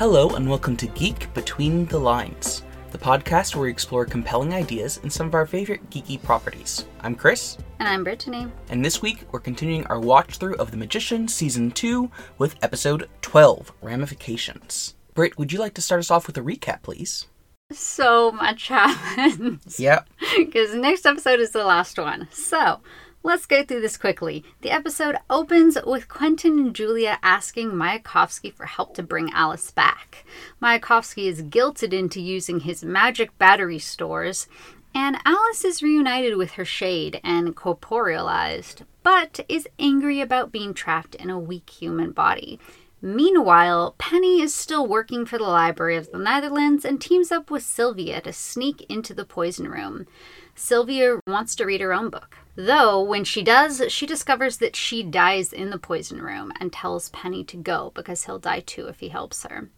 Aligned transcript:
Hello, 0.00 0.30
and 0.30 0.48
welcome 0.48 0.78
to 0.78 0.86
Geek 0.86 1.32
Between 1.34 1.84
the 1.84 1.98
Lines, 1.98 2.62
the 2.90 2.96
podcast 2.96 3.54
where 3.54 3.64
we 3.64 3.70
explore 3.70 4.06
compelling 4.06 4.54
ideas 4.54 4.96
in 5.04 5.10
some 5.10 5.26
of 5.26 5.34
our 5.34 5.44
favorite 5.44 5.90
geeky 5.90 6.20
properties. 6.22 6.86
I'm 7.02 7.14
Chris, 7.14 7.58
And 7.78 7.86
I'm 7.86 8.02
Brittany. 8.02 8.46
and 8.70 8.82
this 8.82 9.02
week 9.02 9.24
we're 9.30 9.40
continuing 9.40 9.86
our 9.88 10.00
watch 10.00 10.38
through 10.38 10.54
of 10.56 10.70
The 10.70 10.78
Magician 10.78 11.28
Season 11.28 11.70
2 11.70 12.10
with 12.38 12.56
episode 12.62 13.10
12 13.20 13.72
Ramifications. 13.82 14.94
Britt, 15.12 15.36
would 15.38 15.52
you 15.52 15.58
like 15.58 15.74
to 15.74 15.82
start 15.82 15.98
us 15.98 16.10
off 16.10 16.26
with 16.26 16.38
a 16.38 16.40
recap, 16.40 16.80
please? 16.82 17.26
So 17.70 18.32
much 18.32 18.68
happens. 18.68 19.78
Yeah. 19.78 20.04
Because 20.36 20.74
next 20.74 21.04
episode 21.04 21.40
is 21.40 21.50
the 21.50 21.64
last 21.64 21.98
one. 21.98 22.26
So 22.32 22.80
let's 23.22 23.46
go 23.46 23.62
through 23.62 23.80
this 23.80 23.96
quickly. 23.96 24.44
The 24.62 24.70
episode 24.70 25.16
opens 25.28 25.76
with 25.86 26.08
Quentin 26.08 26.58
and 26.58 26.74
Julia 26.74 27.18
asking 27.22 27.72
Mayakovsky 27.72 28.52
for 28.52 28.66
help 28.66 28.94
to 28.94 29.02
bring 29.02 29.30
Alice 29.32 29.70
back. 29.70 30.24
Mayakovsky 30.62 31.26
is 31.26 31.42
guilted 31.42 31.92
into 31.92 32.20
using 32.20 32.60
his 32.60 32.84
magic 32.84 33.36
battery 33.38 33.78
stores, 33.78 34.48
and 34.94 35.18
Alice 35.24 35.64
is 35.64 35.82
reunited 35.82 36.36
with 36.36 36.52
her 36.52 36.64
shade 36.64 37.20
and 37.22 37.54
corporealized, 37.54 38.82
but 39.02 39.40
is 39.48 39.68
angry 39.78 40.20
about 40.20 40.52
being 40.52 40.74
trapped 40.74 41.14
in 41.14 41.30
a 41.30 41.38
weak 41.38 41.70
human 41.70 42.12
body. 42.12 42.58
Meanwhile, 43.02 43.94
Penny 43.96 44.42
is 44.42 44.54
still 44.54 44.86
working 44.86 45.24
for 45.24 45.38
the 45.38 45.44
Library 45.44 45.96
of 45.96 46.10
the 46.10 46.18
Neitherlands 46.18 46.84
and 46.84 47.00
teams 47.00 47.32
up 47.32 47.50
with 47.50 47.62
Sylvia 47.62 48.20
to 48.22 48.32
sneak 48.32 48.82
into 48.90 49.14
the 49.14 49.24
poison 49.24 49.68
room. 49.68 50.06
Sylvia 50.54 51.20
wants 51.26 51.54
to 51.54 51.64
read 51.64 51.80
her 51.80 51.94
own 51.94 52.10
book. 52.10 52.36
Though, 52.56 53.00
when 53.02 53.24
she 53.24 53.42
does, 53.42 53.82
she 53.88 54.06
discovers 54.06 54.58
that 54.58 54.76
she 54.76 55.02
dies 55.02 55.52
in 55.52 55.70
the 55.70 55.78
poison 55.78 56.20
room 56.20 56.52
and 56.58 56.72
tells 56.72 57.10
Penny 57.10 57.44
to 57.44 57.56
go 57.56 57.92
because 57.94 58.24
he'll 58.24 58.38
die 58.38 58.60
too 58.60 58.86
if 58.88 59.00
he 59.00 59.08
helps 59.08 59.44
her. 59.44 59.70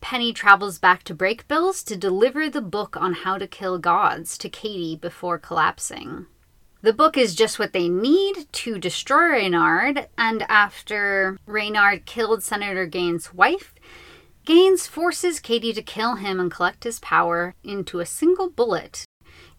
Penny 0.00 0.32
travels 0.32 0.78
back 0.78 1.04
to 1.04 1.14
Brakebills 1.14 1.84
to 1.84 1.96
deliver 1.96 2.50
the 2.50 2.60
book 2.60 2.96
on 2.96 3.12
how 3.12 3.38
to 3.38 3.46
kill 3.46 3.78
gods 3.78 4.36
to 4.38 4.48
Kady 4.48 4.96
before 4.96 5.38
collapsing. 5.38 6.26
The 6.82 6.92
book 6.92 7.16
is 7.16 7.36
just 7.36 7.60
what 7.60 7.72
they 7.72 7.88
need 7.88 8.48
to 8.50 8.78
destroy 8.78 9.30
Reynard, 9.30 10.08
and 10.18 10.42
after 10.48 11.38
Reynard 11.46 12.06
killed 12.06 12.42
Senator 12.42 12.86
Gaines' 12.86 13.32
wife, 13.32 13.74
Gaines 14.44 14.88
forces 14.88 15.38
Kady 15.38 15.72
to 15.74 15.82
kill 15.82 16.16
him 16.16 16.40
and 16.40 16.50
collect 16.50 16.82
his 16.82 16.98
power 16.98 17.54
into 17.62 18.00
a 18.00 18.06
single 18.06 18.50
bullet. 18.50 19.06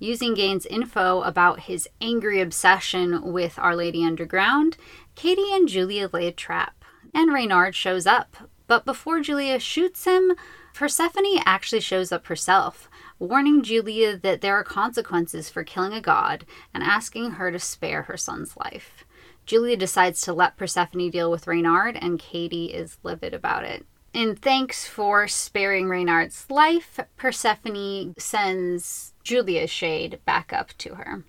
Using 0.04 0.34
Gaines' 0.34 0.66
info 0.66 1.22
about 1.22 1.62
his 1.62 1.88
angry 2.02 2.42
obsession 2.42 3.32
with 3.32 3.58
Our 3.58 3.74
Lady 3.74 4.04
Underground, 4.04 4.76
Kady 5.16 5.54
and 5.54 5.66
Julia 5.66 6.10
lay 6.12 6.28
a 6.28 6.32
trap, 6.34 6.84
and 7.14 7.32
Reynard 7.32 7.74
shows 7.74 8.06
up. 8.06 8.36
But 8.68 8.84
before 8.84 9.22
Julia 9.22 9.60
shoots 9.60 10.04
him, 10.04 10.34
Persephone 10.74 11.40
actually 11.46 11.80
shows 11.80 12.12
up 12.12 12.28
herself, 12.28 12.90
warning 13.18 13.64
Julia 13.64 14.18
that 14.18 14.42
there 14.42 14.56
are 14.56 14.64
consequences 14.66 15.50
for 15.50 15.64
killing 15.64 15.94
a 15.94 16.02
god 16.02 16.46
and 16.74 16.84
asking 16.84 17.32
her 17.32 17.50
to 17.50 17.58
spare 17.58 18.02
her 18.02 18.18
son's 18.18 18.58
life. 18.58 19.06
Julia 19.46 19.78
decides 19.78 20.20
to 20.24 20.34
let 20.34 20.58
Persephone 20.58 21.12
deal 21.12 21.32
with 21.32 21.48
Reynard, 21.48 21.96
and 21.96 22.20
Kady 22.20 22.74
is 22.74 22.98
livid 23.04 23.34
about 23.34 23.64
it. 23.64 23.86
In 24.14 24.36
thanks 24.36 24.86
for 24.86 25.30
sparing 25.30 25.88
Reynard's 25.88 26.46
life, 26.50 27.00
Persephone 27.16 28.16
sends 28.18 29.13
Julia's 29.24 29.70
shade 29.70 30.20
back 30.26 30.54
up 30.54 30.78
to 30.80 30.96
her. 30.96 31.24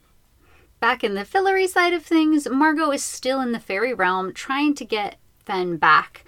Back 0.80 1.02
in 1.02 1.14
the 1.14 1.24
Fillory 1.24 1.68
side 1.68 1.92
of 1.92 2.04
things, 2.04 2.48
Margo 2.48 2.90
is 2.90 3.02
still 3.02 3.40
in 3.40 3.52
the 3.52 3.60
fairy 3.60 3.94
realm 3.94 4.34
trying 4.34 4.74
to 4.74 4.84
get 4.84 5.16
Fen 5.44 5.76
back. 5.76 6.24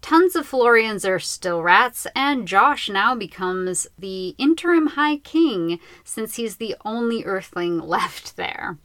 Tons 0.00 0.34
of 0.34 0.46
Fillorians 0.46 1.04
are 1.04 1.18
still 1.18 1.62
rats, 1.62 2.06
and 2.16 2.48
Josh 2.48 2.88
now 2.88 3.14
becomes 3.14 3.86
the 3.98 4.30
interim 4.38 4.88
High 4.88 5.18
King 5.18 5.78
since 6.04 6.36
he's 6.36 6.56
the 6.56 6.74
only 6.84 7.22
Earthling 7.22 7.80
left 7.86 8.36
there. 8.36 8.78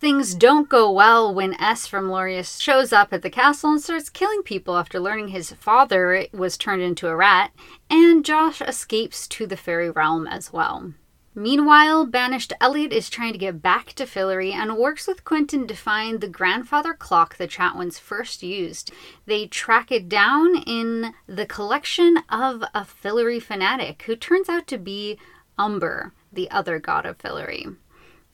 Things 0.00 0.34
don't 0.34 0.68
go 0.68 0.92
well 0.92 1.34
when 1.34 1.60
S 1.60 1.86
from 1.86 2.08
Lorius 2.08 2.60
shows 2.60 2.92
up 2.92 3.12
at 3.12 3.22
the 3.22 3.30
castle 3.30 3.70
and 3.70 3.80
starts 3.80 4.08
killing 4.08 4.42
people 4.42 4.76
after 4.76 5.00
learning 5.00 5.28
his 5.28 5.52
father 5.52 6.26
was 6.32 6.56
turned 6.56 6.82
into 6.82 7.08
a 7.08 7.16
rat, 7.16 7.52
and 7.90 8.24
Josh 8.24 8.60
escapes 8.60 9.26
to 9.28 9.46
the 9.46 9.56
fairy 9.56 9.90
realm 9.90 10.26
as 10.26 10.52
well. 10.52 10.92
Meanwhile, 11.38 12.06
banished 12.06 12.52
Eliot 12.60 12.92
is 12.92 13.08
trying 13.08 13.32
to 13.32 13.38
get 13.38 13.62
back 13.62 13.92
to 13.92 14.06
Fillory 14.06 14.52
and 14.52 14.76
works 14.76 15.06
with 15.06 15.24
Quentin 15.24 15.68
to 15.68 15.74
find 15.76 16.20
the 16.20 16.26
grandfather 16.26 16.94
clock 16.94 17.36
the 17.36 17.46
Chatwins 17.46 17.96
first 18.00 18.42
used. 18.42 18.90
They 19.24 19.46
track 19.46 19.92
it 19.92 20.08
down 20.08 20.56
in 20.66 21.14
the 21.28 21.46
collection 21.46 22.18
of 22.28 22.64
a 22.74 22.84
Fillory 22.84 23.40
fanatic 23.40 24.02
who 24.02 24.16
turns 24.16 24.48
out 24.48 24.66
to 24.66 24.78
be 24.78 25.16
Umber, 25.56 26.12
the 26.32 26.50
other 26.50 26.80
god 26.80 27.06
of 27.06 27.18
Fillory. 27.18 27.76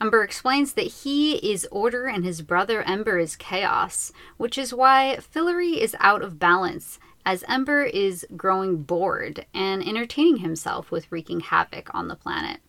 Umber 0.00 0.22
explains 0.22 0.72
that 0.72 1.02
he 1.02 1.34
is 1.52 1.68
order 1.70 2.06
and 2.06 2.24
his 2.24 2.40
brother 2.40 2.80
Ember 2.84 3.18
is 3.18 3.36
chaos, 3.36 4.12
which 4.38 4.56
is 4.56 4.72
why 4.72 5.18
Fillory 5.20 5.76
is 5.76 5.94
out 6.00 6.22
of 6.22 6.38
balance, 6.38 6.98
as 7.26 7.44
Ember 7.48 7.82
is 7.82 8.26
growing 8.34 8.82
bored 8.82 9.44
and 9.52 9.86
entertaining 9.86 10.38
himself 10.38 10.90
with 10.90 11.12
wreaking 11.12 11.40
havoc 11.40 11.94
on 11.94 12.08
the 12.08 12.16
planet. 12.16 12.60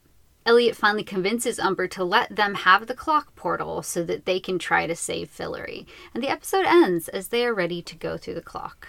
Eliot 0.45 0.75
finally 0.75 1.03
convinces 1.03 1.57
Umber 1.59 1.87
to 1.87 2.03
let 2.03 2.35
them 2.35 2.53
have 2.53 2.85
the 2.85 2.93
clock 2.93 3.35
portal 3.35 3.81
so 3.81 4.03
that 4.03 4.25
they 4.25 4.39
can 4.39 4.59
try 4.59 4.85
to 4.85 4.95
save 4.95 5.35
Fillory, 5.35 5.87
and 6.13 6.23
the 6.23 6.29
episode 6.29 6.65
ends 6.65 7.07
as 7.07 7.29
they 7.29 7.45
are 7.45 7.53
ready 7.53 7.81
to 7.81 7.95
go 7.95 8.15
through 8.15 8.35
the 8.35 8.41
clock. 8.41 8.87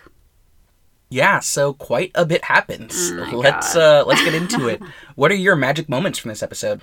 Yeah, 1.08 1.38
so 1.40 1.72
quite 1.72 2.10
a 2.14 2.26
bit 2.26 2.44
happens. 2.44 3.12
Oh 3.12 3.38
let's 3.38 3.74
uh 3.74 4.04
let's 4.06 4.24
get 4.24 4.34
into 4.34 4.68
it. 4.68 4.82
what 5.14 5.30
are 5.30 5.36
your 5.36 5.56
magic 5.56 5.88
moments 5.88 6.18
from 6.18 6.28
this 6.30 6.42
episode? 6.42 6.82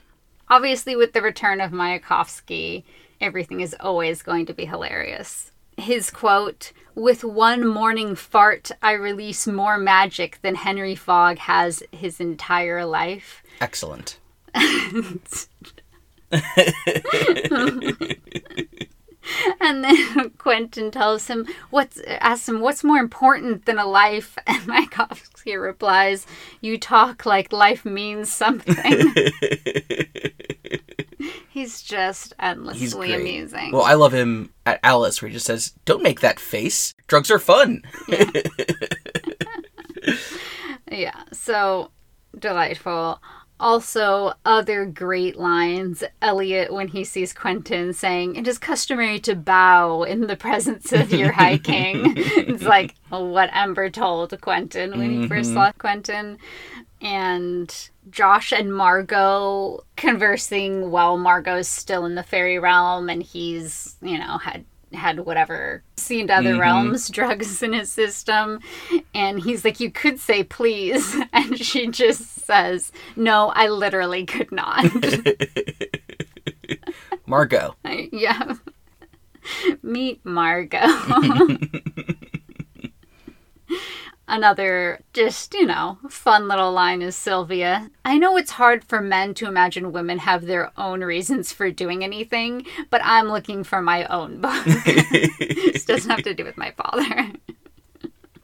Obviously, 0.49 0.95
with 0.95 1.13
the 1.13 1.21
return 1.21 1.61
of 1.61 1.71
Mayakovsky, 1.71 2.83
everything 3.21 3.61
is 3.61 3.75
always 3.79 4.23
going 4.23 4.45
to 4.47 4.53
be 4.53 4.65
hilarious. 4.65 5.51
His 5.77 6.09
quote, 6.09 6.71
with 6.95 7.23
one 7.23 7.67
morning 7.67 8.15
fart, 8.15 8.71
I 8.81 8.91
release 8.91 9.47
more 9.47 9.77
magic 9.77 10.39
than 10.41 10.55
Henry 10.55 10.95
Fogg 10.95 11.39
has 11.39 11.81
his 11.91 12.19
entire 12.19 12.85
life. 12.85 13.41
Excellent. 13.59 14.19
And 19.61 19.83
then 19.83 20.31
Quentin 20.37 20.91
tells 20.91 21.27
him, 21.27 21.47
"What's?" 21.69 21.97
asks 22.07 22.49
him, 22.49 22.59
"What's 22.59 22.83
more 22.83 22.97
important 22.97 23.65
than 23.65 23.79
a 23.79 23.85
life?" 23.85 24.37
And 24.47 24.61
Mayakovsky 24.63 25.61
replies, 25.61 26.27
"You 26.59 26.77
talk 26.77 27.25
like 27.25 27.53
life 27.53 27.85
means 27.85 28.31
something." 28.31 28.75
He's 31.49 31.81
just 31.81 32.33
endlessly 32.39 32.81
He's 32.81 32.95
amusing. 33.15 33.71
Well, 33.71 33.83
I 33.83 33.93
love 33.93 34.13
him 34.13 34.51
at 34.65 34.79
Alice 34.83 35.21
where 35.21 35.29
he 35.29 35.33
just 35.33 35.45
says, 35.45 35.73
"Don't 35.85 36.03
make 36.03 36.19
that 36.19 36.39
face. 36.39 36.93
Drugs 37.07 37.31
are 37.31 37.39
fun." 37.39 37.83
Yeah, 40.91 41.23
so 41.31 41.91
delightful. 42.37 43.21
Also, 43.59 44.33
other 44.45 44.85
great 44.85 45.37
lines. 45.37 46.03
Eliot, 46.21 46.73
when 46.73 46.89
he 46.89 47.03
sees 47.03 47.33
Quentin, 47.33 47.93
saying, 47.93 48.35
It 48.35 48.47
is 48.47 48.57
customary 48.57 49.19
to 49.21 49.35
bow 49.35 50.03
in 50.03 50.27
the 50.27 50.35
presence 50.35 50.91
of 50.91 51.11
your 51.11 51.31
High 51.31 51.57
King. 51.57 52.13
it's 52.17 52.63
like 52.63 52.95
what 53.09 53.49
Ember 53.53 53.89
told 53.89 54.39
Quentin 54.41 54.97
when 54.97 55.21
he 55.21 55.27
first 55.27 55.51
mm-hmm. 55.51 55.57
saw 55.57 55.71
Quentin. 55.73 56.37
And 57.01 57.89
Josh 58.09 58.51
and 58.51 58.73
Margo 58.73 59.83
conversing 59.95 60.89
while 60.89 61.17
Margo's 61.17 61.67
still 61.67 62.05
in 62.05 62.15
the 62.15 62.23
fairy 62.23 62.59
realm 62.59 63.09
and 63.09 63.21
he's, 63.21 63.95
you 64.01 64.17
know, 64.17 64.37
had 64.37 64.65
had 64.93 65.21
whatever 65.21 65.83
seen 65.97 66.27
to 66.27 66.35
other 66.35 66.51
mm-hmm. 66.51 66.61
realms 66.61 67.09
drugs 67.11 67.63
in 67.63 67.73
his 67.73 67.91
system 67.91 68.59
and 69.13 69.39
he's 69.39 69.65
like 69.65 69.79
you 69.79 69.91
could 69.91 70.19
say 70.19 70.43
please 70.43 71.15
and 71.33 71.57
she 71.57 71.87
just 71.87 72.32
says 72.43 72.91
no 73.15 73.51
i 73.55 73.67
literally 73.67 74.25
could 74.25 74.51
not 74.51 74.85
Margo. 77.25 77.75
yeah 78.11 78.55
meet 79.81 80.23
margo 80.25 80.79
Another 84.25 85.01
just, 85.11 85.53
you 85.53 85.65
know, 85.65 85.97
fun 86.09 86.47
little 86.47 86.71
line 86.71 87.01
is 87.01 87.15
Sylvia. 87.15 87.91
I 88.05 88.17
know 88.17 88.37
it's 88.37 88.51
hard 88.51 88.83
for 88.83 89.01
men 89.01 89.33
to 89.35 89.47
imagine 89.47 89.91
women 89.91 90.17
have 90.19 90.45
their 90.45 90.71
own 90.79 91.01
reasons 91.03 91.51
for 91.51 91.69
doing 91.69 92.05
anything, 92.05 92.65
but 92.89 93.01
I'm 93.03 93.27
looking 93.27 93.65
for 93.65 93.81
my 93.81 94.05
own 94.05 94.39
book. 94.39 94.63
this 94.65 95.83
doesn't 95.85 96.09
have 96.09 96.23
to 96.23 96.33
do 96.33 96.45
with 96.45 96.57
my 96.57 96.71
father. 96.71 97.33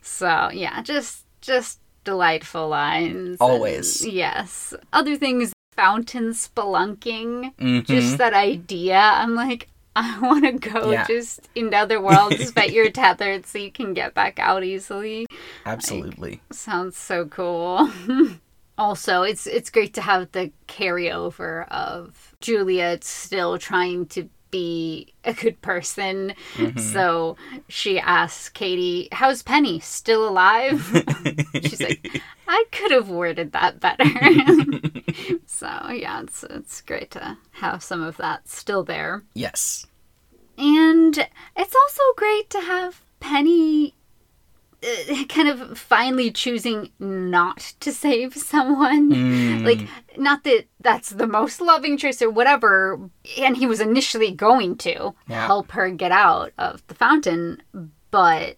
so, 0.01 0.49
yeah, 0.51 0.81
just 0.83 1.25
just 1.41 1.79
delightful 2.03 2.67
lines. 2.69 3.37
Always. 3.39 4.01
And, 4.03 4.13
yes. 4.13 4.73
Other 4.93 5.15
things 5.15 5.53
fountain 5.75 6.31
spelunking. 6.31 7.55
Mhm. 7.55 7.85
Just 7.85 8.17
that 8.17 8.33
idea. 8.33 8.97
I'm 8.99 9.35
like, 9.35 9.69
I 9.95 10.19
want 10.19 10.45
to 10.45 10.51
go 10.53 10.91
Yeah. 10.91 11.05
just 11.07 11.49
into 11.55 11.75
other 11.77 12.01
worlds, 12.01 12.51
but 12.51 12.71
you're 12.73 12.91
tethered 12.91 13.45
so 13.45 13.57
you 13.57 13.71
can 13.71 13.93
get 13.93 14.13
back 14.13 14.39
out 14.39 14.63
easily. 14.63 15.25
Absolutely. 15.65 16.41
Sounds 16.51 16.95
so 16.97 17.25
cool. 17.25 17.89
also, 18.77 19.23
it's 19.23 19.45
it's 19.47 19.69
great 19.69 19.93
to 19.95 20.01
have 20.01 20.31
the 20.31 20.51
carryover 20.67 21.67
of 21.69 22.35
Julia 22.39 22.97
still 23.01 23.57
trying 23.57 24.05
to 24.07 24.29
be 24.51 25.13
a 25.23 25.33
good 25.33 25.61
person. 25.61 26.33
Mm-hmm. 26.55 26.79
So 26.79 27.37
she 27.67 27.99
asks 27.99 28.49
Kady, 28.49 29.09
"How's 29.11 29.43
Penny? 29.43 29.79
Still 29.79 30.27
alive?" 30.27 30.81
She's 31.53 31.81
like, 31.81 32.21
"I 32.47 32.65
could 32.71 32.91
have 32.91 33.09
worded 33.09 33.51
that 33.53 33.79
better." 33.79 34.03
so 35.45 35.67
yeah, 35.91 36.21
it's 36.21 36.43
it's 36.43 36.81
great 36.81 37.11
to 37.11 37.37
have 37.51 37.83
some 37.83 38.01
of 38.01 38.17
that 38.17 38.47
still 38.49 38.83
there. 38.83 39.23
yes. 39.33 39.85
And 40.57 41.17
it's 41.55 41.75
also 41.75 42.01
great 42.17 42.49
to 42.49 42.59
have 42.59 43.01
Penny 43.21 43.93
kind 45.29 45.47
of 45.49 45.77
finally 45.77 46.31
choosing 46.31 46.91
not 46.99 47.73
to 47.79 47.91
save 47.91 48.35
someone. 48.35 49.11
Mm. 49.11 49.65
Like, 49.65 49.87
not 50.17 50.43
that 50.43 50.65
that's 50.79 51.09
the 51.09 51.27
most 51.27 51.61
loving 51.61 51.97
choice 51.97 52.21
or 52.21 52.29
whatever, 52.29 52.99
and 53.37 53.57
he 53.57 53.65
was 53.65 53.79
initially 53.79 54.31
going 54.31 54.77
to 54.77 55.13
Yeah. 55.27 55.45
help 55.45 55.71
her 55.71 55.89
get 55.89 56.11
out 56.11 56.53
of 56.57 56.85
the 56.87 56.95
fountain, 56.95 57.61
but 58.11 58.57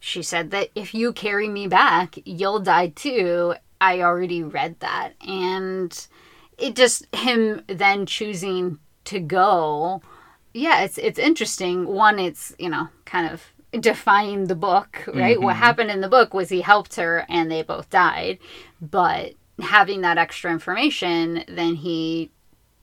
she 0.00 0.22
said 0.22 0.50
that 0.50 0.70
if 0.74 0.94
you 0.94 1.12
carry 1.12 1.48
me 1.48 1.66
back, 1.66 2.18
you'll 2.24 2.60
die 2.60 2.88
too. 2.88 3.54
I 3.80 4.00
already 4.00 4.42
read 4.42 4.80
that. 4.80 5.12
And 5.26 6.06
it 6.58 6.74
just, 6.76 7.06
him 7.14 7.62
then 7.66 8.06
choosing 8.06 8.78
to 9.04 9.18
go 9.20 10.02
yeah, 10.54 10.82
it's 10.82 10.98
it's 10.98 11.18
interesting. 11.18 11.86
One, 11.86 12.18
it's 12.18 12.54
you 12.58 12.68
know 12.68 12.88
kind 13.04 13.26
of 13.32 13.42
defying 13.72 14.46
the 14.46 14.54
book, 14.54 15.04
right? 15.14 15.40
What 15.40 15.54
mm-hmm. 15.54 15.62
happened 15.62 15.90
in 15.90 16.00
the 16.00 16.08
book 16.08 16.34
was 16.34 16.48
he 16.48 16.60
helped 16.60 16.96
her 16.96 17.24
and 17.28 17.50
they 17.50 17.62
both 17.62 17.90
died, 17.90 18.38
but 18.80 19.34
having 19.60 20.02
that 20.02 20.18
extra 20.18 20.50
information, 20.50 21.44
then 21.48 21.76
he 21.76 22.30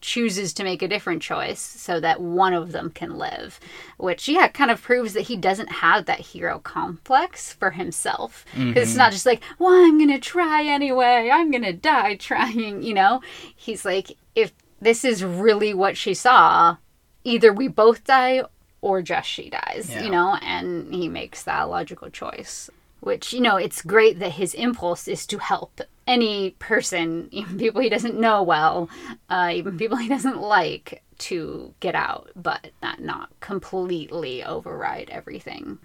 chooses 0.01 0.53
to 0.53 0.63
make 0.63 0.81
a 0.81 0.88
different 0.88 1.21
choice 1.21 1.59
so 1.59 2.00
that 2.00 2.21
one 2.21 2.53
of 2.53 2.71
them 2.71 2.89
can 2.89 3.18
live, 3.18 3.59
which 3.97 4.27
yeah, 4.27 4.47
kind 4.47 4.71
of 4.71 4.81
proves 4.81 5.13
that 5.13 5.27
he 5.27 5.36
doesn't 5.36 5.71
have 5.71 6.06
that 6.06 6.19
hero 6.19 6.59
complex 6.59 7.53
for 7.53 7.71
himself. 7.71 8.45
Because 8.53 8.83
it's 8.83 8.91
mm-hmm. 8.91 8.97
not 9.00 9.12
just 9.12 9.25
like, 9.25 9.44
well, 9.57 9.74
I'm 9.74 10.00
gonna 10.00 10.19
try 10.19 10.63
anyway, 10.63 11.30
I'm 11.31 11.51
gonna 11.51 11.74
die 11.74 12.15
trying, 12.15 12.81
you 12.81 12.94
know. 12.94 13.21
He's 13.56 13.86
like, 13.86 14.18
if 14.36 14.53
this 14.80 15.03
is 15.03 15.24
really 15.24 15.74
what 15.74 15.97
she 15.97 16.13
saw, 16.13 16.77
either 17.24 17.51
we 17.51 17.68
both 17.68 18.06
die 18.06 18.44
or 18.81 19.02
just 19.02 19.28
she 19.30 19.50
dies, 19.50 19.88
Yeah. 19.90 20.04
you 20.04 20.10
know, 20.10 20.38
and 20.42 20.94
he 20.94 21.08
makes 21.10 21.44
that 21.44 21.64
logical 21.70 22.10
choice. 22.10 22.70
Which, 23.02 23.31
you 23.31 23.40
know, 23.40 23.56
it's 23.56 23.81
great 23.81 24.20
that 24.20 24.34
his 24.34 24.54
impulse 24.54 25.08
is 25.08 25.26
to 25.28 25.38
help 25.38 25.80
any 26.06 26.52
person, 26.60 27.30
even 27.31 27.58
people 27.58 27.80
he 27.81 27.88
doesn't 27.90 28.20
know 28.20 28.44
well, 28.44 28.90
uh, 29.30 29.52
even 29.54 29.78
people 29.78 29.98
he 29.98 30.10
doesn't 30.10 30.42
like, 30.42 31.02
to 31.20 31.74
get 31.80 31.96
out, 31.96 32.30
but 32.36 32.72
not, 32.81 33.00
not 33.02 33.30
completely 33.42 34.44
override 34.44 35.10
everything. 35.10 35.78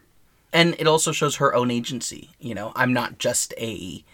And 0.52 0.74
it 0.78 0.86
also 0.86 1.10
shows 1.12 1.36
her 1.36 1.54
own 1.54 1.70
agency. 1.70 2.30
You 2.38 2.54
know, 2.54 2.72
I'm 2.76 2.92
not 2.92 3.18
just 3.18 3.52
a 3.58 4.04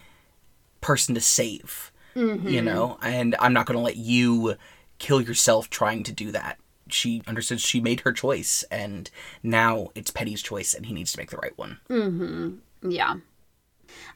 person 0.81 1.15
to 1.15 1.21
save, 1.21 1.93
you 2.15 2.61
know, 2.62 2.99
and 3.03 3.37
I'm 3.38 3.53
not 3.53 3.67
going 3.67 3.76
to 3.76 3.83
let 3.83 3.97
you 3.97 4.56
kill 4.99 5.21
yourself 5.21 5.69
trying 5.71 6.03
to 6.05 6.12
do 6.12 6.33
that. 6.33 6.59
She 6.92 7.22
understood 7.26 7.60
she 7.60 7.81
made 7.81 8.00
her 8.00 8.12
choice, 8.12 8.64
and 8.70 9.10
now 9.42 9.88
it's 9.94 10.10
Penny's 10.10 10.42
choice, 10.42 10.75
and 10.75 10.87
he 10.87 10.94
needs 10.94 11.12
to 11.12 11.19
make 11.19 11.31
the 11.31 11.37
right 11.38 11.56
one. 11.56 11.78
Mhm. 11.88 12.58
Yeah. 12.82 13.16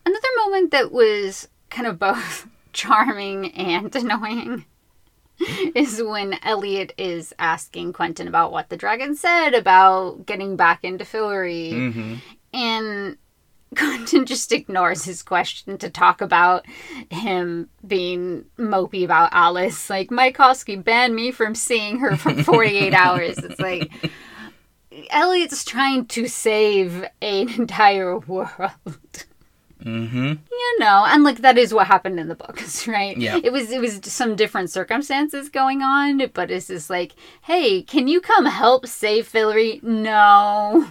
Another 0.06 0.28
moment 0.36 0.70
that 0.70 0.92
was 0.92 1.48
kind 1.70 1.86
of 1.86 1.98
both 1.98 2.46
charming 2.72 3.52
and 3.52 3.94
annoying 3.96 4.64
is 5.74 6.02
when 6.02 6.38
Eliot 6.42 6.92
is 6.96 7.32
asking 7.38 7.92
Quentin 7.92 8.28
about 8.28 8.52
what 8.52 8.68
the 8.68 8.76
dragon 8.76 9.16
said 9.16 9.54
about 9.54 10.26
getting 10.26 10.56
back 10.56 10.84
into 10.84 11.04
Fillory. 11.04 12.20
And 12.52 13.16
Quentin 13.74 14.26
just 14.26 14.52
ignores 14.52 15.04
his 15.04 15.22
question 15.22 15.78
to 15.78 15.90
talk 15.90 16.20
about 16.20 16.66
him 17.10 17.68
being 17.86 18.44
mopey 18.58 19.04
about 19.04 19.30
Alice. 19.32 19.90
Like, 19.90 20.10
Mayakovsky 20.10 20.82
banned 20.82 21.14
me 21.14 21.30
from 21.30 21.54
seeing 21.54 21.98
her 21.98 22.16
for 22.16 22.32
48 22.44 22.94
hours. 22.94 23.38
It's 23.38 23.60
like, 23.60 23.92
Eliot's 25.10 25.64
trying 25.64 26.06
to 26.06 26.28
save 26.28 27.04
an 27.20 27.48
entire 27.50 28.18
world. 28.18 29.26
Mm-hmm. 29.84 30.32
You 30.50 30.78
know, 30.78 31.04
and 31.06 31.24
like 31.24 31.38
that 31.38 31.58
is 31.58 31.74
what 31.74 31.86
happened 31.86 32.18
in 32.18 32.28
the 32.28 32.34
books, 32.34 32.88
right? 32.88 33.16
Yeah. 33.16 33.38
It 33.42 33.52
was 33.52 33.70
it 33.70 33.80
was 33.80 34.00
some 34.04 34.34
different 34.34 34.70
circumstances 34.70 35.48
going 35.50 35.82
on, 35.82 36.30
but 36.32 36.50
it's 36.50 36.68
just 36.68 36.88
like, 36.88 37.12
hey, 37.42 37.82
can 37.82 38.08
you 38.08 38.20
come 38.20 38.46
help 38.46 38.86
save 38.86 39.30
Fillory? 39.30 39.82
No. 39.82 40.88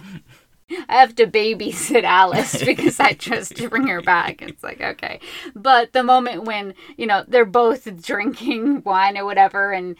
I 0.88 1.00
have 1.00 1.14
to 1.16 1.26
babysit 1.26 2.04
Alice 2.04 2.62
because 2.64 3.00
I 3.00 3.12
to 3.12 3.68
bring 3.68 3.86
her 3.86 4.02
back. 4.02 4.42
It's 4.42 4.62
like, 4.62 4.80
okay. 4.80 5.20
But 5.54 5.92
the 5.92 6.02
moment 6.02 6.44
when, 6.44 6.74
you 6.96 7.06
know, 7.06 7.24
they're 7.26 7.44
both 7.44 8.02
drinking 8.02 8.82
wine 8.84 9.18
or 9.18 9.24
whatever 9.24 9.72
and 9.72 9.96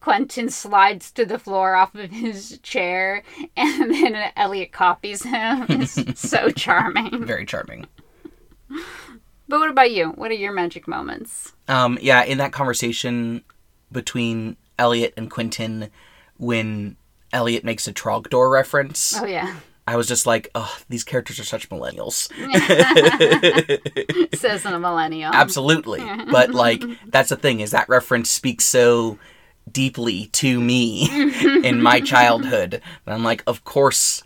Quentin 0.00 0.48
slides 0.48 1.10
to 1.12 1.26
the 1.26 1.38
floor 1.38 1.74
off 1.74 1.94
of 1.94 2.10
his 2.10 2.58
chair 2.62 3.24
and 3.56 3.90
then 3.90 4.30
Eliot 4.36 4.72
copies 4.72 5.24
him. 5.24 5.66
It's 5.68 6.20
so 6.20 6.50
charming. 6.50 7.24
Very 7.24 7.44
charming. 7.44 7.86
But 9.48 9.60
what 9.60 9.70
about 9.70 9.90
you? 9.90 10.10
What 10.10 10.30
are 10.30 10.34
your 10.34 10.52
magic 10.52 10.86
moments? 10.86 11.52
Um, 11.66 11.98
yeah, 12.00 12.22
in 12.22 12.38
that 12.38 12.52
conversation 12.52 13.42
between 13.90 14.56
Eliot 14.78 15.14
and 15.16 15.30
Quentin, 15.30 15.90
when 16.36 16.96
Eliot 17.32 17.64
makes 17.64 17.88
a 17.88 17.92
Trogdor 17.92 18.50
reference, 18.50 19.18
Oh 19.20 19.24
yeah, 19.24 19.56
I 19.88 19.96
was 19.96 20.06
just 20.06 20.26
like, 20.26 20.50
oh, 20.54 20.76
these 20.90 21.02
characters 21.02 21.40
are 21.40 21.44
such 21.44 21.70
millennials. 21.70 22.28
says 24.36 24.66
in 24.66 24.74
a 24.74 24.78
millennial. 24.78 25.32
Absolutely. 25.32 26.00
But 26.30 26.50
like 26.50 26.84
that's 27.06 27.30
the 27.30 27.36
thing 27.36 27.60
is 27.60 27.70
that 27.70 27.88
reference 27.88 28.30
speaks 28.30 28.66
so 28.66 29.18
deeply 29.72 30.26
to 30.32 30.60
me 30.60 31.08
in 31.64 31.80
my 31.80 32.00
childhood. 32.00 32.82
And 33.06 33.14
I'm 33.14 33.24
like, 33.24 33.42
of 33.46 33.64
course 33.64 34.22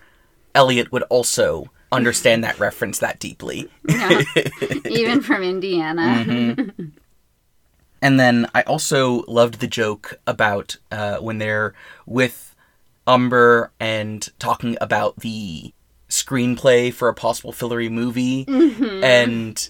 Eliot 0.52 0.90
would 0.90 1.04
also 1.04 1.70
understand 1.92 2.42
that 2.42 2.58
reference 2.58 2.98
that 2.98 3.20
deeply. 3.20 3.70
Even 4.90 5.20
from 5.20 5.44
Indiana. 5.44 6.72
And 8.02 8.18
then 8.18 8.48
I 8.52 8.62
also 8.62 9.22
loved 9.28 9.60
the 9.60 9.68
joke 9.68 10.18
about 10.26 10.76
uh, 10.90 11.18
when 11.18 11.38
they're 11.38 11.72
with 12.04 12.51
Umber 13.06 13.72
and 13.80 14.28
talking 14.38 14.76
about 14.80 15.16
the 15.20 15.72
screenplay 16.08 16.92
for 16.92 17.08
a 17.08 17.14
possible 17.14 17.52
Fillory 17.52 17.90
movie. 17.90 18.44
Mm-hmm. 18.44 19.02
And 19.02 19.68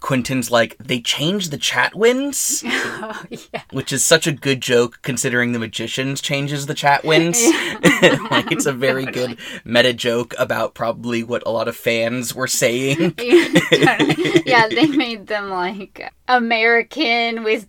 Quentin's 0.00 0.50
like, 0.50 0.76
they 0.78 1.00
changed 1.00 1.50
the 1.50 1.56
Chatwins, 1.58 2.62
Oh 2.66 3.22
yeah. 3.30 3.62
which 3.72 3.92
is 3.92 4.04
such 4.04 4.26
a 4.26 4.32
good 4.32 4.60
joke 4.60 5.00
considering 5.02 5.52
the 5.52 5.58
magicians 5.58 6.20
changes 6.20 6.66
the 6.66 6.74
Chatwins. 6.74 7.40
like 8.30 8.52
it's 8.52 8.66
a 8.66 8.72
very 8.72 9.06
good 9.06 9.38
meta 9.64 9.92
joke 9.92 10.34
about 10.38 10.74
probably 10.74 11.22
what 11.24 11.42
a 11.46 11.50
lot 11.50 11.68
of 11.68 11.76
fans 11.76 12.34
were 12.34 12.46
saying. 12.46 13.14
yeah, 13.18 14.68
they 14.68 14.86
made 14.86 15.26
them 15.26 15.48
like 15.50 16.12
American 16.28 17.42
with 17.42 17.66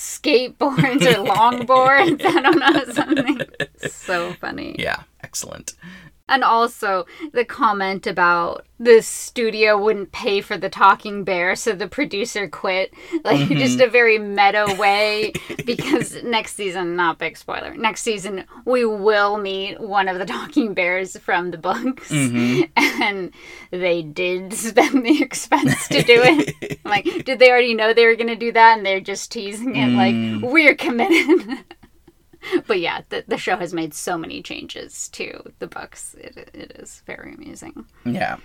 skateboards 0.00 1.02
or 1.02 1.24
longboards. 1.34 2.24
I 2.24 2.40
don't 2.40 2.58
know 2.58 2.84
something. 2.92 3.40
So 3.90 4.32
funny. 4.34 4.76
yeah, 4.78 5.02
excellent. 5.22 5.74
And 6.30 6.44
also 6.44 7.06
the 7.32 7.44
comment 7.44 8.06
about 8.06 8.64
the 8.78 9.02
studio 9.02 9.76
wouldn't 9.76 10.12
pay 10.12 10.40
for 10.40 10.56
the 10.56 10.70
talking 10.70 11.24
bear, 11.24 11.54
so 11.54 11.72
the 11.72 11.88
producer 11.88 12.48
quit. 12.48 12.94
Like 13.24 13.40
mm-hmm. 13.40 13.58
just 13.58 13.80
a 13.80 13.90
very 13.90 14.18
meta 14.18 14.76
way 14.78 15.32
because 15.66 16.22
next 16.22 16.54
season, 16.54 16.96
not 16.96 17.18
big 17.18 17.36
spoiler, 17.36 17.74
next 17.74 18.02
season 18.02 18.44
we 18.64 18.84
will 18.86 19.36
meet 19.36 19.78
one 19.80 20.08
of 20.08 20.18
the 20.18 20.24
talking 20.24 20.72
bears 20.72 21.18
from 21.18 21.50
the 21.50 21.58
books. 21.58 22.10
Mm-hmm. 22.10 22.62
And 23.02 23.32
they 23.70 24.02
did 24.02 24.52
spend 24.52 25.04
the 25.04 25.22
expense 25.22 25.88
to 25.88 26.02
do 26.02 26.20
it. 26.22 26.78
like, 26.84 27.04
did 27.24 27.38
they 27.38 27.50
already 27.50 27.74
know 27.74 27.92
they 27.92 28.06
were 28.06 28.14
gonna 28.14 28.36
do 28.36 28.52
that 28.52 28.76
and 28.76 28.86
they're 28.86 29.00
just 29.00 29.32
teasing 29.32 29.74
it 29.74 29.88
like 29.88 30.14
mm. 30.14 30.42
we're 30.42 30.74
committed? 30.74 31.64
but 32.66 32.80
yeah, 32.80 33.02
the, 33.08 33.24
the 33.26 33.38
show 33.38 33.56
has 33.56 33.72
made 33.72 33.94
so 33.94 34.16
many 34.16 34.42
changes 34.42 35.08
to 35.10 35.52
the 35.58 35.66
books. 35.66 36.14
It, 36.18 36.50
it 36.54 36.72
is 36.76 37.02
very 37.06 37.34
amusing. 37.34 37.86
Yeah. 38.04 38.36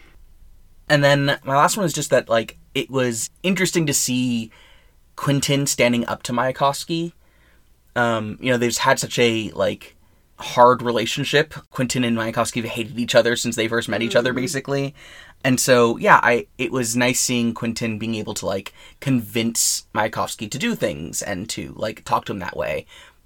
And 0.89 1.03
then 1.03 1.39
my 1.43 1.55
last 1.55 1.77
one 1.77 1.85
is 1.85 1.93
just 1.93 2.09
that 2.11 2.29
like 2.29 2.57
it 2.73 2.89
was 2.89 3.29
interesting 3.43 3.85
to 3.87 3.93
see 3.93 4.51
Quentin 5.15 5.65
standing 5.65 6.05
up 6.07 6.23
to 6.23 6.33
Mayakovsky. 6.33 7.13
Um, 7.95 8.37
you 8.41 8.51
know, 8.51 8.57
they've 8.57 8.77
had 8.77 8.99
such 8.99 9.17
a 9.17 9.49
like 9.51 9.95
hard 10.37 10.81
relationship. 10.81 11.53
Quentin 11.71 12.03
and 12.03 12.17
Mayakovsky 12.17 12.61
have 12.61 12.71
hated 12.71 12.99
each 12.99 13.15
other 13.15 13.35
since 13.35 13.55
they 13.55 13.67
first 13.67 13.89
met 13.89 14.01
each 14.01 14.15
other, 14.15 14.33
basically. 14.33 14.93
And 15.43 15.59
so, 15.59 15.97
yeah, 15.97 16.19
I 16.21 16.47
it 16.57 16.71
was 16.71 16.95
nice 16.95 17.19
seeing 17.19 17.53
Quentin 17.53 17.97
being 17.97 18.15
able 18.15 18.33
to 18.35 18.45
like 18.45 18.73
convince 18.99 19.85
Mayakovsky 19.93 20.49
to 20.51 20.57
do 20.57 20.75
things 20.75 21.21
and 21.21 21.49
to 21.51 21.73
like 21.77 22.03
talk 22.03 22.25
to 22.25 22.33
him 22.33 22.39
that 22.39 22.57
way. 22.57 22.85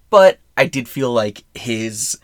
But 0.10 0.40
I 0.58 0.66
did 0.66 0.88
feel 0.90 1.12
like 1.12 1.44
his 1.54 2.20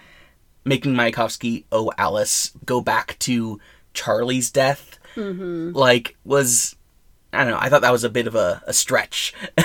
making 0.64 0.94
Mayakovsky 0.94 1.66
owe 1.72 1.92
Alice 1.98 2.52
go 2.66 2.82
back 2.82 3.18
to 3.20 3.60
Charlie's 3.94 4.52
death, 4.52 5.00
like 5.16 6.18
was 6.26 6.76
I 7.36 7.44
don't 7.44 7.52
know. 7.52 7.60
I 7.60 7.70
thought 7.70 7.82
that 7.82 7.92
was 7.92 8.04
a 8.04 8.10
bit 8.10 8.28
of 8.28 8.36
a, 8.36 8.64
a 8.66 8.74
stretch. 8.74 9.34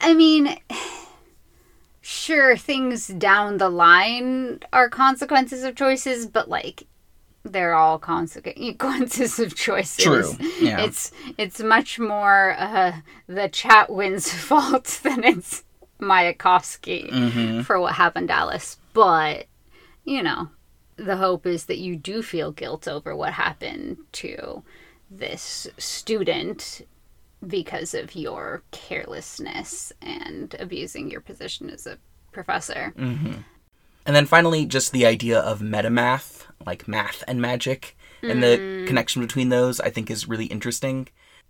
I 0.00 0.14
mean, 0.14 0.56
sure, 2.00 2.56
things 2.56 3.08
down 3.08 3.58
the 3.58 3.70
line 3.70 4.60
are 4.72 4.88
consequences 4.88 5.62
of 5.62 5.76
choices, 5.76 6.26
but 6.26 6.48
like 6.48 6.86
they're 7.44 7.74
all 7.74 7.98
consequences 8.14 9.38
of 9.38 9.54
choices. 9.54 10.04
True, 10.04 10.32
yeah. 10.60 10.82
It's 10.82 11.12
it's 11.38 11.62
much 11.62 11.98
more 11.98 12.54
uh, 12.58 12.92
the 13.26 13.48
Chatwin's 13.48 14.32
fault 14.32 15.00
than 15.02 15.24
it's 15.24 15.62
Mayakovsky 16.04 17.10
Mm-hmm. 17.10 17.62
for 17.62 17.80
what 17.80 17.94
happened 17.94 18.28
to 18.28 18.34
Alice. 18.34 18.78
But 18.92 19.46
you 20.04 20.22
know, 20.22 20.48
the 20.96 21.16
hope 21.16 21.46
is 21.46 21.66
that 21.66 21.78
you 21.78 21.96
do 21.96 22.22
feel 22.22 22.52
guilt 22.52 22.86
over 22.86 23.16
what 23.16 23.32
happened 23.32 23.96
to 24.12 24.62
this 25.10 25.66
student 25.78 26.82
because 27.46 27.94
of 27.94 28.14
your 28.14 28.62
carelessness 28.70 29.92
and 30.00 30.54
abusing 30.58 31.10
your 31.10 31.20
position 31.20 31.68
as 31.70 31.86
a 31.86 31.98
professor. 32.32 32.92
And 32.96 34.14
then 34.16 34.26
finally, 34.26 34.66
just 34.66 34.92
the 34.92 35.06
idea 35.06 35.38
of 35.40 35.60
metamath, 35.60 36.44
like 36.66 36.86
math 36.88 37.24
and 37.26 37.40
magic, 37.40 37.96
and 38.22 38.42
the 38.42 38.84
connection 38.86 39.20
between 39.22 39.50
those, 39.50 39.80
I 39.80 39.90
think 39.90 40.10
is 40.10 40.28
really 40.28 40.46
interesting. 40.46 41.08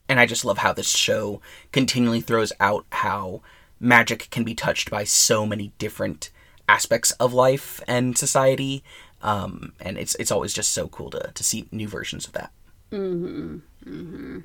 And 0.09 0.19
I 0.21 0.27
just 0.27 0.45
love 0.45 0.59
how 0.59 0.73
this 0.73 0.91
show 0.91 1.41
continually 1.73 2.21
throws 2.21 2.53
out 2.61 2.87
how 2.91 3.43
magic 3.85 4.29
can 4.31 4.45
be 4.45 4.55
touched 4.55 4.91
by 4.91 5.05
so 5.05 5.47
many 5.47 5.73
different 5.79 6.31
aspects 6.69 7.11
of 7.13 7.33
life 7.33 7.81
and 7.87 8.17
society. 8.17 8.83
Um, 9.23 9.73
and 9.81 9.97
it's 9.97 10.15
it's 10.17 10.31
always 10.31 10.53
just 10.53 10.73
so 10.73 10.89
cool 10.89 11.11
to, 11.11 11.31
to 11.33 11.45
see 11.45 11.69
new 11.71 11.89
versions 11.89 12.27
of 12.27 12.33
that. 12.33 12.51
Mm-hmm. 12.91 13.59
Mm-hmm. 13.87 14.39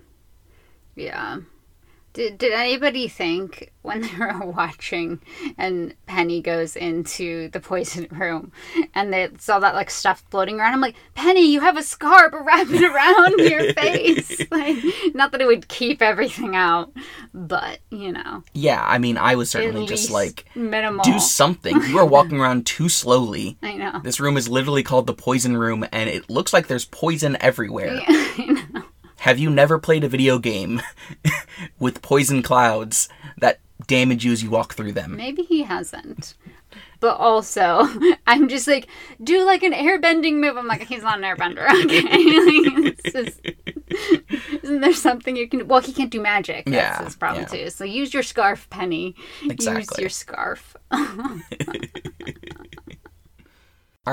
Yeah. 0.96 1.40
Did, 2.14 2.38
did 2.40 2.54
anybody 2.54 3.08
think 3.08 3.72
when 3.84 4.02
they 4.04 4.10
were 4.18 4.46
watching 4.46 5.22
and 5.58 5.94
Penny 6.06 6.42
goes 6.42 6.76
into 6.76 7.50
the 7.50 7.60
poison 7.60 8.08
room 8.12 8.52
and 8.96 9.14
they 9.14 9.30
saw 9.38 9.60
that 9.60 9.76
like 9.76 9.90
stuff 9.90 10.24
floating 10.32 10.60
around? 10.60 10.74
I'm 10.74 10.82
like, 10.82 10.96
Penny, 11.16 11.52
you 11.52 11.62
have 11.62 11.78
a 11.78 11.84
scarf 11.84 12.34
wrapping 12.34 12.84
around 12.94 13.40
your 13.40 13.74
face. 13.74 14.42
Like, 14.52 14.78
not 15.14 15.32
that 15.32 15.42
it 15.42 15.48
would 15.48 15.68
keep 15.68 16.02
everything 16.02 16.56
out, 16.56 16.92
but 17.34 17.80
you 17.92 18.12
know, 18.12 18.44
Yeah, 18.54 18.84
I 18.86 18.98
mean, 18.98 19.18
I 19.18 19.36
was 19.36 19.52
certainly 19.52 19.86
just 19.86 20.10
like, 20.10 20.46
minimal. 20.56 21.04
do 21.04 21.20
something. 21.20 21.80
You 21.84 22.00
are 22.00 22.06
walking 22.06 22.40
around 22.40 22.66
too 22.66 22.90
slowly. 22.90 23.58
I 23.62 23.76
know. 23.76 24.02
This 24.04 24.20
room 24.20 24.36
is 24.38 24.50
literally 24.50 24.84
called 24.84 25.06
the 25.08 25.14
poison 25.14 25.56
room, 25.58 25.86
and 25.92 26.10
it 26.10 26.30
looks 26.30 26.54
like 26.54 26.68
there's 26.68 26.86
poison 26.86 27.38
everywhere. 27.40 28.00
Have 29.20 29.40
you 29.40 29.50
never 29.50 29.80
played 29.80 30.04
a 30.04 30.10
video 30.10 30.40
game 30.40 30.82
with 31.80 32.02
poison 32.02 32.42
clouds 32.42 33.10
that 33.40 33.60
damage 33.88 34.26
you 34.26 34.32
as 34.32 34.44
you 34.44 34.50
walk 34.50 34.74
through 34.74 34.94
them? 34.94 35.16
Maybe 35.16 35.44
he 35.44 35.64
hasn't. 35.64 36.36
But 37.00 37.18
also, 37.18 37.88
I'm 38.28 38.48
just 38.48 38.68
like, 38.68 38.88
do 39.24 39.44
like 39.46 39.64
an 39.64 39.74
airbending 39.74 40.36
move. 40.36 40.58
I'm 40.58 40.68
like, 40.68 40.84
he's 40.88 41.02
not 41.04 41.18
an 41.18 41.24
airbender. 41.24 41.68
Okay. 41.86 42.02
Like, 42.82 43.04
just, 43.04 43.40
isn't 44.64 44.82
there 44.82 44.94
something 44.94 45.36
you 45.36 45.48
can. 45.50 45.68
Well, 45.68 45.82
he 45.82 45.92
can't 45.94 46.12
do 46.12 46.22
magic. 46.22 46.66
That's 46.66 46.76
Yeah, 46.76 47.04
his 47.06 47.16
problem, 47.16 47.44
yeah. 47.52 47.66
too. 47.66 47.70
So 47.72 47.84
use 47.86 48.14
your 48.14 48.22
scarf, 48.24 48.70
Penny. 48.70 49.16
Exactly. 49.44 49.82
Use 49.82 49.98
your 50.00 50.10
scarf. 50.10 50.76
All 50.92 51.06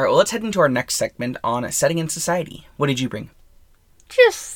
right, 0.02 0.08
well, 0.08 0.16
let's 0.16 0.30
head 0.30 0.42
into 0.44 0.60
our 0.60 0.68
next 0.68 0.94
segment 0.96 1.36
on 1.44 1.70
setting 1.72 1.98
in 1.98 2.08
society. 2.08 2.66
What 2.76 2.86
did 2.88 3.00
you 3.00 3.08
bring? 3.08 3.30
Just 4.08 4.55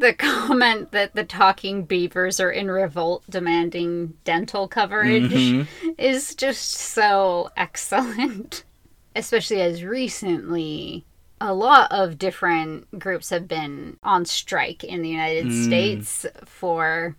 the 0.00 0.12
comment 0.18 0.90
that 0.90 1.14
the 1.14 1.24
talking 1.24 1.84
beavers 1.84 2.40
are 2.40 2.50
in 2.50 2.70
revolt 2.70 3.22
demanding 3.30 4.14
dental 4.24 4.66
coverage 4.66 5.66
is 5.98 6.34
just 6.34 6.72
so 6.72 7.50
excellent. 7.56 8.64
Especially 9.16 9.60
as 9.60 9.82
recently 9.82 11.04
a 11.40 11.52
lot 11.52 11.90
of 11.90 12.18
different 12.18 12.98
groups 12.98 13.30
have 13.30 13.48
been 13.48 13.96
on 14.02 14.24
strike 14.24 14.84
in 14.84 15.02
the 15.02 15.08
United 15.08 15.52
States 15.64 16.26
for 16.44 17.16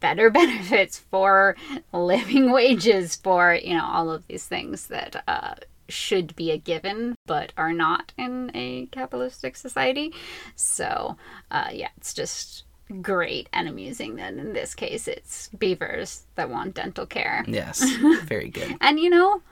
better 0.00 0.28
benefits, 0.30 0.98
for 0.98 1.56
living 1.92 2.50
wages, 2.50 3.16
for, 3.16 3.54
you 3.54 3.74
know, 3.74 3.84
all 3.84 4.10
of 4.10 4.26
these 4.26 4.44
things 4.44 4.88
that 4.88 5.22
uh, 5.26 5.54
should 5.92 6.34
be 6.36 6.50
a 6.50 6.58
given 6.58 7.14
but 7.26 7.52
are 7.56 7.72
not 7.72 8.12
in 8.16 8.50
a 8.54 8.86
capitalistic 8.86 9.56
society. 9.56 10.12
So, 10.56 11.16
uh, 11.50 11.68
yeah, 11.72 11.88
it's 11.96 12.14
just 12.14 12.64
great 13.00 13.48
and 13.52 13.68
amusing 13.68 14.16
that 14.16 14.34
in 14.34 14.52
this 14.52 14.74
case 14.74 15.08
it's 15.08 15.48
beavers 15.58 16.24
that 16.34 16.50
want 16.50 16.74
dental 16.74 17.06
care. 17.06 17.44
Yes, 17.46 17.82
very 18.24 18.48
good. 18.48 18.76
And 18.80 18.98
you 18.98 19.10
know, 19.10 19.42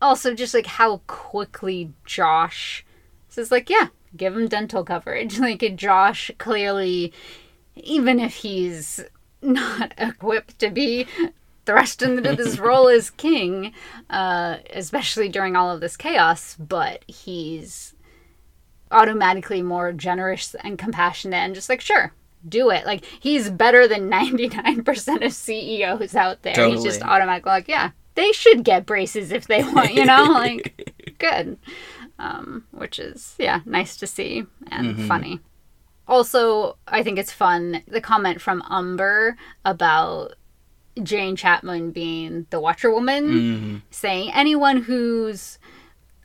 also 0.00 0.34
just 0.34 0.54
like 0.54 0.66
how 0.66 1.02
quickly 1.06 1.92
Josh 2.04 2.84
says, 3.28 3.50
like, 3.50 3.70
yeah, 3.70 3.88
give 4.16 4.36
him 4.36 4.48
dental 4.48 4.84
coverage. 4.84 5.38
Like, 5.46 5.76
Josh 5.76 6.30
clearly, 6.38 7.12
even 7.76 8.18
if 8.18 8.36
he's 8.36 9.04
not 9.42 9.92
equipped 9.98 10.58
to 10.60 10.70
be 10.70 11.06
thrust 11.66 12.02
into 12.02 12.34
this 12.34 12.58
role 12.60 12.88
as 12.88 13.10
king, 13.10 13.72
uh, 14.08 14.58
especially 14.72 15.28
during 15.28 15.56
all 15.56 15.70
of 15.70 15.80
this 15.80 15.96
chaos, 15.96 16.56
but 16.58 17.04
he's 17.06 17.94
automatically 18.90 19.62
more 19.62 19.92
generous 19.92 20.54
and 20.62 20.78
compassionate 20.78 21.40
and 21.40 21.54
just 21.54 21.68
like, 21.68 21.80
sure. 21.80 22.12
Do 22.48 22.70
it. 22.70 22.86
Like 22.86 23.04
he's 23.18 23.50
better 23.50 23.88
than 23.88 24.08
ninety 24.08 24.46
nine 24.48 24.84
percent 24.84 25.24
of 25.24 25.32
CEOs 25.32 26.14
out 26.14 26.42
there. 26.42 26.68
He's 26.68 26.84
just 26.84 27.00
Totally. 27.00 27.16
automatically 27.16 27.50
like, 27.50 27.66
yeah, 27.68 27.90
they 28.14 28.30
should 28.30 28.62
get 28.64 28.86
braces 28.86 29.32
if 29.32 29.48
they 29.48 29.64
want, 29.64 29.94
you 29.94 30.04
know? 30.04 30.24
like, 30.24 30.94
good. 31.18 31.58
Um, 32.18 32.64
which 32.70 32.98
is, 32.98 33.34
yeah, 33.38 33.60
nice 33.66 33.96
to 33.96 34.06
see 34.06 34.46
and 34.70 35.06
funny. 35.06 35.40
Also, 36.08 36.78
I 36.86 37.02
think 37.02 37.18
it's 37.18 37.32
fun 37.32 37.82
the 37.88 38.00
comment 38.00 38.40
from 38.40 38.62
Umber 38.62 39.36
about 39.64 40.34
Jane 41.02 41.36
Chatwin 41.36 41.92
being 41.92 42.46
the 42.50 42.60
Watcher 42.60 42.90
Woman, 42.92 43.82
saying 43.90 44.30
anyone 44.32 44.78
who's 44.82 45.58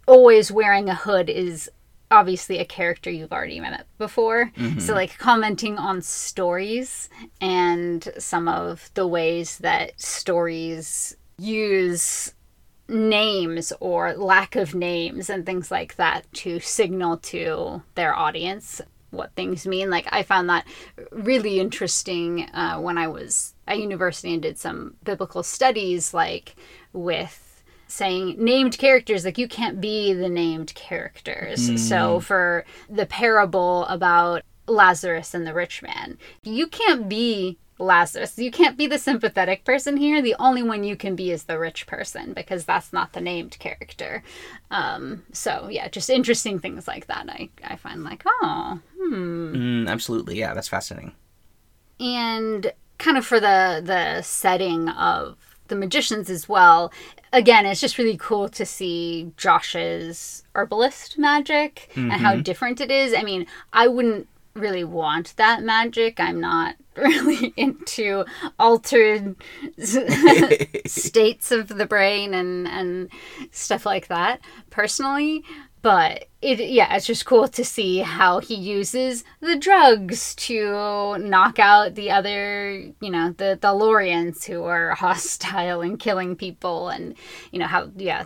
always 0.08 0.52
wearing 0.52 0.90
a 0.90 0.96
hood 0.96 1.30
is 1.30 1.70
obviously 2.10 2.58
a 2.60 2.66
character 2.66 3.10
you've 3.10 3.32
already 3.32 3.60
met 3.60 3.86
before. 3.98 4.52
So, 4.80 4.94
like, 4.94 5.18
commenting 5.18 5.78
on 5.78 6.02
stories 6.02 7.10
and 7.40 8.08
some 8.18 8.48
of 8.48 8.90
the 8.96 9.08
ways 9.08 9.58
that 9.60 10.00
stories 10.00 11.16
use 11.38 12.34
names 12.90 13.72
or 13.80 14.14
lack 14.14 14.58
of 14.58 14.76
names 14.76 15.30
and 15.30 15.46
things 15.46 15.72
like 15.72 15.96
that 15.96 16.32
to 16.34 16.60
signal 16.60 17.18
to 17.18 17.82
their 17.96 18.14
audience 18.14 18.82
what 19.12 19.34
things 19.36 19.68
mean. 19.68 19.90
Like, 19.90 20.08
I 20.12 20.24
found 20.24 20.50
that 20.50 20.66
really 21.12 21.60
interesting 21.60 22.50
uh, 22.54 22.80
when 22.80 22.98
I 22.98 23.08
was 23.08 23.54
at 23.72 23.80
university 23.80 24.34
and 24.34 24.42
did 24.42 24.58
some 24.58 24.96
biblical 25.04 25.44
studies, 25.44 26.14
like 26.14 26.56
with 26.94 27.64
saying 27.88 28.36
named 28.38 28.78
characters 28.78 29.26
like 29.26 29.38
you 29.38 29.48
can't 29.48 29.82
be 29.82 30.14
the 30.14 30.30
named 30.30 30.74
characters. 30.76 31.60
So 31.90 32.20
for 32.22 32.64
the 32.90 33.06
parable 33.06 33.86
about 33.88 34.44
lazarus 34.68 35.34
and 35.34 35.46
the 35.46 35.54
rich 35.54 35.82
man 35.82 36.18
you 36.44 36.68
can't 36.68 37.10
be 37.10 37.58
lazarus. 37.80 38.38
You 38.38 38.52
can't 38.52 38.78
be 38.78 38.88
the 38.88 39.00
sympathetic 39.00 39.66
person 39.66 39.98
here. 39.98 40.22
The 40.22 40.36
only 40.40 40.64
one 40.64 40.84
you 40.86 40.96
can 40.96 41.16
be 41.16 41.32
is 41.32 41.44
the 41.46 41.58
rich 41.60 41.86
person 41.88 42.32
because 42.34 42.64
that's 42.64 42.94
not 42.94 43.12
the 43.12 43.20
named 43.20 43.58
character. 43.60 44.24
Um, 44.70 45.24
so 45.34 45.68
yeah 45.70 45.90
just 45.90 46.10
interesting 46.10 46.60
things 46.60 46.88
like 46.88 47.08
that 47.08 47.26
i, 47.28 47.50
I 47.64 47.76
find 47.76 48.04
like 48.04 48.24
oh 48.26 48.80
Mm, 49.02 49.90
absolutely, 49.90 50.38
yeah, 50.40 50.54
that's 50.54 50.70
fascinating. 50.70 51.12
and 52.00 52.72
kind 53.02 53.18
of 53.18 53.26
for 53.26 53.40
the 53.40 53.82
the 53.84 54.22
setting 54.22 54.88
of 54.90 55.38
the 55.68 55.76
magicians 55.76 56.30
as 56.30 56.48
well 56.48 56.92
again 57.34 57.66
it's 57.66 57.82
just 57.82 57.98
really 57.98 58.18
cool 58.18 58.48
to 58.48 58.66
see 58.66 59.32
josh's 59.38 60.44
herbalist 60.56 61.18
magic 61.18 61.90
and 61.96 62.12
how 62.12 62.34
mm-hmm. 62.34 62.42
different 62.42 62.80
it 62.82 62.92
is 62.92 63.14
i 63.14 63.24
mean 63.24 63.46
i 63.74 63.88
wouldn't 63.88 64.28
really 64.54 64.84
want 64.84 65.36
that 65.38 65.64
magic. 65.64 66.20
I'm 66.20 66.40
not 66.40 66.76
really 66.96 67.54
into 67.56 68.26
altered 68.60 69.36
states 70.86 71.52
of 71.52 71.70
the 71.70 71.86
brain 71.86 72.34
and 72.34 72.68
and 72.68 73.10
stuff 73.52 73.86
like 73.86 74.08
that 74.08 74.42
personally. 74.70 75.44
But 75.82 76.26
it 76.42 76.60
yeah, 76.60 76.96
it's 76.96 77.08
just 77.08 77.26
cool 77.26 77.48
to 77.48 77.64
see 77.66 78.00
how 78.00 78.40
he 78.40 78.54
uses 78.54 79.24
the 79.40 79.56
drugs 79.56 80.36
to 80.36 81.18
knock 81.18 81.58
out 81.58 81.96
the 81.96 82.12
other, 82.12 82.72
you 83.00 83.10
know, 83.10 83.32
the 83.32 83.58
the 83.60 83.70
Lorians 83.74 84.46
who 84.46 84.64
are 84.64 84.92
hostile 84.96 85.82
and 85.82 86.00
killing 86.00 86.36
people 86.36 86.90
and 86.90 87.16
you 87.52 87.58
know 87.60 87.66
how 87.68 87.90
yeah, 87.96 88.26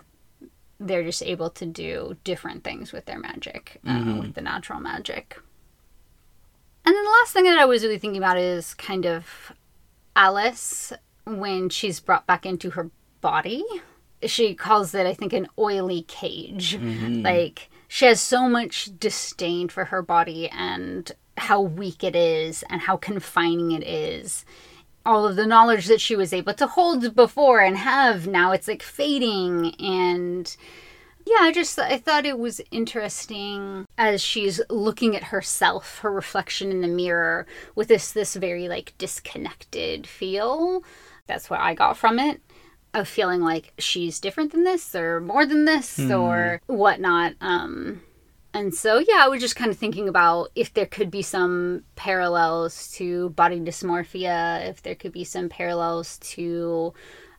they're 0.78 1.02
just 1.04 1.22
able 1.22 1.48
to 1.50 1.64
do 1.64 2.16
different 2.24 2.62
things 2.62 2.92
with 2.92 3.06
their 3.06 3.18
magic, 3.18 3.80
uh, 3.86 3.90
Mm-hmm. 3.90 4.18
with 4.20 4.34
the 4.34 4.42
natural 4.42 4.80
magic. 4.80 5.40
And 6.84 6.94
then 6.94 7.04
the 7.04 7.10
last 7.10 7.32
thing 7.32 7.44
that 7.44 7.58
I 7.58 7.64
was 7.64 7.82
really 7.82 7.98
thinking 7.98 8.18
about 8.22 8.36
is 8.38 8.74
kind 8.74 9.06
of 9.06 9.52
Alice 10.14 10.92
when 11.24 11.68
she's 11.68 12.00
brought 12.00 12.26
back 12.26 12.46
into 12.46 12.70
her 12.70 12.90
body. 13.20 13.64
She 14.24 14.54
calls 14.54 14.94
it, 14.94 15.06
I 15.06 15.14
think, 15.14 15.32
an 15.32 15.48
oily 15.58 16.02
cage. 16.02 16.76
Mm-hmm. 16.76 17.22
Like, 17.22 17.68
she 17.88 18.06
has 18.06 18.20
so 18.20 18.48
much 18.48 18.90
disdain 18.98 19.68
for 19.68 19.86
her 19.86 20.02
body 20.02 20.48
and 20.48 21.10
how 21.38 21.60
weak 21.60 22.02
it 22.02 22.16
is 22.16 22.64
and 22.70 22.80
how 22.80 22.96
confining 22.96 23.72
it 23.72 23.84
is. 23.84 24.44
All 25.04 25.26
of 25.26 25.36
the 25.36 25.46
knowledge 25.46 25.86
that 25.86 26.00
she 26.00 26.16
was 26.16 26.32
able 26.32 26.54
to 26.54 26.66
hold 26.66 27.14
before 27.14 27.60
and 27.60 27.76
have 27.76 28.26
now 28.26 28.52
it's 28.52 28.66
like 28.66 28.82
fading 28.82 29.74
and 29.78 30.56
yeah, 31.26 31.38
I 31.40 31.52
just 31.52 31.78
I 31.78 31.98
thought 31.98 32.24
it 32.24 32.38
was 32.38 32.60
interesting 32.70 33.86
as 33.98 34.22
she's 34.22 34.60
looking 34.70 35.16
at 35.16 35.24
herself, 35.24 35.98
her 35.98 36.10
reflection 36.10 36.70
in 36.70 36.80
the 36.80 36.88
mirror 36.88 37.46
with 37.74 37.88
this 37.88 38.12
this 38.12 38.36
very 38.36 38.68
like 38.68 38.94
disconnected 38.96 40.06
feel. 40.06 40.82
That's 41.26 41.50
what 41.50 41.60
I 41.60 41.74
got 41.74 41.96
from 41.96 42.20
it. 42.20 42.40
Of 42.96 43.06
feeling 43.06 43.42
like 43.42 43.74
she's 43.78 44.20
different 44.20 44.52
than 44.52 44.64
this 44.64 44.94
or 44.94 45.20
more 45.20 45.44
than 45.44 45.66
this 45.66 45.98
or 46.10 46.62
whatnot. 46.66 47.34
Um 47.42 48.00
and 48.54 48.74
so 48.74 48.98
yeah, 48.98 49.18
I 49.18 49.28
was 49.28 49.42
just 49.42 49.54
kind 49.54 49.70
of 49.70 49.76
thinking 49.76 50.08
about 50.08 50.50
if 50.54 50.72
there 50.72 50.86
could 50.86 51.10
be 51.10 51.20
some 51.20 51.84
parallels 51.94 52.90
to 52.92 53.28
body 53.30 53.60
dysmorphia, 53.60 54.66
if 54.66 54.80
there 54.80 54.94
could 54.94 55.12
be 55.12 55.24
some 55.24 55.50
parallels 55.50 56.16
to 56.34 56.94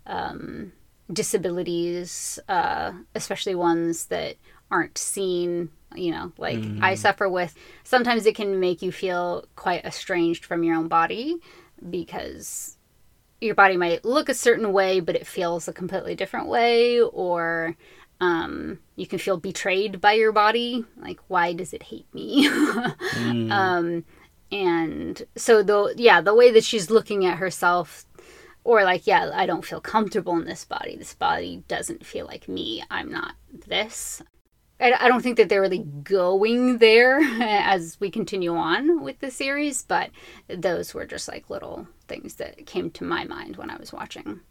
um 0.05 0.73
disabilities, 1.11 2.39
uh, 2.47 2.91
especially 3.15 3.55
ones 3.55 4.05
that 4.07 4.35
aren't 4.69 4.97
seen, 4.97 5.69
you 5.95 6.11
know, 6.11 6.31
like 6.37 6.59
I 6.81 6.95
suffer 6.95 7.27
with. 7.29 7.55
Sometimes 7.83 8.25
it 8.25 8.35
can 8.35 8.59
make 8.59 8.81
you 8.81 8.91
feel 8.91 9.45
quite 9.55 9.85
estranged 9.85 10.45
from 10.45 10.63
your 10.63 10.75
own 10.75 10.87
body 10.87 11.37
because 11.89 12.76
your 13.41 13.55
body 13.55 13.77
might 13.77 14.05
look 14.05 14.29
a 14.29 14.33
certain 14.33 14.73
way, 14.73 14.99
but 14.99 15.15
it 15.15 15.27
feels 15.27 15.67
a 15.67 15.73
completely 15.73 16.15
different 16.15 16.47
way, 16.47 16.99
or 17.01 17.75
um, 18.19 18.79
you 18.95 19.07
can 19.07 19.19
feel 19.19 19.37
betrayed 19.37 20.01
by 20.01 20.13
your 20.13 20.31
body. 20.31 20.85
Like, 20.97 21.19
why 21.27 21.53
does 21.53 21.73
it 21.73 21.83
hate 21.83 22.11
me? 22.13 22.47
um, 23.51 24.03
and 24.51 25.21
so, 25.35 25.61
the 25.61 25.93
yeah, 25.97 26.21
the 26.21 26.35
way 26.35 26.51
that 26.51 26.63
she's 26.63 26.89
looking 26.89 27.25
at 27.25 27.37
herself 27.37 28.05
or 28.67 28.83
like 28.83 29.07
yeah 29.07 29.31
i 29.33 29.45
don't 29.45 29.65
feel 29.65 29.79
comfortable 29.79 30.35
in 30.35 30.43
this 30.43 30.65
body 30.65 30.97
this 30.97 31.13
body 31.13 31.63
doesn't 31.69 32.05
feel 32.05 32.25
like 32.25 32.49
me 32.49 32.83
i'm 32.91 33.09
not 33.09 33.35
this 33.65 34.21
i, 34.79 34.93
I 34.93 35.07
don't 35.07 35.21
think 35.21 35.37
that 35.37 35.49
they're 35.49 35.61
really 35.61 35.79
going 35.79 36.77
there 36.77 37.19
as 37.41 37.97
we 37.99 38.09
continue 38.09 38.55
on 38.55 39.01
with 39.01 39.19
the 39.19 39.31
series 39.31 39.83
but 39.83 40.09
those 40.47 40.93
were 40.93 41.05
just 41.05 41.27
like 41.27 41.49
little 41.49 41.87
things 42.07 42.35
that 42.35 42.65
came 42.65 42.89
to 42.91 43.03
my 43.03 43.23
mind 43.25 43.57
when 43.57 43.69
i 43.69 43.77
was 43.77 43.91
watching 43.93 44.41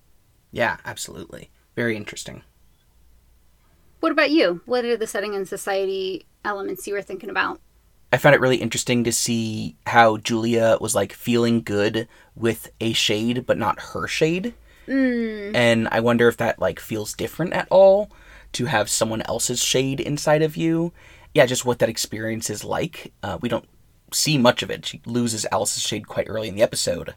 Yeah, 0.53 0.77
absolutely. 0.85 1.51
Very 1.75 1.97
interesting. 1.97 2.43
what 4.01 4.13
about 4.13 4.31
you 4.31 4.61
what 4.65 4.85
are 4.85 4.97
the 4.97 5.07
setting 5.07 5.35
and 5.35 5.47
society 5.49 6.27
elements 6.45 6.87
you 6.87 6.95
were 6.95 7.03
thinking 7.03 7.31
about 7.31 7.61
I 8.13 8.19
found 8.19 8.35
it 8.35 8.41
really 8.41 8.57
interesting 8.59 9.03
to 9.05 9.13
see 9.13 9.77
how 9.87 10.17
Julia 10.19 10.79
was 10.81 10.95
like 10.95 11.13
feeling 11.13 11.61
good 11.61 12.07
with 12.37 12.71
a 12.81 12.93
shade, 12.93 13.45
but 13.47 13.59
not 13.59 13.81
her 13.81 14.07
shade. 14.07 14.55
Mm. 14.87 15.55
And 15.55 15.89
I 15.91 15.99
wonder 16.01 16.29
if 16.29 16.37
that 16.37 16.61
like 16.61 16.79
feels 16.79 17.15
different 17.15 17.53
at 17.53 17.67
all 17.69 18.11
to 18.57 18.65
have 18.65 18.89
someone 18.89 19.23
else's 19.23 19.63
shade 19.63 20.01
inside 20.01 20.41
of 20.41 20.57
you. 20.57 20.93
Yeah, 21.35 21.45
just 21.45 21.67
what 21.67 21.79
that 21.81 21.91
experience 21.91 22.49
is 22.49 22.65
like. 22.65 23.13
Uh, 23.23 23.37
we 23.43 23.51
don't 23.51 23.69
see 24.15 24.39
much 24.39 24.63
of 24.63 24.71
it. 24.71 24.87
She 24.87 25.03
loses 25.05 25.45
Alice's 25.53 25.83
shade 25.83 26.09
quite 26.09 26.27
early 26.27 26.49
in 26.49 26.55
the 26.55 26.63
episode, 26.63 27.15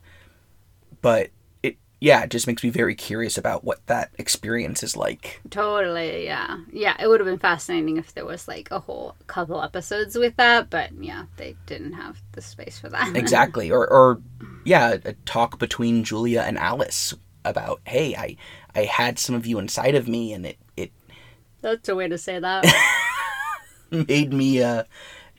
but 1.02 1.30
it 1.64 1.78
yeah, 2.02 2.24
it 2.24 2.30
just 2.30 2.46
makes 2.46 2.62
me 2.62 2.70
very 2.70 2.94
curious 2.94 3.38
about 3.38 3.64
what 3.64 3.86
that 3.88 4.12
experience 4.18 4.84
is 4.84 4.98
like. 4.98 5.40
Totally, 5.50 6.26
yeah. 6.26 6.58
Yeah, 6.74 6.98
it 7.00 7.08
would 7.08 7.22
have 7.22 7.28
been 7.28 7.40
fascinating 7.40 7.96
if 7.96 8.14
there 8.14 8.26
was 8.26 8.46
like 8.50 8.70
a 8.70 8.80
whole 8.80 9.16
couple 9.28 9.62
episodes 9.64 10.18
with 10.18 10.36
that, 10.36 10.70
but 10.70 10.92
yeah, 11.00 11.24
they 11.38 11.56
didn't 11.68 11.94
have 11.94 12.18
the 12.34 12.42
space 12.42 12.78
for 12.78 12.90
that. 12.90 13.16
exactly 13.16 13.72
or 13.72 13.88
or 13.88 14.22
yeah 14.66 14.98
a 15.06 15.14
talk 15.26 15.58
between 15.58 16.04
julia 16.04 16.42
and 16.42 16.58
alice 16.58 17.14
about 17.46 17.80
hey 17.86 18.14
i 18.16 18.36
i 18.76 18.84
had 18.84 19.18
some 19.18 19.34
of 19.34 19.46
you 19.46 19.58
inside 19.58 19.96
of 19.96 20.08
me 20.08 20.34
and 20.34 20.46
it 20.46 20.58
it 20.76 20.92
That's 21.62 21.90
a 21.90 21.96
way 21.96 22.08
to 22.08 22.18
say 22.18 22.40
that. 22.40 22.66
made 23.92 24.32
me 24.32 24.62
uh 24.62 24.84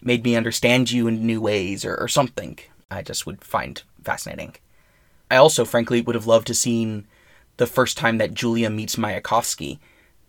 made 0.02 0.24
me 0.24 0.34
understand 0.34 0.90
you 0.90 1.06
in 1.06 1.24
new 1.24 1.40
ways 1.40 1.84
or, 1.84 1.94
or 1.96 2.08
something 2.08 2.58
i 2.90 3.00
just 3.00 3.24
would 3.24 3.44
find 3.44 3.82
fascinating 4.02 4.56
i 5.30 5.36
also 5.36 5.64
frankly 5.64 6.00
would 6.00 6.16
have 6.16 6.26
loved 6.26 6.48
to 6.48 6.54
seen 6.54 7.06
the 7.58 7.66
first 7.66 7.96
time 7.96 8.18
that 8.18 8.34
julia 8.34 8.68
meets 8.68 8.96
mayakovsky 8.96 9.78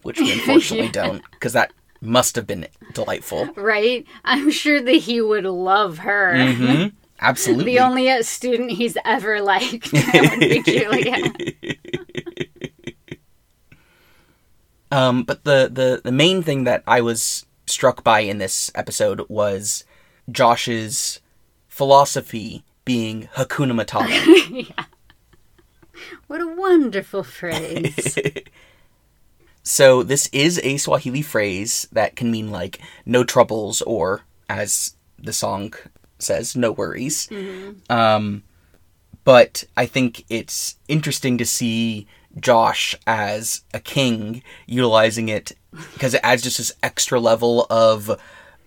which 0.04 0.20
we 0.20 0.32
unfortunately 0.34 0.90
don't 0.90 1.24
because 1.32 1.54
that 1.54 1.74
must 2.00 2.36
have 2.36 2.46
been 2.46 2.68
delightful 2.94 3.48
right? 3.56 4.06
I'm 4.24 4.50
sure 4.52 4.82
that 4.82 4.92
he 4.92 5.22
would 5.22 5.46
love 5.46 6.00
her. 6.00 6.46
hmm 6.56 6.88
absolutely 7.20 7.66
The 7.66 7.80
only 7.80 8.24
student 8.24 8.72
he's 8.72 8.98
ever 9.06 9.42
liked 9.42 9.94
would 9.94 10.40
be 10.40 10.62
Julia. 10.64 11.34
Um, 14.92 15.24
but 15.24 15.44
the, 15.44 15.70
the, 15.72 16.02
the 16.04 16.12
main 16.12 16.44
thing 16.44 16.66
that 16.66 16.84
I 16.86 17.02
was 17.02 17.46
struck 17.66 18.04
by 18.04 18.20
in 18.20 18.38
this 18.38 18.70
episode 18.76 19.26
was 19.30 19.86
Josh's 20.30 21.20
philosophy 21.68 22.64
being 22.84 23.30
Hakuna 23.36 23.74
Matata. 23.74 24.68
yeah. 24.78 24.86
What 26.28 26.42
a 26.42 26.48
wonderful 26.48 27.24
phrase. 27.24 28.18
so 29.64 30.04
this 30.04 30.30
is 30.34 30.60
a 30.64 30.78
Swahili 30.78 31.22
phrase 31.22 31.88
that 31.92 32.16
can 32.16 32.32
mean 32.32 32.52
like 32.52 32.80
no 33.06 33.24
troubles 33.24 33.82
or, 33.84 34.22
as 34.50 34.96
the 35.18 35.34
song 35.34 35.74
says, 36.20 36.56
no 36.56 36.72
worries. 36.72 37.30
Um, 37.90 38.44
but 39.24 39.64
I 39.78 39.86
think 39.86 40.26
it's 40.30 40.76
interesting 40.88 41.38
to 41.38 41.46
see 41.46 42.08
Josh 42.40 42.96
as 43.06 43.64
a 43.74 43.80
king 43.80 44.44
utilizing 44.66 45.30
it 45.30 45.52
because 45.94 46.14
it 46.14 46.22
adds 46.24 46.42
just 46.42 46.58
this 46.58 46.72
extra 46.84 47.20
level 47.20 47.66
of 47.70 48.20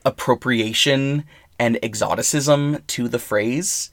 appropriation 0.05 1.25
and 1.59 1.79
exoticism 1.83 2.83
to 2.89 3.09
the 3.09 3.19
phrase, 3.19 3.91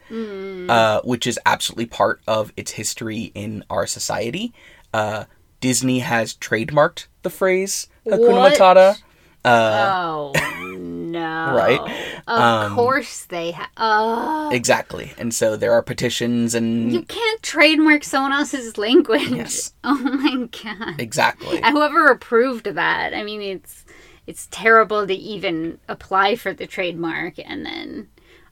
uh, 0.70 1.02
which 1.04 1.28
is 1.28 1.40
absolutely 1.46 1.86
part 1.86 2.22
of 2.28 2.52
its 2.58 2.72
history 2.72 3.32
in 3.36 3.64
our 3.70 3.86
society. 3.86 4.54
Uh, 4.94 5.26
Disney 5.60 6.00
has 6.00 6.34
trademarked 6.34 7.06
the 7.22 7.30
phrase 7.30 7.88
Hakuna 8.06 8.38
What? 8.38 8.54
Matata. 8.54 8.98
Uh, 9.46 10.32
oh 10.36 10.78
no! 10.78 11.54
Right? 11.56 12.11
Of 12.28 12.40
Um, 12.40 12.76
course 12.76 13.26
they 13.26 13.52
have. 13.52 13.70
Oh, 13.78 14.50
Exactly. 14.52 15.14
And 15.18 15.34
so 15.34 15.56
there 15.56 15.72
are 15.74 15.82
petitions 15.82 16.54
and 16.56 16.92
you 16.94 17.02
can't 17.04 17.42
trademark 17.42 18.04
someone 18.04 18.34
else's 18.34 18.78
language. 18.78 19.30
Yes. 19.30 19.74
Oh 19.84 19.98
my 19.98 20.48
god! 20.64 21.00
exactly. 21.00 21.60
Whoever 21.62 22.08
approved 22.08 22.66
that, 22.66 23.14
I 23.14 23.24
mean, 23.24 23.42
it's 23.42 23.86
it's 24.28 24.48
terrible 24.52 25.08
to 25.08 25.14
even 25.14 25.80
apply 25.88 26.36
for 26.36 26.54
the 26.54 26.68
trademark 26.68 27.34
and 27.44 27.66
then 27.66 28.08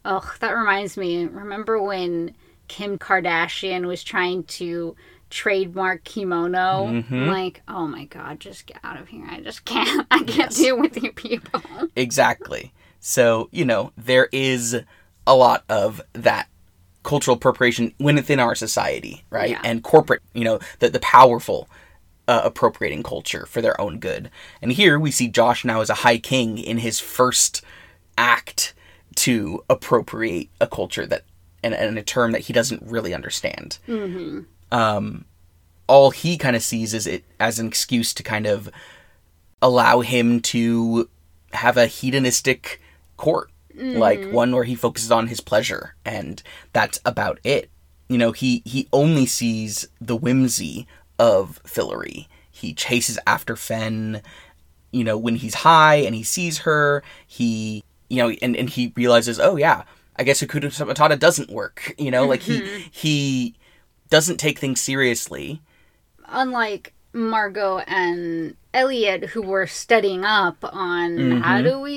oh, 0.06 0.34
that 0.40 0.52
reminds 0.52 0.98
me. 0.98 1.26
Remember 1.26 1.82
when 1.82 2.34
Kim 2.68 2.98
Kardashian 2.98 3.86
was 3.86 4.04
trying 4.04 4.44
to 4.46 4.96
trademark 5.30 6.04
kimono? 6.04 6.88
Mhm. 6.88 7.28
Like, 7.28 7.62
oh 7.68 7.86
my 7.88 8.06
god, 8.06 8.40
just 8.40 8.66
get 8.66 8.80
out 8.84 9.00
of 9.00 9.08
here. 9.10 9.26
I 9.30 9.42
just 9.42 9.66
can't. 9.66 10.08
I 10.12 10.24
can't 10.24 10.52
deal 10.56 10.80
with 10.80 11.02
you 11.02 11.12
people. 11.12 11.62
Exactly. 11.96 12.74
So, 13.00 13.50
you 13.52 13.66
know, 13.66 13.92
there 13.98 14.30
is 14.32 14.82
a 15.26 15.36
lot 15.36 15.64
of 15.70 16.02
that 16.14 16.48
cultural 17.04 17.38
appropriation 17.38 17.94
within 18.00 18.40
our 18.40 18.56
society, 18.56 19.24
right? 19.30 19.52
Yeah. 19.52 19.62
And 19.64 19.84
corporate, 19.84 20.22
you 20.34 20.44
know, 20.44 20.60
the, 20.80 20.90
the 20.90 21.00
powerful 21.00 21.70
uh, 22.28 22.42
appropriating 22.44 23.04
culture 23.04 23.46
for 23.46 23.62
their 23.62 23.80
own 23.80 24.00
good. 24.00 24.30
And 24.62 24.72
here 24.72 25.00
we 25.00 25.12
see 25.12 25.28
Josh 25.28 25.66
now 25.66 25.82
as 25.82 25.90
a 25.90 25.96
high 25.96 26.18
king 26.18 26.58
in 26.58 26.80
his 26.80 27.00
first 27.00 27.64
act 28.18 28.74
to 29.16 29.64
appropriate 29.70 30.50
a 30.62 30.68
culture 30.68 31.06
that 31.06 31.24
and, 31.64 31.74
and 31.74 31.98
a 31.98 32.04
term 32.04 32.32
that 32.32 32.42
he 32.42 32.54
doesn't 32.54 32.84
really 32.84 33.14
understand. 33.14 33.80
Mm-hmm. 33.88 34.42
Um, 34.72 35.26
all 35.88 36.12
he 36.12 36.38
kind 36.38 36.56
of 36.56 36.62
sees 36.62 36.94
is 36.94 37.08
it 37.08 37.26
as 37.40 37.60
an 37.60 37.68
excuse 37.68 38.14
to 38.14 38.24
kind 38.24 38.46
of 38.46 38.70
allow 39.62 40.02
him 40.02 40.40
to 40.40 41.10
have 41.52 41.78
a 41.78 41.88
hedonistic 41.88 42.80
court, 43.20 43.52
like 43.76 44.32
one 44.32 44.52
where 44.56 44.64
he 44.64 44.76
focuses 44.76 45.12
on 45.12 45.28
his 45.28 45.42
pleasure, 45.42 45.96
and 46.04 46.42
that's 46.74 47.00
about 47.06 47.40
it. 47.44 47.70
You 48.08 48.18
know, 48.18 48.32
he 48.32 48.64
he 48.66 48.88
only 48.92 49.26
sees 49.28 49.88
the 50.02 50.16
whimsy 50.16 50.88
of 51.20 51.62
Fillory. 51.64 52.28
He 52.50 52.74
chases 52.74 53.20
after 53.28 53.56
Fen. 53.56 54.22
You 54.92 55.04
know, 55.04 55.18
when 55.18 55.36
he's 55.36 55.54
high 55.54 55.98
and 55.98 56.16
he 56.16 56.24
sees 56.24 56.60
her, 56.60 57.04
he 57.28 57.84
you 58.10 58.18
know, 58.18 58.30
and, 58.42 58.56
and 58.56 58.70
he 58.70 58.92
realizes, 58.96 59.40
oh 59.40 59.56
yeah, 59.56 59.84
I 60.16 60.24
guess 60.24 60.42
Hakuna 60.42 60.72
Matata 60.88 61.18
doesn't 61.20 61.52
work. 61.52 61.94
You 62.00 62.10
know, 62.12 62.26
like 62.26 62.42
he 62.42 62.58
he 62.92 63.56
doesn't 64.10 64.38
take 64.38 64.58
things 64.60 64.82
seriously. 64.82 65.62
Unlike 66.28 66.94
Margo 67.14 67.80
and 67.80 68.56
Eliot, 68.74 69.26
who 69.32 69.42
were 69.42 69.68
studying 69.68 70.24
up 70.26 70.58
on 70.64 71.10
Mm-hmm. 71.18 71.42
how 71.42 71.62
do 71.62 71.80
we 71.80 71.94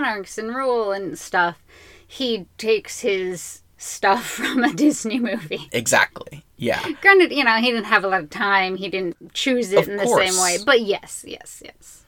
monarchs 0.00 0.38
and 0.38 0.54
rule 0.54 0.92
and 0.92 1.18
stuff, 1.18 1.62
he 2.06 2.46
takes 2.56 3.00
his 3.00 3.62
stuff 3.76 4.24
from 4.30 4.64
a 4.64 4.72
Disney 4.72 5.18
movie. 5.18 5.68
Exactly. 5.72 6.44
Yeah. 6.56 6.82
Granted, 7.00 7.32
you 7.32 7.44
know, 7.44 7.56
he 7.56 7.70
didn't 7.70 7.84
have 7.84 8.04
a 8.04 8.08
lot 8.08 8.22
of 8.22 8.30
time. 8.30 8.76
He 8.76 8.88
didn't 8.88 9.32
choose 9.34 9.72
it 9.72 9.78
Of 9.80 9.88
in 9.88 9.96
the 9.96 10.04
course. 10.04 10.30
same 10.30 10.42
way. 10.42 10.58
But 10.64 10.80
yes, 10.82 11.24
yes, 11.26 11.62
yes. 11.64 12.04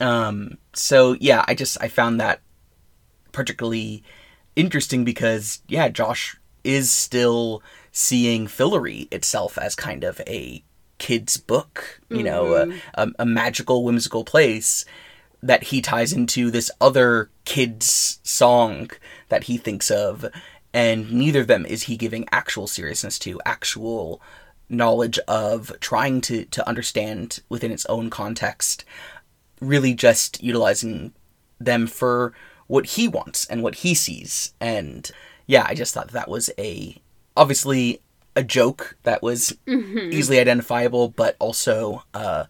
Um, 0.00 0.58
so 0.74 1.16
yeah, 1.20 1.44
I 1.48 1.54
just 1.54 1.76
I 1.80 1.88
found 1.88 2.20
that 2.20 2.40
particularly 3.32 4.04
interesting 4.54 5.04
because 5.04 5.60
yeah, 5.66 5.88
Josh 5.88 6.36
is 6.62 6.90
still 6.90 7.62
seeing 7.90 8.46
Fillory 8.46 9.12
itself 9.12 9.58
as 9.58 9.74
kind 9.74 10.04
of 10.04 10.20
a 10.28 10.62
kid's 10.98 11.36
book, 11.36 12.00
you 12.10 12.22
know, 12.22 12.54
a, 12.54 13.02
a, 13.02 13.10
a 13.20 13.26
magical, 13.26 13.82
whimsical 13.84 14.24
place 14.24 14.84
that 15.42 15.64
he 15.64 15.80
ties 15.80 16.12
into 16.12 16.50
this 16.50 16.70
other 16.80 17.30
kid's 17.44 18.20
song 18.22 18.90
that 19.28 19.44
he 19.44 19.56
thinks 19.56 19.90
of, 19.90 20.26
and 20.72 21.12
neither 21.12 21.40
of 21.40 21.46
them 21.46 21.64
is 21.64 21.84
he 21.84 21.96
giving 21.96 22.26
actual 22.32 22.66
seriousness 22.66 23.18
to, 23.20 23.40
actual 23.46 24.20
knowledge 24.68 25.18
of, 25.28 25.72
trying 25.80 26.20
to, 26.20 26.44
to 26.46 26.66
understand 26.68 27.40
within 27.48 27.72
its 27.72 27.86
own 27.86 28.10
context 28.10 28.84
really 29.60 29.94
just 29.94 30.42
utilizing 30.42 31.12
them 31.58 31.86
for 31.86 32.32
what 32.66 32.86
he 32.86 33.08
wants 33.08 33.46
and 33.46 33.62
what 33.62 33.76
he 33.76 33.94
sees. 33.94 34.54
And 34.60 35.10
yeah, 35.46 35.64
I 35.66 35.74
just 35.74 35.94
thought 35.94 36.08
that 36.12 36.28
was 36.28 36.50
a 36.58 37.00
obviously 37.36 38.00
a 38.36 38.42
joke 38.44 38.96
that 39.02 39.22
was 39.22 39.56
easily 39.66 40.38
identifiable, 40.38 41.08
but 41.08 41.36
also 41.38 42.04
uh, 42.14 42.44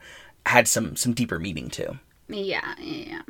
had 0.44 0.68
some 0.68 0.96
some 0.96 1.14
deeper 1.14 1.38
meaning 1.38 1.70
too. 1.70 1.98
Yeah, 2.28 2.74
yeah. 2.78 3.22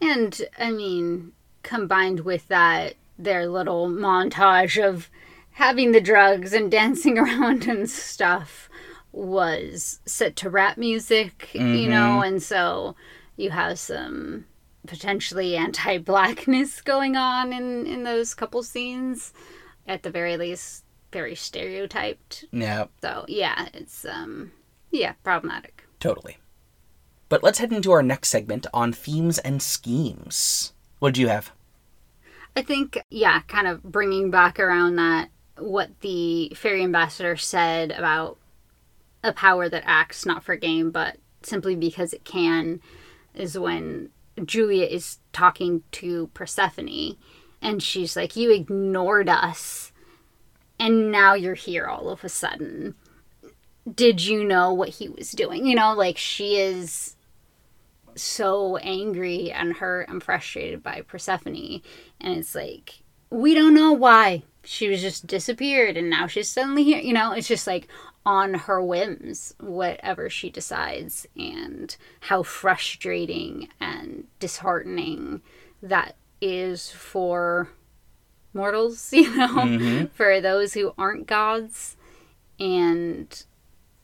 And 0.00 0.40
I 0.58 0.70
mean, 0.70 1.32
combined 1.62 2.20
with 2.20 2.48
that, 2.48 2.94
their 3.18 3.46
little 3.46 3.88
montage 3.88 4.82
of 4.82 5.10
having 5.52 5.92
the 5.92 6.00
drugs 6.00 6.52
and 6.52 6.70
dancing 6.80 7.18
around 7.18 7.66
and 7.66 7.88
stuff 7.88 8.68
was 9.12 10.00
set 10.06 10.36
to 10.36 10.48
rap 10.50 10.78
music, 10.78 11.50
you 11.52 11.88
know, 11.88 12.20
and 12.22 12.42
so 12.42 12.94
you 13.36 13.50
have 13.50 13.78
some 13.78 14.46
potentially 14.86 15.56
anti-blackness 15.56 16.80
going 16.80 17.16
on 17.16 17.52
in 17.52 17.86
in 17.86 18.04
those 18.04 18.34
couple 18.34 18.62
scenes. 18.62 19.32
At 19.86 20.04
the 20.04 20.10
very 20.10 20.36
least 20.36 20.84
very 21.12 21.34
stereotyped. 21.34 22.44
Yeah, 22.52 22.86
so 23.02 23.24
yeah 23.28 23.68
it's 23.74 24.04
um 24.04 24.52
yeah 24.90 25.14
problematic. 25.24 25.84
Totally. 25.98 26.38
But 27.30 27.44
let's 27.44 27.60
head 27.60 27.72
into 27.72 27.92
our 27.92 28.02
next 28.02 28.28
segment 28.28 28.66
on 28.74 28.92
themes 28.92 29.38
and 29.38 29.62
schemes. 29.62 30.74
What 30.98 31.14
do 31.14 31.22
you 31.22 31.28
have? 31.28 31.52
I 32.56 32.62
think, 32.62 32.98
yeah, 33.08 33.40
kind 33.42 33.68
of 33.68 33.82
bringing 33.84 34.30
back 34.30 34.58
around 34.58 34.96
that 34.96 35.30
what 35.56 36.00
the 36.00 36.52
fairy 36.56 36.82
ambassador 36.82 37.36
said 37.36 37.92
about 37.92 38.36
a 39.22 39.32
power 39.32 39.68
that 39.68 39.84
acts 39.86 40.26
not 40.26 40.42
for 40.42 40.56
game 40.56 40.90
but 40.90 41.18
simply 41.42 41.76
because 41.76 42.12
it 42.12 42.24
can 42.24 42.80
is 43.34 43.58
when 43.58 44.10
Julia 44.44 44.86
is 44.86 45.18
talking 45.32 45.82
to 45.92 46.28
Persephone 46.34 47.16
and 47.62 47.82
she's 47.82 48.16
like, 48.16 48.34
You 48.34 48.52
ignored 48.52 49.28
us 49.28 49.92
and 50.80 51.12
now 51.12 51.34
you're 51.34 51.54
here 51.54 51.86
all 51.86 52.08
of 52.08 52.24
a 52.24 52.28
sudden. 52.28 52.94
Did 53.94 54.24
you 54.24 54.42
know 54.42 54.72
what 54.72 54.88
he 54.88 55.08
was 55.08 55.30
doing? 55.30 55.66
You 55.66 55.76
know, 55.76 55.94
like 55.94 56.16
she 56.16 56.56
is 56.56 57.16
so 58.22 58.76
angry 58.78 59.50
and 59.50 59.74
hurt 59.74 60.08
and 60.08 60.22
frustrated 60.22 60.82
by 60.82 61.02
Persephone. 61.02 61.82
And 62.20 62.38
it's 62.38 62.54
like, 62.54 63.02
we 63.30 63.54
don't 63.54 63.74
know 63.74 63.92
why. 63.92 64.42
She 64.62 64.88
was 64.88 65.00
just 65.00 65.26
disappeared 65.26 65.96
and 65.96 66.10
now 66.10 66.26
she's 66.26 66.48
suddenly 66.48 66.84
here. 66.84 67.00
You 67.00 67.12
know, 67.12 67.32
it's 67.32 67.48
just 67.48 67.66
like 67.66 67.88
on 68.26 68.54
her 68.54 68.82
whims, 68.82 69.54
whatever 69.58 70.28
she 70.28 70.50
decides, 70.50 71.26
and 71.36 71.96
how 72.20 72.42
frustrating 72.42 73.68
and 73.80 74.24
disheartening 74.38 75.40
that 75.82 76.16
is 76.40 76.90
for 76.90 77.70
mortals, 78.52 79.12
you 79.12 79.34
know, 79.34 79.48
mm-hmm. 79.48 80.06
for 80.06 80.40
those 80.40 80.74
who 80.74 80.92
aren't 80.98 81.26
gods. 81.26 81.96
And 82.58 83.42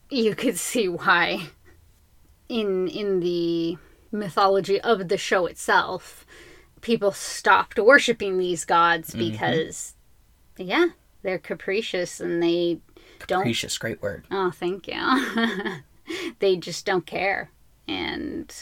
you 0.09 0.33
could 0.33 0.57
see 0.57 0.87
why 0.87 1.49
in 2.49 2.87
in 2.87 3.19
the 3.19 3.77
mythology 4.17 4.79
of 4.81 5.07
the 5.07 5.17
show 5.17 5.45
itself, 5.45 6.25
people 6.81 7.11
stopped 7.11 7.79
worshiping 7.79 8.37
these 8.37 8.65
gods 8.65 9.13
because, 9.15 9.95
yeah, 10.57 10.87
they're 11.21 11.39
capricious 11.39 12.19
and 12.19 12.41
they 12.41 12.79
don't. 13.27 13.43
Precious, 13.43 13.77
great 13.77 14.01
word. 14.01 14.25
Oh, 14.31 14.51
thank 14.51 14.87
you. 14.87 15.01
they 16.39 16.57
just 16.57 16.85
don't 16.85 17.05
care, 17.05 17.51
and 17.87 18.53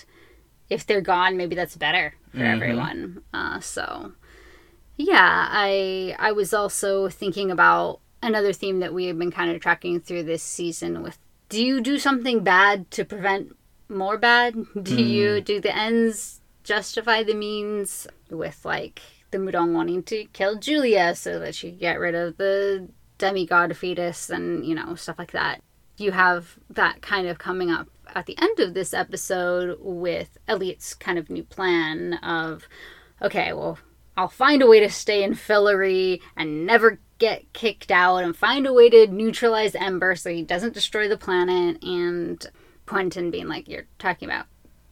if 0.69 0.85
they're 0.85 1.01
gone, 1.01 1.37
maybe 1.37 1.55
that's 1.55 1.75
better 1.75 2.13
for 2.31 2.43
everyone. 2.43 3.21
Uh, 3.33 3.59
so, 3.59 4.13
yeah, 4.97 5.47
I 5.49 6.15
I 6.19 6.31
was 6.31 6.53
also 6.53 7.09
thinking 7.09 7.51
about 7.51 7.99
another 8.21 8.53
theme 8.53 8.79
that 8.79 8.93
we 8.93 9.05
have 9.05 9.19
been 9.19 9.31
kind 9.31 9.51
of 9.51 9.61
tracking 9.61 9.99
through 9.99 10.23
this 10.23 10.41
season 10.41 11.03
with 11.03 11.17
do 11.49 11.63
you 11.63 11.79
do 11.79 11.99
something 11.99 12.43
bad 12.43 12.89
to 12.91 13.05
prevent 13.05 13.55
more 13.89 14.17
bad? 14.17 14.55
Do 14.81 15.01
you 15.01 15.37
hmm. 15.37 15.43
do 15.43 15.61
the 15.61 15.75
ends 15.75 16.41
justify 16.63 17.23
the 17.23 17.35
means 17.35 18.07
with 18.29 18.65
like 18.65 19.01
the 19.31 19.37
Mudong 19.37 19.73
wanting 19.73 20.03
to 20.03 20.25
kill 20.33 20.57
Julia 20.57 21.15
so 21.15 21.39
that 21.39 21.55
she 21.55 21.71
could 21.71 21.79
get 21.79 21.99
rid 21.99 22.15
of 22.15 22.37
the 22.37 22.89
demigod 23.17 23.75
fetus 23.77 24.29
and 24.29 24.65
you 24.65 24.75
know 24.75 24.95
stuff 24.95 25.19
like 25.19 25.31
that. 25.31 25.61
You 25.97 26.11
have 26.11 26.57
that 26.69 27.01
kind 27.01 27.27
of 27.27 27.37
coming 27.37 27.71
up 27.71 27.87
at 28.13 28.25
the 28.25 28.37
end 28.37 28.59
of 28.59 28.73
this 28.73 28.93
episode 28.93 29.77
with 29.79 30.37
Eliot's 30.47 30.93
kind 30.93 31.17
of 31.17 31.29
new 31.29 31.43
plan 31.43 32.15
of 32.15 32.67
okay, 33.21 33.53
well, 33.53 33.79
I'll 34.17 34.27
find 34.27 34.61
a 34.61 34.67
way 34.67 34.79
to 34.79 34.89
stay 34.89 35.23
in 35.23 35.33
Fillory 35.33 36.21
and 36.35 36.65
never 36.65 36.99
get 37.17 37.51
kicked 37.53 37.91
out 37.91 38.17
and 38.17 38.35
find 38.35 38.67
a 38.67 38.73
way 38.73 38.89
to 38.89 39.07
neutralize 39.07 39.75
Ember 39.75 40.15
so 40.15 40.29
he 40.29 40.41
doesn't 40.41 40.73
destroy 40.73 41.07
the 41.07 41.17
planet. 41.17 41.81
And 41.83 42.45
Quentin 42.85 43.31
being 43.31 43.47
like, 43.47 43.67
You're 43.67 43.87
talking 43.99 44.29
about 44.29 44.45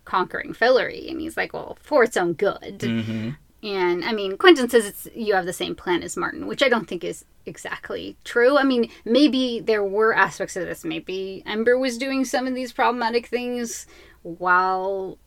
conquering 0.06 0.53
Fillory. 0.53 1.10
And 1.10 1.21
he's 1.21 1.38
like, 1.38 1.53
Well, 1.53 1.77
for 1.82 2.03
its 2.03 2.17
own 2.17 2.34
good. 2.34 2.79
Mm-hmm. 2.79 3.29
And 3.63 4.03
I 4.03 4.12
mean, 4.12 4.38
Quentin 4.38 4.69
says 4.69 4.86
it's 4.86 5.08
you 5.15 5.36
have 5.36 5.45
the 5.45 5.53
same 5.53 5.73
plan 5.73 6.03
as 6.03 6.17
Martin, 6.17 6.47
which 6.47 6.62
I 6.62 6.67
don't 6.67 6.88
think 6.88 7.03
is 7.03 7.23
exactly 7.45 8.17
true. 8.25 8.58
I 8.58 8.63
mean, 8.63 8.89
maybe 9.06 9.62
there 9.62 9.84
were 9.84 10.13
aspects 10.13 10.58
of 10.58 10.65
this. 10.65 10.84
Maybe 10.84 11.43
Ember 11.45 11.77
was 11.77 11.97
doing 11.97 12.25
some 12.25 12.45
of 12.45 12.56
these 12.56 12.73
problematic 12.73 13.27
things 13.27 13.88
while 14.23 15.17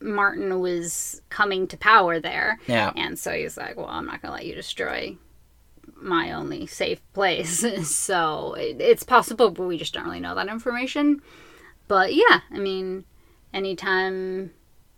Martin 0.00 0.58
was 0.58 1.22
coming 1.28 1.68
to 1.68 1.76
power 1.76 2.18
there. 2.18 2.58
Yeah. 2.66 2.92
And 2.96 3.16
so 3.16 3.30
he's 3.30 3.56
like, 3.56 3.76
well, 3.76 3.86
I'm 3.88 4.06
not 4.06 4.22
going 4.22 4.30
to 4.30 4.36
let 4.36 4.46
you 4.46 4.54
destroy 4.54 5.16
my 5.96 6.32
only 6.32 6.66
safe 6.66 7.00
place. 7.12 7.64
so 7.88 8.54
it, 8.54 8.80
it's 8.80 9.04
possible, 9.04 9.50
but 9.50 9.66
we 9.66 9.78
just 9.78 9.94
don't 9.94 10.04
really 10.04 10.20
know 10.20 10.34
that 10.34 10.48
information. 10.48 11.22
But 11.88 12.14
yeah, 12.14 12.40
I 12.50 12.58
mean, 12.58 13.04
anytime 13.52 14.52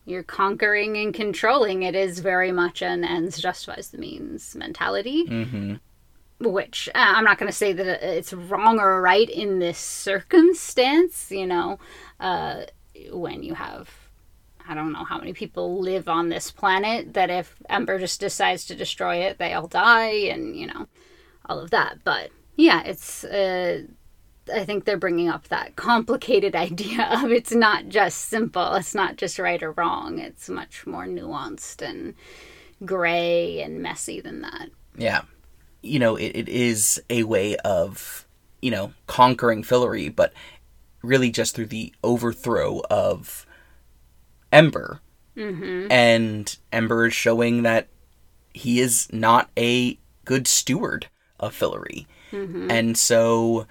you're 0.05 0.23
conquering 0.23 0.97
and 0.97 1.15
controlling, 1.15 1.83
it 1.83 1.95
is 1.95 2.19
very 2.19 2.53
much 2.53 2.83
an 2.83 3.05
ends 3.05 3.41
justifies 3.41 3.91
the 3.91 3.99
means 3.99 4.55
mentality. 4.55 5.25
Mm-hmm. 5.27 5.75
Which 6.41 6.89
uh, 6.95 6.99
I'm 6.99 7.25
not 7.25 7.39
going 7.39 7.51
to 7.51 7.57
say 7.57 7.73
that 7.73 8.03
it's 8.03 8.33
wrong 8.33 8.79
or 8.79 9.01
right 9.01 9.31
in 9.31 9.61
this 9.61 9.79
circumstance, 9.79 11.31
you 11.31 11.47
know, 11.47 11.79
uh, 12.21 12.65
when 13.11 13.43
you 13.43 13.55
have 13.55 13.89
I 14.67 14.75
don't 14.75 14.93
know 14.93 15.05
how 15.05 15.19
many 15.19 15.33
people 15.33 15.81
live 15.81 16.09
on 16.09 16.29
this 16.29 16.51
planet 16.51 17.15
that 17.15 17.31
if 17.31 17.57
Ember 17.69 17.99
just 17.99 18.21
decides 18.21 18.65
to 18.67 18.75
destroy 18.75 19.17
it, 19.17 19.39
they 19.39 19.53
all 19.53 19.67
die, 19.67 20.29
and 20.31 20.57
you 20.57 20.67
know, 20.67 20.87
all 21.47 21.61
of 21.61 21.71
that. 21.71 21.99
But 22.05 22.31
yeah, 22.57 22.83
it's. 22.83 23.25
Uh, 23.25 23.83
I 24.53 24.65
think 24.65 24.85
they're 24.85 24.97
bringing 24.97 25.29
up 25.29 25.49
that 25.49 25.77
complicated 25.77 26.55
idea 26.57 27.09
of 27.11 27.31
it's 27.31 27.53
not 27.53 27.89
just 27.89 28.29
simple. 28.29 28.75
It's 28.75 28.95
not 28.95 29.17
just 29.17 29.39
right 29.39 29.63
or 29.63 29.73
wrong. 29.73 30.19
It's 30.19 30.49
much 30.49 30.87
more 30.87 31.07
nuanced 31.07 31.83
and 31.83 32.15
gray 32.85 33.61
and 33.61 33.81
messy 33.81 34.21
than 34.21 34.43
that. 34.43 34.71
Yeah. 34.97 35.23
You 35.83 35.99
know, 35.99 36.17
it, 36.17 36.33
it 36.35 36.49
is 36.49 37.03
a 37.11 37.25
way 37.25 37.57
of, 37.57 38.27
you 38.63 38.71
know, 38.71 38.93
conquering 39.07 39.63
Fillory, 39.63 40.15
but 40.15 40.33
really 41.03 41.31
just 41.31 41.55
through 41.55 41.67
the 41.67 41.93
overthrow 42.03 42.81
of 42.91 43.47
Ember. 44.51 45.01
Mm-hmm. 45.37 45.91
And 45.91 46.57
Ember 46.73 47.07
is 47.07 47.15
showing 47.15 47.63
that 47.63 47.89
he 48.53 48.81
is 48.81 49.13
not 49.13 49.51
a 49.59 49.99
good 50.25 50.47
steward 50.47 51.09
of 51.41 51.55
Fillory. 51.55 52.07
Mm-hmm. 52.31 52.71
And 52.71 52.97
so, 52.97 53.67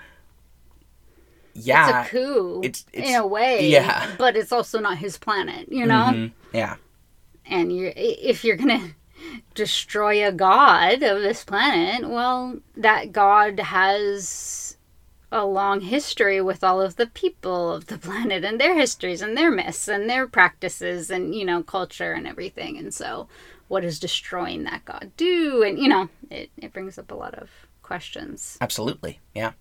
yeah. 1.54 2.02
It's 2.02 2.08
a 2.08 2.12
coup 2.12 2.60
it's- 2.64 2.86
it's- 2.94 3.10
in 3.10 3.16
a 3.20 3.28
way. 3.28 3.68
yeah. 3.70 4.16
But 4.18 4.36
it's 4.36 4.52
also 4.52 4.80
not 4.80 4.98
his 4.98 5.18
planet, 5.18 5.72
you 5.72 5.86
know? 5.86 6.10
Mhm. 6.14 6.32
Yeah. 6.54 6.76
And 7.46 7.76
you 7.76 7.92
if 7.96 8.44
you're 8.44 8.56
going 8.58 8.80
to 8.80 9.42
destroy 9.56 10.26
a 10.28 10.32
god 10.32 11.04
of 11.04 11.22
this 11.22 11.44
planet, 11.44 12.10
well, 12.10 12.58
that 12.76 13.12
god 13.12 13.60
has 13.60 14.78
a 15.32 15.46
long 15.46 15.82
history 15.82 16.40
with 16.42 16.64
all 16.64 16.80
of 16.82 16.96
the 16.96 17.08
people 17.08 17.72
of 17.74 17.88
the 17.88 17.98
planet 17.98 18.44
and 18.46 18.60
their 18.60 18.76
histories 18.78 19.22
and 19.22 19.36
their 19.36 19.50
myths 19.50 19.88
and 19.88 20.08
their 20.08 20.28
practices 20.28 21.10
and, 21.10 21.34
you 21.34 21.44
know, 21.44 21.64
culture 21.64 22.12
and 22.14 22.28
everything. 22.28 22.78
And 22.78 22.94
so, 22.94 23.28
what 23.68 23.82
does 23.82 23.98
destroying 24.00 24.64
that 24.66 24.86
god 24.86 25.12
do? 25.18 25.64
And, 25.64 25.80
you 25.80 25.88
know, 25.88 26.08
it, 26.30 26.52
it 26.58 26.72
brings 26.72 27.00
up 27.00 27.10
a 27.12 27.16
lot 27.16 27.34
of 27.34 27.50
questions. 27.82 28.58
Absolutely. 28.62 29.20
Yeah. 29.34 29.54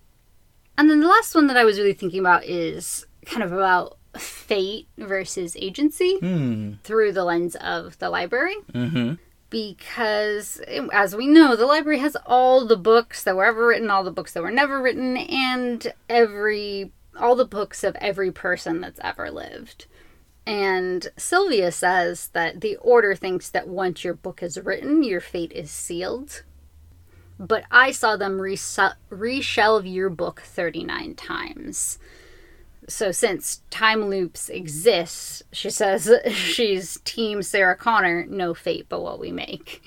And 0.77 0.89
then 0.89 0.99
the 1.01 1.07
last 1.07 1.35
one 1.35 1.47
that 1.47 1.57
I 1.57 1.63
was 1.65 1.77
really 1.77 1.93
thinking 1.93 2.19
about 2.19 2.45
is 2.45 3.05
kind 3.25 3.43
of 3.43 3.51
about 3.51 3.97
fate 4.17 4.87
versus 4.97 5.55
agency 5.59 6.17
Hmm. 6.19 6.73
through 6.83 7.11
the 7.13 7.23
lens 7.23 7.55
of 7.55 7.97
the 7.99 8.09
library. 8.09 8.55
Mm-hmm. 8.73 9.13
Because, 9.49 10.61
as 10.91 11.15
we 11.15 11.27
know, 11.27 11.55
the 11.55 11.67
library 11.67 11.99
has 11.99 12.17
all 12.25 12.65
the 12.65 12.75
books 12.77 13.23
that 13.23 13.35
were 13.35 13.45
ever 13.45 13.67
written, 13.67 13.91
all 13.91 14.03
the 14.03 14.11
books 14.11 14.33
that 14.33 14.41
were 14.41 14.49
never 14.51 14.81
written, 14.81 15.15
and 15.17 15.93
every 16.09 16.91
all 17.19 17.35
the 17.35 17.45
books 17.45 17.83
of 17.83 17.95
every 17.97 18.31
person 18.31 18.81
that's 18.81 18.99
ever 19.03 19.29
lived. 19.29 19.85
And 20.47 21.07
Sylvia 21.15 21.71
says 21.71 22.29
that 22.29 22.61
the 22.61 22.75
order 22.77 23.13
thinks 23.15 23.49
that 23.51 23.67
once 23.67 24.03
your 24.03 24.15
book 24.15 24.41
is 24.41 24.59
written, 24.59 25.03
your 25.03 25.21
fate 25.21 25.51
is 25.53 25.69
sealed. 25.69 26.41
But 27.39 27.63
I 27.71 27.91
saw 27.91 28.15
them 28.15 28.39
res- 28.39 28.79
reshelve 29.11 29.91
your 29.91 30.09
book 30.09 30.41
39 30.41 31.15
times. 31.15 31.99
So 32.87 33.11
since 33.11 33.61
time 33.69 34.05
loops 34.05 34.49
exist, 34.49 35.43
she 35.51 35.69
says 35.69 36.11
she's 36.31 36.99
team 37.05 37.41
Sarah 37.41 37.75
Connor, 37.75 38.25
no 38.25 38.53
fate 38.53 38.87
but 38.89 39.01
what 39.01 39.19
we 39.19 39.31
make. 39.31 39.81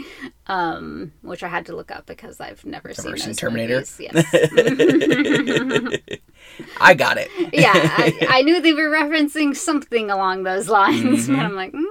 Um, 0.47 1.13
which 1.23 1.43
I 1.43 1.49
had 1.49 1.67
to 1.67 1.77
look 1.77 1.91
up 1.91 2.07
because 2.07 2.41
I've 2.41 2.65
never 2.65 2.95
seen 2.95 3.17
seen 3.19 3.35
Terminator? 3.35 3.75
movies. 3.75 4.01
Yes. 4.01 4.25
I 6.81 6.95
got 6.95 7.19
it. 7.19 7.29
yeah, 7.53 7.73
I, 7.75 8.27
I 8.31 8.43
knew 8.43 8.61
they 8.61 8.73
were 8.73 8.89
referencing 8.89 9.57
something 9.57 10.11
along 10.11 10.45
those 10.45 10.69
lines, 10.69 11.27
but 11.27 11.39
I'm 11.39 11.55
like, 11.55 11.73
mm. 11.73 11.85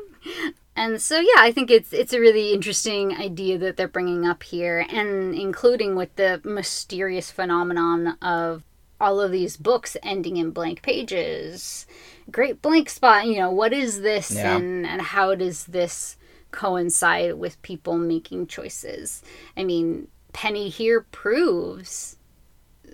And 0.76 1.02
so 1.02 1.20
yeah, 1.20 1.40
I 1.40 1.52
think 1.52 1.72
it's 1.72 1.94
it's 1.94 2.14
a 2.14 2.20
really 2.20 2.54
interesting 2.54 3.14
idea 3.16 3.58
that 3.60 3.78
they're 3.78 3.88
bringing 3.88 4.26
up 4.26 4.44
here, 4.44 4.86
and 4.90 5.34
including 5.36 5.96
with 5.96 6.16
the 6.16 6.42
mysterious 6.44 7.32
phenomenon 7.32 8.18
of 8.22 8.64
all 9.00 9.20
of 9.20 9.32
these 9.32 9.58
books 9.58 9.98
ending 10.04 10.38
in 10.38 10.52
blank 10.52 10.82
pages. 10.82 11.86
Great 12.32 12.62
blank 12.62 12.90
spot. 12.90 13.28
You 13.28 13.38
know, 13.38 13.52
what 13.52 13.74
is 13.74 14.02
this, 14.02 14.32
Yeah. 14.32 14.56
and 14.58 14.86
and 14.86 15.02
how 15.02 15.36
does 15.36 15.66
this 15.66 16.18
coincide 16.52 17.36
with 17.36 17.62
people 17.62 17.98
making 17.98 18.48
choices? 18.48 19.22
I 19.58 19.64
mean, 19.64 20.08
Penny 20.34 20.70
here 20.70 21.02
proves 21.12 22.18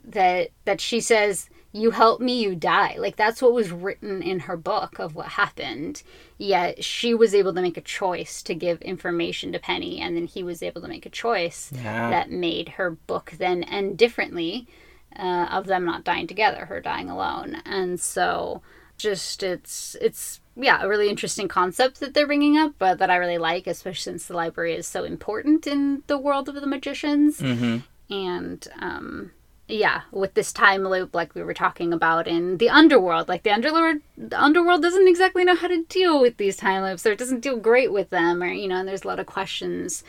that 0.04 0.50
that 0.66 0.82
she 0.82 1.00
says 1.00 1.50
you 1.74 1.92
help 1.92 2.20
me 2.20 2.42
you 2.42 2.54
die 2.56 2.96
like 3.00 3.16
that's 3.16 3.42
what 3.42 3.54
was 3.54 3.72
written 3.72 4.22
in 4.22 4.42
her 4.42 4.58
book 4.58 5.00
of 5.00 5.16
what 5.16 5.28
happened 5.28 6.04
yet 6.38 6.84
she 6.84 7.14
was 7.14 7.34
able 7.34 7.54
to 7.54 7.62
make 7.62 7.78
a 7.78 7.82
choice 7.82 8.42
to 8.44 8.54
give 8.54 8.82
information 8.82 9.52
to 9.52 9.60
penny 9.60 10.00
and 10.02 10.16
then 10.16 10.26
he 10.26 10.44
was 10.44 10.62
able 10.62 10.82
to 10.82 10.88
make 10.88 11.06
a 11.06 11.10
choice 11.10 11.72
Yeah. 11.74 12.10
that 12.10 12.30
made 12.30 12.70
her 12.70 12.92
book 12.92 13.34
then 13.38 13.64
end 13.64 13.98
differently 13.98 14.68
uh, 15.18 15.48
of 15.52 15.66
them 15.68 15.86
not 15.86 16.04
dying 16.04 16.28
together 16.28 16.66
her 16.66 16.82
dying 16.82 17.10
alone 17.10 17.62
and 17.66 18.00
so 18.00 18.62
just 18.98 19.42
it's 19.42 19.96
it's 20.02 20.40
yeah 20.56 20.82
a 20.84 20.88
really 20.88 21.10
interesting 21.10 21.48
concept 21.48 22.00
that 22.02 22.14
they're 22.14 22.28
bringing 22.28 22.58
up 22.58 22.74
but 22.80 22.98
that 23.00 23.10
i 23.10 23.16
really 23.16 23.38
like 23.38 23.66
especially 23.66 24.12
since 24.12 24.26
the 24.28 24.36
library 24.36 24.74
is 24.76 24.86
so 24.88 25.04
important 25.06 25.66
in 25.66 26.04
the 26.08 26.18
world 26.18 26.48
of 26.50 26.56
the 26.56 26.68
magicians 26.68 27.40
Mm-hmm. 27.40 27.78
and 28.14 28.68
um 28.80 29.32
yeah 29.72 30.02
with 30.12 30.34
this 30.34 30.52
time 30.52 30.84
loop 30.84 31.16
like 31.16 31.34
we 31.36 31.44
were 31.44 31.54
talking 31.54 31.94
about 31.94 32.28
in 32.28 32.58
the 32.58 32.70
underworld. 32.70 33.28
Like 33.28 33.44
the 33.44 33.52
underworld 33.52 34.02
the 34.18 34.42
underworld 34.42 34.82
doesn't 34.82 35.08
exactly 35.08 35.44
know 35.44 35.56
how 35.56 35.68
to 35.68 35.84
deal 35.84 36.20
with 36.20 36.38
these 36.38 36.58
time 36.58 36.84
loops 36.84 37.06
or 37.06 37.12
it 37.12 37.20
doesn't 37.20 37.42
deal 37.42 37.58
great 37.58 37.92
with 37.92 38.10
them 38.10 38.44
or 38.44 38.48
you 38.48 38.68
know 38.68 38.78
and 38.78 38.88
there's 38.88 39.04
a 39.04 39.08
lot 39.08 39.20
of 39.20 39.26
questions. 39.26 40.04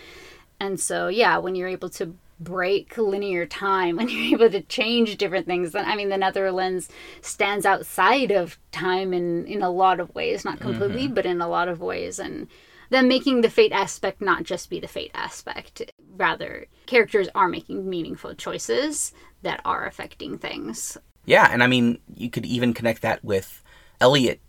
And 0.61 0.79
so 0.79 1.09
yeah 1.09 1.38
when 1.38 1.55
you're 1.55 1.68
able 1.68 1.90
to 1.90 2.14
break 2.40 2.98
linear 2.98 3.46
time 3.46 3.96
when 3.98 4.09
you're 4.09 4.35
able 4.35 4.51
to 4.51 4.62
change 4.62 5.16
different 5.16 5.46
things 5.46 5.70
then 5.70 5.85
i 5.85 5.94
mean 5.94 6.09
the 6.09 6.16
neitherlands 6.16 6.88
stands 7.20 7.64
outside 7.64 8.33
of 8.33 8.59
time 8.72 9.12
in 9.12 9.46
in 9.46 9.62
a 9.62 9.70
lot 9.70 10.01
of 10.01 10.12
ways 10.12 10.44
not 10.44 10.59
mm-hmm. 10.59 10.70
completely 10.70 11.07
but 11.07 11.25
in 11.25 11.40
a 11.40 11.48
lot 11.48 11.68
of 11.68 11.81
ways. 11.81 12.18
And 12.18 12.48
them 12.92 13.09
making 13.09 13.40
the 13.40 13.51
fate 13.51 13.72
aspect 13.72 14.20
not 14.20 14.44
just 14.44 14.70
be 14.70 14.79
the 14.79 14.87
fate 14.87 15.11
aspect 15.14 15.90
rather 16.16 16.66
characters 16.87 17.29
are 17.35 17.48
making 17.48 17.88
meaningful 17.88 18.35
choices 18.35 19.12
that 19.42 19.61
are 19.64 19.87
affecting 19.87 20.38
things 20.38 20.96
Yeah, 21.24 21.48
and 21.50 21.62
I 21.62 21.66
mean, 21.66 21.98
you 22.14 22.31
could 22.31 22.46
even 22.46 22.74
connect 22.74 23.02
that 23.02 23.24
with 23.24 23.62
Eliot 24.00 24.40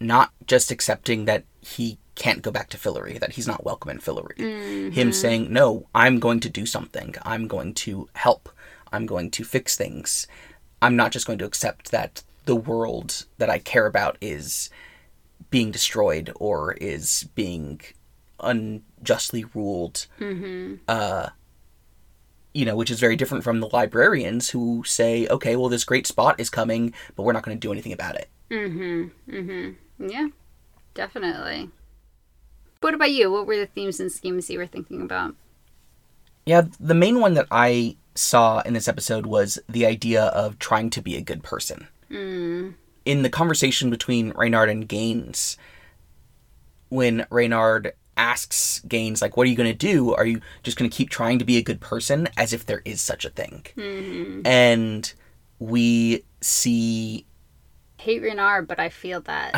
not 0.00 0.32
just 0.46 0.70
accepting 0.70 1.26
that 1.26 1.44
he 1.60 1.98
can't 2.14 2.42
go 2.42 2.50
back 2.50 2.68
to 2.70 2.76
Fillory, 2.76 3.18
that 3.20 3.32
he's 3.32 3.46
not 3.46 3.64
welcome 3.64 3.90
in 3.90 3.98
Fillory. 3.98 4.92
Him 4.92 5.12
saying, 5.12 5.52
"No, 5.52 5.86
I'm 5.94 6.18
going 6.18 6.40
to 6.40 6.50
do 6.50 6.66
something. 6.66 7.14
I'm 7.22 7.46
going 7.48 7.74
to 7.74 8.08
help. 8.14 8.48
I'm 8.92 9.06
going 9.06 9.30
to 9.32 9.44
fix 9.44 9.76
things. 9.76 10.26
I'm 10.80 10.96
not 10.96 11.12
just 11.12 11.26
going 11.26 11.38
to 11.38 11.44
accept 11.44 11.90
that 11.90 12.22
the 12.44 12.56
world 12.56 13.26
that 13.38 13.48
I 13.48 13.58
care 13.58 13.86
about 13.86 14.18
is 14.20 14.68
being 15.50 15.70
destroyed 15.70 16.32
or 16.36 16.72
is 16.74 17.28
being 17.34 17.80
unjustly 18.40 19.44
ruled." 19.54 20.06
Uh, 20.88 21.28
you 22.54 22.64
know, 22.64 22.76
which 22.76 22.90
is 22.90 23.00
very 23.00 23.16
different 23.16 23.44
from 23.44 23.60
the 23.60 23.68
librarians 23.72 24.50
who 24.50 24.82
say, 24.84 25.26
okay, 25.28 25.56
well, 25.56 25.68
this 25.68 25.84
great 25.84 26.06
spot 26.06 26.38
is 26.38 26.50
coming, 26.50 26.92
but 27.16 27.22
we're 27.22 27.32
not 27.32 27.42
going 27.42 27.56
to 27.56 27.60
do 27.60 27.72
anything 27.72 27.92
about 27.92 28.16
it. 28.16 28.28
Mm 28.50 28.72
hmm. 28.72 29.34
Mm 29.34 29.76
hmm. 29.98 30.08
Yeah 30.10 30.28
definitely 30.94 31.70
what 32.80 32.94
about 32.94 33.10
you 33.10 33.30
what 33.30 33.46
were 33.46 33.56
the 33.56 33.66
themes 33.66 34.00
and 34.00 34.10
schemes 34.10 34.50
you 34.50 34.58
were 34.58 34.66
thinking 34.66 35.02
about 35.02 35.34
Yeah, 36.44 36.62
the 36.80 36.94
main 36.94 37.20
one 37.20 37.34
that 37.34 37.46
I 37.50 37.96
saw 38.14 38.60
in 38.60 38.74
this 38.74 38.88
episode 38.88 39.26
was 39.26 39.58
the 39.68 39.86
idea 39.86 40.24
of 40.24 40.58
trying 40.58 40.90
to 40.90 41.00
be 41.00 41.16
a 41.16 41.22
good 41.22 41.42
person. 41.42 41.86
In 42.10 43.22
the 43.22 43.30
conversation 43.30 43.88
between 43.88 44.32
Reynard 44.32 44.68
and 44.68 44.86
Gaines, 44.86 45.56
when 46.88 47.26
Reynard 47.30 47.94
asks 48.16 48.80
Gaines, 48.88 49.22
like, 49.22 49.36
what 49.36 49.46
are 49.46 49.50
you 49.50 49.56
going 49.56 49.70
to 49.70 49.76
do? 49.76 50.14
Are 50.14 50.26
you 50.26 50.40
just 50.62 50.76
going 50.76 50.90
to 50.90 50.96
keep 50.96 51.08
trying 51.10 51.38
to 51.38 51.44
be 51.44 51.56
a 51.56 51.62
good 51.62 51.80
person 51.80 52.28
as 52.36 52.52
if 52.52 52.66
there 52.66 52.82
is 52.84 53.00
such 53.00 53.24
a 53.24 53.30
thing? 53.30 53.64
And 54.44 55.12
we 55.58 56.24
see 56.40 57.24
hate 57.98 58.20
Reynard 58.20 58.66
but 58.66 58.80
i 58.80 58.88
feel 58.88 59.20
that 59.20 59.52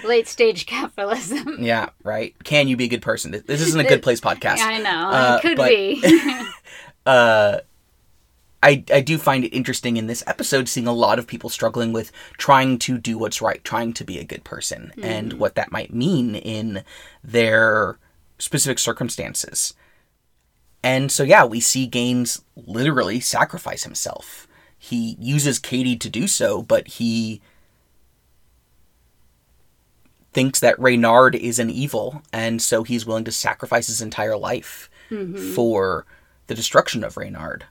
late 0.04 0.26
stage 0.26 0.64
capitalism 0.64 1.62
Yeah, 1.62 1.90
right. 2.04 2.34
Can 2.42 2.68
you 2.68 2.76
be 2.78 2.84
a 2.84 2.88
good 2.88 3.02
person? 3.02 3.32
This- 3.32 3.60
isn't 3.60 3.78
a 3.78 3.84
good 3.88 4.02
place 4.02 4.18
podcast. 4.22 4.60
i 4.60 4.78
know 4.78 5.10
Uh, 5.10 5.36
it 5.38 5.42
could 5.42 5.56
but- 5.58 5.68
be 5.68 6.02
Uh, 7.04 7.58
I 8.62 8.84
I 8.92 9.00
do 9.00 9.18
find 9.18 9.44
it 9.44 9.56
interesting 9.56 9.96
in 9.96 10.06
this 10.06 10.24
episode 10.26 10.68
seeing 10.68 10.86
a 10.86 10.92
lot 10.92 11.18
of 11.18 11.26
people 11.26 11.50
struggling 11.50 11.92
with 11.92 12.12
trying 12.36 12.78
to 12.80 12.98
do 12.98 13.16
what's 13.16 13.40
right, 13.40 13.62
trying 13.64 13.92
to 13.94 14.04
be 14.04 14.18
a 14.18 14.24
good 14.24 14.44
person, 14.44 14.92
and 15.02 15.34
mm. 15.34 15.38
what 15.38 15.54
that 15.54 15.72
might 15.72 15.94
mean 15.94 16.34
in 16.34 16.84
their 17.24 17.98
specific 18.38 18.78
circumstances. 18.78 19.74
And 20.82 21.10
so 21.12 21.22
yeah, 21.22 21.44
we 21.44 21.60
see 21.60 21.86
Gaines 21.86 22.42
literally 22.56 23.20
sacrifice 23.20 23.84
himself. 23.84 24.46
He 24.78 25.16
uses 25.20 25.58
Kady 25.58 25.96
to 25.96 26.08
do 26.08 26.26
so, 26.26 26.62
but 26.62 26.88
he 26.88 27.42
thinks 30.32 30.60
that 30.60 30.78
Reynard 30.78 31.34
is 31.34 31.58
an 31.58 31.70
evil, 31.70 32.22
and 32.32 32.62
so 32.62 32.82
he's 32.82 33.04
willing 33.04 33.24
to 33.24 33.32
sacrifice 33.32 33.88
his 33.88 34.00
entire 34.00 34.36
life 34.36 34.88
mm-hmm. 35.10 35.52
for 35.54 36.06
the 36.46 36.54
destruction 36.54 37.04
of 37.04 37.16
Reynard. 37.16 37.64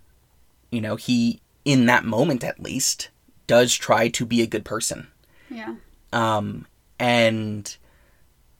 You 0.71 0.81
know, 0.81 0.95
he, 0.95 1.41
in 1.65 1.85
that 1.87 2.05
moment 2.05 2.43
at 2.43 2.59
least, 2.59 3.09
does 3.47 3.73
try 3.73 4.09
to 4.09 4.25
be 4.25 4.41
a 4.41 4.47
good 4.47 4.65
person. 4.65 5.07
Yeah. 5.49 5.75
Um, 6.13 6.67
and 6.99 7.75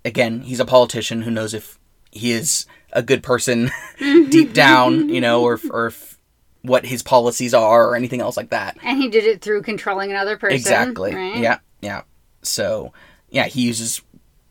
again, 0.04 0.42
he's 0.42 0.60
a 0.60 0.66
politician 0.66 1.22
who 1.22 1.32
knows 1.32 1.54
if 1.54 1.80
he 2.12 2.32
is 2.32 2.66
a 2.92 3.04
good 3.04 3.22
person 3.22 3.72
deep 4.00 4.54
down, 4.54 5.10
you 5.10 5.22
know, 5.22 5.44
or 5.44 5.60
or 5.70 5.88
if 5.88 6.18
what 6.62 6.86
his 6.86 7.04
policies 7.04 7.54
are 7.54 7.88
or 7.88 7.96
anything 7.96 8.22
else 8.22 8.36
like 8.36 8.50
that. 8.50 8.78
And 8.84 8.98
he 8.98 9.08
did 9.08 9.24
it 9.26 9.42
through 9.42 9.62
controlling 9.62 10.12
another 10.12 10.38
person. 10.38 10.56
Exactly. 10.56 11.14
Right? 11.14 11.38
Yeah, 11.38 11.60
yeah. 11.82 12.02
So, 12.42 12.94
yeah, 13.30 13.46
he 13.46 13.62
uses 13.62 14.02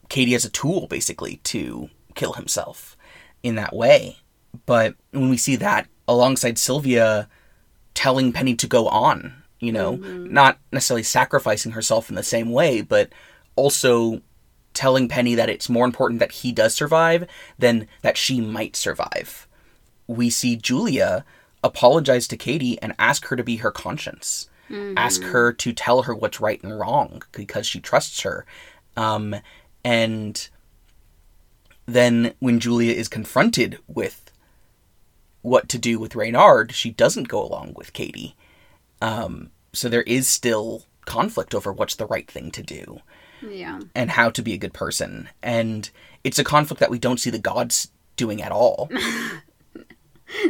Kady 0.08 0.34
as 0.34 0.44
a 0.44 0.50
tool 0.50 0.86
basically 0.86 1.36
to 1.44 1.90
kill 2.14 2.34
himself 2.34 2.96
in 3.42 3.56
that 3.56 3.74
way. 3.74 4.18
But 4.66 4.94
when 5.10 5.28
we 5.30 5.36
see 5.36 5.56
that 5.56 5.86
alongside 6.06 6.58
Sylvia 6.58 7.28
telling 7.98 8.32
Penny 8.32 8.54
to 8.54 8.68
go 8.68 8.86
on, 8.86 9.42
you 9.58 9.72
know, 9.72 9.96
not 9.96 10.60
necessarily 10.70 11.02
sacrificing 11.02 11.72
herself 11.72 12.08
in 12.08 12.14
the 12.14 12.22
same 12.22 12.52
way, 12.52 12.80
but 12.80 13.10
also 13.56 14.22
telling 14.72 15.08
Penny 15.08 15.34
that 15.34 15.50
it's 15.50 15.68
more 15.68 15.84
important 15.84 16.20
that 16.20 16.30
he 16.30 16.52
does 16.52 16.72
survive 16.74 17.26
than 17.58 17.88
that 18.02 18.16
she 18.16 18.40
might 18.40 18.76
survive. 18.76 19.48
We 20.06 20.30
see 20.30 20.54
Julia 20.54 21.24
apologize 21.64 22.28
to 22.28 22.36
Kady 22.36 22.80
and 22.80 22.94
ask 23.00 23.26
her 23.26 23.34
to 23.36 23.42
be 23.42 23.56
her 23.56 23.72
conscience. 23.72 24.48
Ask 24.96 25.22
her 25.22 25.52
to 25.54 25.72
tell 25.72 26.02
her 26.02 26.14
what's 26.14 26.40
right 26.40 26.62
and 26.62 26.78
wrong 26.78 27.22
because 27.32 27.66
she 27.66 27.80
trusts 27.80 28.20
her. 28.20 28.46
Um, 28.96 29.34
and 29.82 30.48
then 31.86 32.32
when 32.38 32.60
Julia 32.60 32.92
is 32.92 33.08
confronted 33.08 33.80
with 33.88 34.27
what 35.42 35.68
to 35.70 35.78
do 35.78 35.98
with 35.98 36.14
Reynard, 36.16 36.72
she 36.72 36.90
doesn't 36.90 37.28
go 37.28 37.42
along 37.42 37.74
with 37.76 37.92
Kady. 37.92 38.34
Um, 39.00 39.50
so 39.72 39.88
there 39.88 40.02
is 40.02 40.26
still 40.28 40.84
conflict 41.04 41.54
over 41.54 41.72
what's 41.72 41.94
the 41.96 42.06
right 42.06 42.30
thing 42.30 42.50
to 42.50 42.62
do 42.62 43.00
Yeah. 43.40 43.80
and 43.94 44.10
how 44.10 44.30
to 44.30 44.42
be 44.42 44.52
a 44.52 44.58
good 44.58 44.74
person. 44.74 45.28
And 45.42 45.88
it's 46.24 46.38
a 46.38 46.44
conflict 46.44 46.80
that 46.80 46.90
we 46.90 46.98
don't 46.98 47.20
see 47.20 47.30
the 47.30 47.38
gods 47.38 47.90
doing 48.16 48.42
at 48.42 48.52
all. 48.52 48.90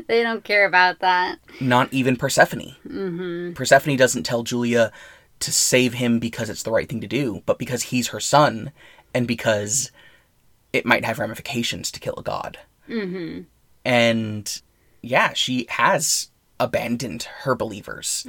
They 0.09 0.25
don't 0.25 0.43
care 0.43 0.67
about 0.67 0.99
that. 1.01 1.39
Not 1.61 1.93
even 1.93 2.17
Persephone. 2.17 2.75
Mm-hmm. 2.87 3.53
Persephone 3.53 3.97
doesn't 3.97 4.25
tell 4.25 4.43
Julia 4.43 4.91
to 5.39 5.53
save 5.53 5.95
him 5.95 6.19
because 6.19 6.51
it's 6.51 6.65
the 6.65 6.73
right 6.73 6.89
thing 6.89 7.01
to 7.01 7.07
do, 7.07 7.43
but 7.47 7.61
because 7.61 7.85
he's 7.85 8.09
her 8.09 8.19
son 8.19 8.73
and 9.15 9.29
because 9.29 9.93
it 10.73 10.85
might 10.85 11.05
have 11.05 11.21
ramifications 11.21 11.93
to 11.93 12.01
kill 12.01 12.15
a 12.17 12.25
god. 12.25 12.59
Mm-hmm. 12.89 13.43
And 13.85 14.63
yeah, 15.03 15.33
she 15.33 15.67
has 15.71 16.31
abandoned 16.61 17.25
her 17.43 17.55
believers. 17.55 18.27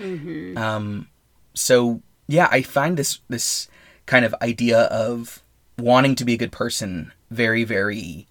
Um, 0.57 1.07
so 1.53 2.01
yeah, 2.27 2.47
I 2.51 2.61
find 2.61 2.97
this 2.97 3.19
this 3.27 3.67
kind 4.05 4.25
of 4.25 4.35
idea 4.41 4.81
of 4.81 5.41
wanting 5.77 6.15
to 6.15 6.25
be 6.25 6.33
a 6.33 6.37
good 6.37 6.51
person 6.51 7.11
very 7.31 7.63
very 7.63 8.27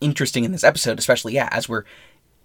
interesting 0.00 0.44
in 0.44 0.52
this 0.52 0.64
episode, 0.64 0.98
especially 0.98 1.34
yeah, 1.34 1.48
as 1.52 1.68
we're 1.68 1.84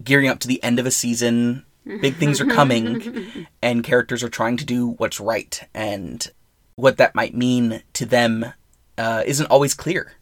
gearing 0.03 0.27
up 0.27 0.39
to 0.39 0.47
the 0.47 0.63
end 0.63 0.79
of 0.79 0.85
a 0.85 0.91
season, 0.91 1.65
big 1.85 2.15
things 2.15 2.41
are 2.41 2.45
coming, 2.45 3.47
and 3.61 3.83
characters 3.83 4.23
are 4.23 4.29
trying 4.29 4.57
to 4.57 4.65
do 4.65 4.87
what's 4.87 5.19
right, 5.19 5.67
and 5.73 6.31
what 6.75 6.97
that 6.97 7.15
might 7.15 7.35
mean 7.35 7.83
to 7.93 8.05
them 8.05 8.45
uh, 8.97 9.23
isn't 9.25 9.47
always 9.47 9.73
clear, 9.73 10.13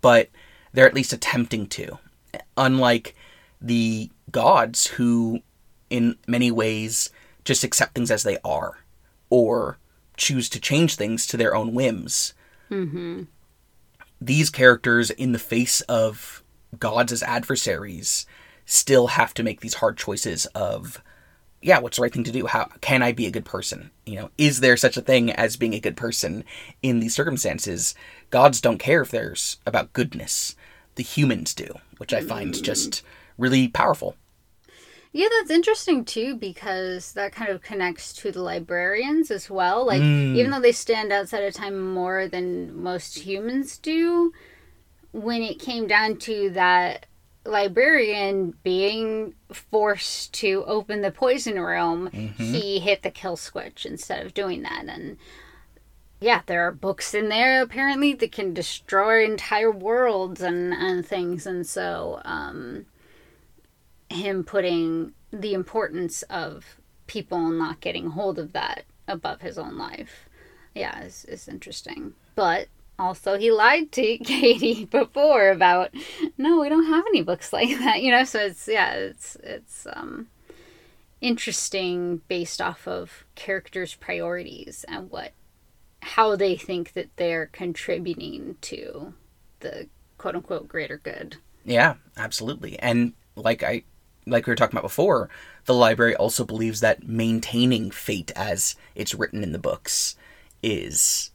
but 0.00 0.30
they're 0.72 0.86
at 0.86 0.94
least 0.94 1.12
attempting 1.12 1.66
to. 1.66 1.98
Unlike 2.56 3.14
the 3.60 4.10
gods, 4.30 4.86
who 4.88 5.40
in 5.90 6.16
many 6.26 6.50
ways 6.50 7.10
just 7.44 7.64
accept 7.64 7.94
things 7.94 8.10
as 8.10 8.22
they 8.22 8.38
are, 8.44 8.78
or 9.30 9.78
choose 10.16 10.48
to 10.50 10.60
change 10.60 10.96
things 10.96 11.26
to 11.26 11.36
their 11.36 11.54
own 11.54 11.72
whims. 11.72 12.34
Mm-hmm. 12.70 13.22
These 14.20 14.50
characters, 14.50 15.10
in 15.10 15.32
the 15.32 15.38
face 15.38 15.80
of 15.82 16.42
gods 16.78 17.12
as 17.12 17.22
adversaries, 17.22 18.26
still 18.66 19.08
have 19.08 19.32
to 19.34 19.42
make 19.42 19.60
these 19.60 19.74
hard 19.74 19.96
choices 19.96 20.44
of 20.46 21.02
yeah 21.62 21.78
what's 21.80 21.96
the 21.96 22.02
right 22.02 22.12
thing 22.12 22.24
to 22.24 22.30
do? 22.30 22.46
How 22.46 22.66
can 22.82 23.02
i 23.02 23.12
be 23.12 23.26
a 23.26 23.30
good 23.30 23.46
person? 23.46 23.90
You 24.04 24.16
know 24.16 24.30
is 24.36 24.60
there 24.60 24.76
such 24.76 24.96
a 24.96 25.00
thing 25.02 25.30
as 25.32 25.56
being 25.56 25.74
a 25.74 25.80
good 25.80 25.96
person 25.96 26.44
in 26.82 27.00
these 27.00 27.14
circumstances? 27.14 27.94
Gods 28.30 28.60
don't 28.60 28.78
care 28.78 29.00
if 29.00 29.10
there's 29.10 29.56
about 29.66 29.94
goodness. 29.94 30.54
The 30.96 31.02
humans 31.02 31.54
do 31.54 31.78
which 31.98 32.12
i 32.12 32.20
find 32.20 32.54
mm. 32.54 32.62
just 32.62 33.02
really 33.38 33.68
powerful 33.68 34.14
Yeah, 35.12 35.28
that's 35.38 35.50
interesting 35.50 36.04
too 36.04 36.34
because 36.36 37.12
that 37.14 37.32
kind 37.32 37.50
of 37.50 37.62
connects 37.62 38.12
to 38.14 38.30
the 38.30 38.42
librarians 38.42 39.30
as 39.30 39.48
well. 39.48 39.86
Like, 39.86 40.02
even 40.36 40.50
though 40.50 40.60
they 40.60 40.72
stand 40.72 41.12
outside 41.12 41.44
of 41.44 41.54
time 41.54 41.80
more 41.94 42.28
than 42.28 42.76
most 42.82 43.18
humans 43.20 43.78
do, 43.78 44.32
when 45.12 45.42
it 45.42 45.58
came 45.58 45.86
down 45.86 46.18
to 46.18 46.50
that 46.50 47.06
librarian 47.46 48.54
being 48.62 49.34
forced 49.50 50.34
to 50.34 50.62
open 50.66 51.00
the 51.00 51.10
poison 51.10 51.58
room, 51.58 52.10
he 52.52 52.78
hit 52.78 53.02
the 53.02 53.10
kill 53.10 53.36
switch 53.36 53.86
instead 53.86 54.24
of 54.26 54.34
doing 54.34 54.62
that. 54.62 54.84
And 54.86 55.16
yeah, 56.20 56.42
there 56.46 56.66
are 56.66 56.72
books 56.72 57.14
in 57.14 57.28
there 57.30 57.62
apparently 57.62 58.12
that 58.14 58.32
can 58.32 58.52
destroy 58.52 59.24
entire 59.24 59.70
worlds 59.70 60.42
and, 60.42 60.74
and 60.74 61.06
things. 61.06 61.46
And 61.46 61.66
so, 61.66 62.20
um, 62.26 62.84
him 64.10 64.44
putting 64.44 65.12
the 65.30 65.54
importance 65.54 66.22
of 66.24 66.78
people 67.06 67.48
not 67.50 67.80
getting 67.80 68.10
hold 68.10 68.38
of 68.38 68.52
that 68.52 68.84
above 69.06 69.40
his 69.40 69.58
own 69.58 69.76
life. 69.76 70.28
Yeah, 70.74 71.02
is 71.02 71.24
is 71.24 71.48
interesting. 71.48 72.14
But 72.34 72.68
also 72.98 73.38
he 73.38 73.50
lied 73.50 73.92
to 73.92 74.18
Kady 74.24 74.84
before 74.84 75.50
about 75.50 75.90
no, 76.36 76.60
we 76.60 76.68
don't 76.68 76.86
have 76.86 77.04
any 77.08 77.22
books 77.22 77.52
like 77.52 77.70
that, 77.78 78.02
you 78.02 78.10
know, 78.10 78.24
so 78.24 78.40
it's 78.40 78.68
yeah, 78.68 78.92
it's 78.92 79.36
it's 79.42 79.86
um 79.92 80.28
interesting 81.20 82.22
based 82.28 82.60
off 82.60 82.86
of 82.86 83.24
characters' 83.34 83.94
priorities 83.94 84.84
and 84.88 85.10
what 85.10 85.32
how 86.00 86.36
they 86.36 86.56
think 86.56 86.92
that 86.92 87.08
they're 87.16 87.46
contributing 87.46 88.56
to 88.60 89.14
the 89.60 89.88
quote 90.16 90.36
unquote 90.36 90.68
greater 90.68 90.98
good. 90.98 91.36
Yeah, 91.64 91.94
absolutely. 92.16 92.78
And 92.78 93.14
like 93.34 93.62
I 93.62 93.82
like 94.30 94.46
we 94.46 94.50
were 94.50 94.56
talking 94.56 94.74
about 94.76 94.82
before, 94.86 95.28
the 95.64 95.74
library 95.74 96.14
also 96.16 96.44
believes 96.44 96.80
that 96.80 97.06
maintaining 97.08 97.90
fate 97.90 98.30
as 98.36 98.76
it's 98.94 99.14
written 99.14 99.42
in 99.42 99.52
the 99.52 99.58
books 99.58 100.16
is 100.62 101.30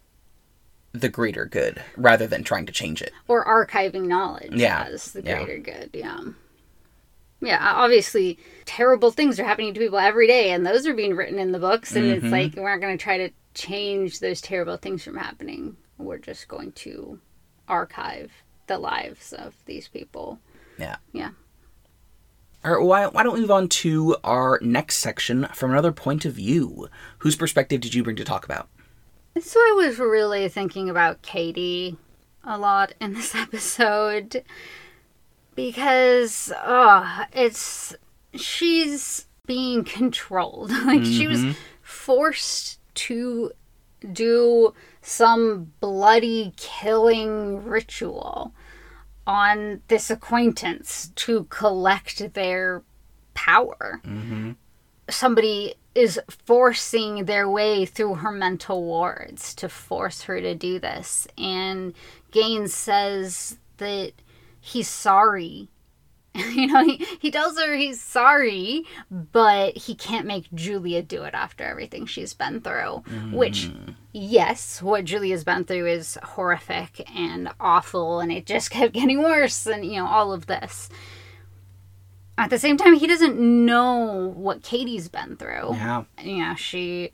the 0.92 1.10
greater 1.10 1.46
good 1.46 1.82
rather 1.98 2.28
than 2.28 2.44
trying 2.44 2.66
to 2.68 2.72
change 2.72 3.02
it. 3.02 3.12
or 3.28 3.44
archiving 3.46 4.06
knowledge 4.08 4.54
Yeah, 4.54 4.84
as 4.84 5.12
the 5.14 5.24
yeah. 5.24 5.44
greater 5.44 5.60
good. 5.60 5.90
Yeah. 5.94 6.20
Yeah, 7.42 7.60
obviously, 7.62 8.40
terrible 8.66 9.12
things 9.12 9.38
are 9.40 9.44
happening 9.44 9.74
to 9.74 9.80
people 9.80 10.00
every 10.00 10.28
day, 10.28 10.52
and 10.52 10.66
those 10.66 10.88
are 10.88 10.94
being 10.94 11.14
written 11.16 11.40
in 11.40 11.52
the 11.52 11.60
books. 11.60 11.94
And 11.96 12.06
Mm-hmm. 12.06 12.26
it's 12.26 12.32
like 12.32 12.56
we're 12.56 12.72
not 12.72 12.80
going 12.80 12.98
to 12.98 13.04
try 13.04 13.18
to 13.18 13.30
change 13.54 14.20
those 14.22 14.40
terrible 14.40 14.78
things 14.78 15.04
from 15.04 15.18
happening. 15.18 15.76
We're 15.98 16.20
just 16.20 16.48
going 16.48 16.72
to 16.74 17.20
archive 17.68 18.32
the 18.68 18.78
lives 18.78 19.34
of 19.34 19.56
these 19.66 19.90
people. 19.90 20.40
Yeah. 20.78 20.96
Yeah. 21.12 21.32
All 22.66 22.72
right, 22.72 22.82
why, 22.82 23.08
why 23.08 23.24
don't 23.24 23.34
we 23.34 23.42
move 23.42 23.52
on 23.52 23.68
to 23.68 24.16
our 24.24 24.58
next 24.62 24.98
section 24.98 25.48
from 25.54 25.72
another 25.72 25.92
point 25.92 26.24
of 26.24 26.34
view? 26.34 26.88
Whose 27.20 27.36
perspective 27.36 27.82
did 27.82 27.94
you 27.94 28.04
bring 28.04 28.16
to 28.16 28.24
talk 28.24 28.46
about? 28.46 28.70
So 29.42 29.60
I 29.60 29.74
was 29.76 30.00
really 30.00 30.48
thinking 30.48 30.90
about 30.90 31.22
Kady 31.22 31.98
a 32.44 32.58
lot 32.58 32.94
in 33.02 33.14
this 33.14 33.36
episode 33.36 34.44
because 35.56 36.54
oh, 36.64 37.26
it's 37.34 37.96
she's 38.34 39.28
being 39.46 39.84
controlled. 39.84 40.72
like 40.86 41.04
she 41.04 41.28
was 41.28 41.40
mm-hmm. 41.42 41.60
forced 41.82 42.80
to 42.96 43.52
do 44.12 44.74
some 45.02 45.74
bloody 45.82 46.54
killing 46.56 47.64
ritual 47.66 48.54
on 49.26 49.82
this 49.88 50.10
acquaintance 50.10 51.12
to 51.16 51.46
collect 51.46 52.34
their 52.34 52.84
power 53.34 54.02
mm-hmm. 54.06 54.52
somebody 55.10 55.76
is 55.96 56.20
forcing 56.46 57.26
their 57.26 57.48
way 57.50 57.86
through 57.86 58.16
her 58.16 58.32
mental 58.32 58.84
wards 58.84 59.54
to 59.56 59.70
force 59.70 60.24
her 60.24 60.42
to 60.42 60.56
do 60.56 60.80
this. 60.80 61.28
And 61.38 61.94
Gaines 62.32 62.74
says 62.74 63.58
that 63.78 64.14
he's 64.60 64.88
sorry 64.88 65.70
you 66.56 66.68
know, 66.68 66.84
he, 66.84 67.06
he 67.20 67.30
tells 67.30 67.60
her 67.60 67.76
he's 67.76 68.02
sorry, 68.02 68.86
but 69.12 69.78
he 69.78 69.94
can't 69.94 70.26
make 70.26 70.52
Julia 70.54 71.04
do 71.04 71.24
it 71.24 71.36
after 71.36 71.64
everything 71.64 72.08
she's 72.08 72.34
been 72.34 72.60
through. 72.62 73.04
Mm. 73.08 73.34
Which, 73.34 73.72
yes, 74.14 74.82
what 74.82 75.06
Julia's 75.06 75.44
been 75.44 75.64
through 75.64 75.88
is 75.88 76.18
horrific 76.24 77.08
and 77.16 77.50
awful, 77.60 78.20
and 78.20 78.32
it 78.32 78.48
just 78.48 78.72
kept 78.72 78.94
getting 78.94 79.22
worse, 79.22 79.68
and, 79.68 79.86
you 79.86 79.98
know, 79.98 80.08
all 80.08 80.34
of 80.34 80.48
this. 80.48 80.90
At 82.36 82.50
the 82.50 82.58
same 82.58 82.78
time, 82.78 82.96
he 82.96 83.06
doesn't 83.06 83.40
know 83.40 84.34
what 84.36 84.64
Kady's 84.64 85.08
been 85.08 85.38
through. 85.38 85.74
Yeah. 85.74 86.06
You 86.20 86.38
know, 86.38 86.56
she 86.56 87.12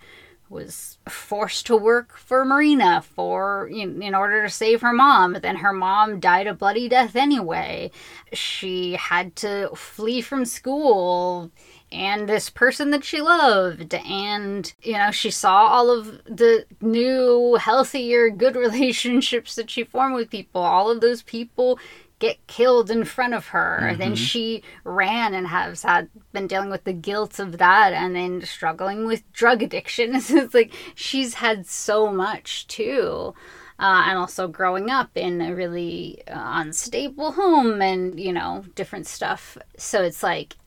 was 0.49 0.97
forced 1.07 1.67
to 1.67 1.77
work 1.77 2.17
for 2.17 2.43
Marina 2.43 3.01
for 3.01 3.67
in, 3.67 4.01
in 4.01 4.15
order 4.15 4.43
to 4.43 4.49
save 4.49 4.81
her 4.81 4.93
mom. 4.93 5.37
Then 5.41 5.57
her 5.57 5.73
mom 5.73 6.19
died 6.19 6.47
a 6.47 6.53
bloody 6.53 6.89
death 6.89 7.15
anyway. 7.15 7.91
She 8.33 8.93
had 8.93 9.35
to 9.37 9.69
flee 9.75 10.21
from 10.21 10.45
school 10.45 11.51
and 11.91 12.29
this 12.29 12.49
person 12.49 12.91
that 12.91 13.03
she 13.03 13.21
loved 13.21 13.93
and 13.95 14.73
you 14.83 14.93
know 14.93 15.09
she 15.11 15.31
saw 15.31 15.65
all 15.65 15.89
of 15.89 16.23
the 16.25 16.65
new 16.81 17.55
healthier 17.55 18.29
good 18.29 18.55
relationships 18.55 19.55
that 19.55 19.69
she 19.69 19.83
formed 19.83 20.13
with 20.13 20.29
people 20.29 20.61
all 20.61 20.91
of 20.91 21.01
those 21.01 21.23
people 21.23 21.79
get 22.19 22.45
killed 22.47 22.91
in 22.91 23.05
front 23.05 23.33
of 23.33 23.47
her. 23.47 23.79
Mm-hmm. 23.81 23.99
Then 23.99 24.15
she 24.15 24.61
ran 24.83 25.33
and 25.33 25.47
has 25.47 25.83
had 25.83 26.09
been 26.33 26.47
dealing 26.47 26.69
with 26.69 26.83
the 26.83 26.93
guilt 26.93 27.39
of 27.39 27.57
that 27.57 27.93
and 27.93 28.15
then 28.15 28.41
struggling 28.41 29.05
with 29.05 29.31
drug 29.31 29.63
addiction. 29.63 30.15
it's 30.15 30.53
like 30.53 30.73
she's 30.95 31.35
had 31.35 31.65
so 31.65 32.11
much 32.11 32.67
too. 32.67 33.33
Uh, 33.79 34.03
and 34.07 34.17
also 34.17 34.45
growing 34.45 34.89
up 34.89 35.09
in 35.15 35.39
a 35.39 35.55
really 35.55 36.21
uh, 36.27 36.61
unstable 36.61 37.31
home 37.31 37.81
and, 37.81 38.19
you 38.19 38.33
know, 38.33 38.65
different 38.75 39.07
stuff. 39.07 39.57
So 39.77 40.03
it's 40.03 40.21
like, 40.21 40.57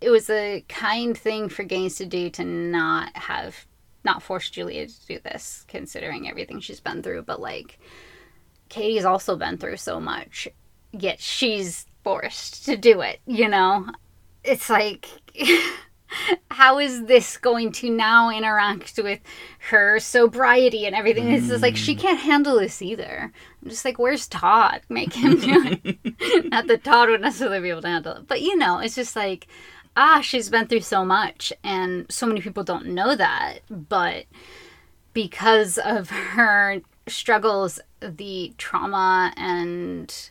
it 0.00 0.08
was 0.08 0.30
a 0.30 0.64
kind 0.66 1.16
thing 1.16 1.50
for 1.50 1.62
Gaines 1.62 1.96
to 1.96 2.06
do 2.06 2.30
to 2.30 2.44
not 2.44 3.14
have, 3.14 3.66
not 4.02 4.22
force 4.22 4.48
Julia 4.48 4.86
to 4.86 5.06
do 5.06 5.18
this, 5.18 5.66
considering 5.68 6.26
everything 6.26 6.58
she's 6.58 6.80
been 6.80 7.02
through. 7.02 7.24
But 7.24 7.38
like, 7.38 7.78
Kady's 8.70 9.04
also 9.04 9.36
been 9.36 9.58
through 9.58 9.76
so 9.76 10.00
much 10.00 10.48
yet 11.02 11.20
she's 11.20 11.86
forced 12.02 12.64
to 12.66 12.76
do 12.76 13.00
it, 13.00 13.20
you 13.26 13.48
know? 13.48 13.86
It's 14.42 14.68
like, 14.68 15.08
how 16.50 16.78
is 16.78 17.04
this 17.04 17.36
going 17.36 17.72
to 17.72 17.90
now 17.90 18.30
interact 18.30 18.98
with 19.02 19.20
her 19.70 19.98
sobriety 19.98 20.86
and 20.86 20.94
everything? 20.94 21.28
It's 21.28 21.48
just 21.48 21.62
like, 21.62 21.76
she 21.76 21.94
mm. 21.94 21.98
can't 21.98 22.20
handle 22.20 22.58
this 22.58 22.82
either. 22.82 23.32
I'm 23.62 23.68
just 23.68 23.84
like, 23.84 23.98
where's 23.98 24.26
Todd? 24.26 24.82
Make 24.88 25.14
him 25.14 25.40
do 25.40 25.78
it. 25.82 26.44
Not 26.50 26.66
that 26.66 26.84
Todd 26.84 27.08
would 27.08 27.20
necessarily 27.20 27.60
be 27.60 27.70
able 27.70 27.82
to 27.82 27.88
handle 27.88 28.16
it. 28.16 28.28
But, 28.28 28.42
you 28.42 28.56
know, 28.56 28.78
it's 28.78 28.94
just 28.94 29.16
like, 29.16 29.46
ah, 29.96 30.20
she's 30.20 30.50
been 30.50 30.66
through 30.66 30.80
so 30.80 31.04
much. 31.04 31.52
And 31.62 32.06
so 32.10 32.26
many 32.26 32.40
people 32.40 32.64
don't 32.64 32.86
know 32.86 33.16
that. 33.16 33.60
But 33.70 34.26
because 35.12 35.78
of 35.78 36.10
her 36.10 36.80
struggles, 37.06 37.80
the 38.00 38.52
trauma 38.58 39.32
and 39.36 40.30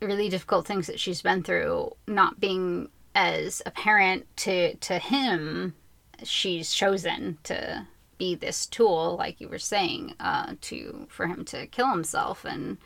really 0.00 0.28
difficult 0.28 0.66
things 0.66 0.86
that 0.86 1.00
she's 1.00 1.22
been 1.22 1.42
through 1.42 1.94
not 2.06 2.40
being 2.40 2.88
as 3.14 3.62
apparent 3.64 4.26
to 4.36 4.74
to 4.76 4.98
him 4.98 5.74
she's 6.22 6.72
chosen 6.72 7.38
to 7.42 7.86
be 8.18 8.34
this 8.34 8.66
tool 8.66 9.16
like 9.18 9.40
you 9.40 9.48
were 9.48 9.58
saying 9.58 10.14
uh, 10.20 10.54
to 10.60 11.06
for 11.08 11.26
him 11.26 11.44
to 11.44 11.66
kill 11.66 11.90
himself 11.90 12.44
and 12.44 12.78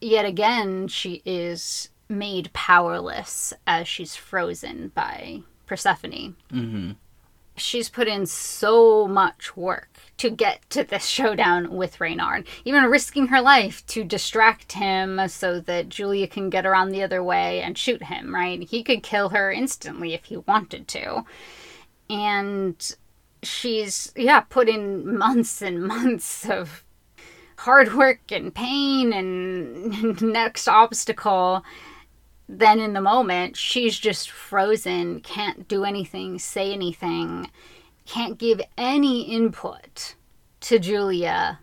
yet 0.00 0.24
again 0.24 0.88
she 0.88 1.22
is 1.24 1.90
made 2.08 2.52
powerless 2.52 3.52
as 3.66 3.88
she's 3.88 4.14
frozen 4.14 4.92
by 4.94 5.40
persephone 5.66 6.36
mm-hmm. 6.52 6.92
She's 7.56 7.88
put 7.88 8.08
in 8.08 8.26
so 8.26 9.06
much 9.06 9.56
work 9.56 9.88
to 10.18 10.30
get 10.30 10.68
to 10.70 10.84
this 10.84 11.06
showdown 11.06 11.70
with 11.70 12.00
Reynard, 12.00 12.46
even 12.64 12.84
risking 12.84 13.28
her 13.28 13.40
life 13.40 13.84
to 13.86 14.04
distract 14.04 14.72
him 14.72 15.28
so 15.28 15.60
that 15.60 15.88
Julia 15.88 16.26
can 16.26 16.50
get 16.50 16.66
around 16.66 16.90
the 16.90 17.02
other 17.02 17.22
way 17.22 17.62
and 17.62 17.76
shoot 17.76 18.04
him, 18.04 18.34
right? 18.34 18.62
He 18.62 18.82
could 18.82 19.02
kill 19.02 19.30
her 19.30 19.50
instantly 19.50 20.14
if 20.14 20.24
he 20.24 20.36
wanted 20.38 20.88
to. 20.88 21.24
And 22.08 22.96
she's, 23.42 24.12
yeah, 24.16 24.40
put 24.40 24.68
in 24.68 25.16
months 25.16 25.62
and 25.62 25.82
months 25.86 26.48
of 26.48 26.84
hard 27.58 27.94
work 27.94 28.30
and 28.30 28.54
pain 28.54 29.12
and 29.12 30.20
next 30.22 30.68
obstacle 30.68 31.64
then 32.48 32.78
in 32.78 32.92
the 32.92 33.00
moment 33.00 33.56
she's 33.56 33.98
just 33.98 34.30
frozen 34.30 35.20
can't 35.20 35.66
do 35.66 35.84
anything 35.84 36.38
say 36.38 36.72
anything 36.72 37.50
can't 38.06 38.38
give 38.38 38.60
any 38.78 39.22
input 39.22 40.14
to 40.60 40.78
Julia. 40.78 41.60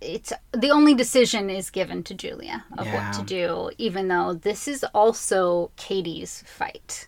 It's 0.00 0.32
the 0.52 0.70
only 0.70 0.94
decision 0.94 1.48
is 1.48 1.70
given 1.70 2.02
to 2.04 2.14
Julia 2.14 2.64
of 2.76 2.86
yeah. 2.86 3.10
what 3.10 3.18
to 3.18 3.24
do, 3.24 3.70
even 3.78 4.08
though 4.08 4.34
this 4.34 4.66
is 4.66 4.84
also 4.92 5.70
Kady's 5.76 6.42
fight. 6.46 7.06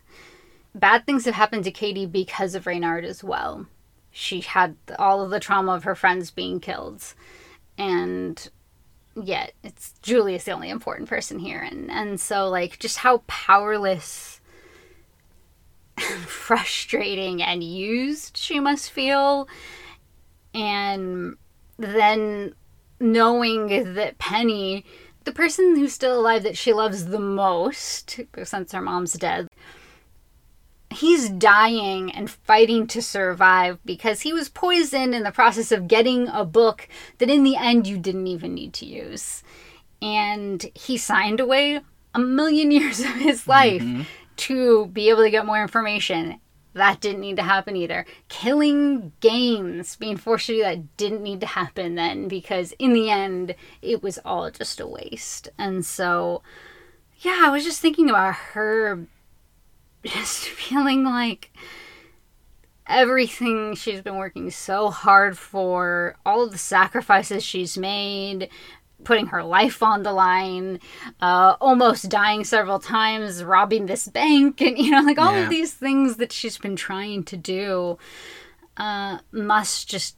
Bad 0.73 1.05
things 1.05 1.25
have 1.25 1.33
happened 1.33 1.65
to 1.65 1.71
Kady 1.71 2.05
because 2.05 2.55
of 2.55 2.65
Reynard 2.65 3.03
as 3.03 3.23
well. 3.23 3.67
She 4.11 4.41
had 4.41 4.77
all 4.97 5.21
of 5.21 5.29
the 5.29 5.41
trauma 5.41 5.73
of 5.73 5.83
her 5.83 5.95
friends 5.95 6.31
being 6.31 6.61
killed, 6.61 7.03
and 7.77 8.49
yet 9.21 9.53
it's 9.63 9.93
Julie 10.01 10.35
is 10.35 10.43
the 10.43 10.51
only 10.51 10.69
important 10.69 11.09
person 11.09 11.39
here, 11.39 11.59
and 11.59 11.89
and 11.91 12.19
so 12.19 12.49
like 12.49 12.79
just 12.79 12.97
how 12.97 13.23
powerless 13.27 14.41
frustrating 16.25 17.41
and 17.41 17.63
used 17.63 18.37
she 18.37 18.59
must 18.59 18.91
feel. 18.91 19.47
And 20.53 21.35
then 21.77 22.53
knowing 22.99 23.93
that 23.95 24.17
Penny, 24.17 24.85
the 25.25 25.33
person 25.33 25.75
who's 25.75 25.93
still 25.93 26.19
alive 26.19 26.43
that 26.43 26.57
she 26.57 26.71
loves 26.73 27.07
the 27.07 27.19
most, 27.19 28.19
since 28.43 28.71
her 28.71 28.81
mom's 28.81 29.13
dead, 29.13 29.47
he's 30.95 31.29
dying 31.29 32.11
and 32.11 32.29
fighting 32.29 32.87
to 32.87 33.01
survive 33.01 33.79
because 33.85 34.21
he 34.21 34.33
was 34.33 34.49
poisoned 34.49 35.13
in 35.13 35.23
the 35.23 35.31
process 35.31 35.71
of 35.71 35.87
getting 35.87 36.27
a 36.29 36.45
book 36.45 36.87
that 37.17 37.29
in 37.29 37.43
the 37.43 37.55
end 37.55 37.87
you 37.87 37.97
didn't 37.97 38.27
even 38.27 38.53
need 38.53 38.73
to 38.73 38.85
use. 38.85 39.43
And 40.01 40.65
he 40.73 40.97
signed 40.97 41.39
away 41.39 41.81
a 42.13 42.19
million 42.19 42.71
years 42.71 42.99
of 42.99 43.15
his 43.15 43.47
life. 43.47 43.81
Mm-hmm 43.81 44.03
to 44.37 44.87
be 44.87 45.09
able 45.09 45.23
to 45.23 45.29
get 45.29 45.45
more 45.45 45.61
information. 45.61 46.39
That 46.73 46.99
didn't 46.99 47.21
need 47.21 47.37
to 47.37 47.43
happen 47.43 47.75
either. 47.75 48.05
Killing 48.27 49.13
Gaines, 49.21 49.95
being 49.95 50.17
forced 50.17 50.47
to 50.47 50.53
do 50.53 50.61
that, 50.63 50.97
didn't 50.97 51.23
need 51.23 51.39
to 51.41 51.47
happen 51.47 51.95
then 51.95 52.27
because 52.27 52.73
in 52.73 52.93
the 52.93 53.09
end, 53.09 53.55
it 53.81 54.03
was 54.03 54.19
all 54.25 54.51
just 54.51 54.81
a 54.81 54.87
waste. 54.87 55.47
And 55.57 55.85
so, 55.85 56.41
yeah, 57.19 57.43
I 57.45 57.49
was 57.49 57.63
just 57.63 57.79
thinking 57.79 58.09
about 58.09 58.35
her 58.35 59.07
just 60.05 60.39
feeling 60.47 61.03
like 61.03 61.51
everything 62.87 63.75
she's 63.75 64.01
been 64.01 64.17
working 64.17 64.51
so 64.51 64.89
hard 64.89 65.37
for, 65.37 66.15
all 66.25 66.43
of 66.43 66.51
the 66.51 66.57
sacrifices 66.57 67.43
she's 67.43 67.77
made, 67.77 68.49
putting 69.03 69.27
her 69.27 69.43
life 69.43 69.81
on 69.81 70.03
the 70.03 70.13
line, 70.13 70.79
uh, 71.21 71.55
almost 71.59 72.09
dying 72.09 72.43
several 72.43 72.79
times, 72.79 73.43
robbing 73.43 73.85
this 73.85 74.07
bank, 74.07 74.61
and 74.61 74.77
you 74.77 74.91
know, 74.91 75.01
like 75.01 75.17
all 75.17 75.33
yeah. 75.33 75.43
of 75.43 75.49
these 75.49 75.73
things 75.73 76.17
that 76.17 76.31
she's 76.31 76.57
been 76.57 76.75
trying 76.75 77.23
to 77.23 77.37
do 77.37 77.97
uh, 78.77 79.19
must 79.31 79.89
just 79.89 80.17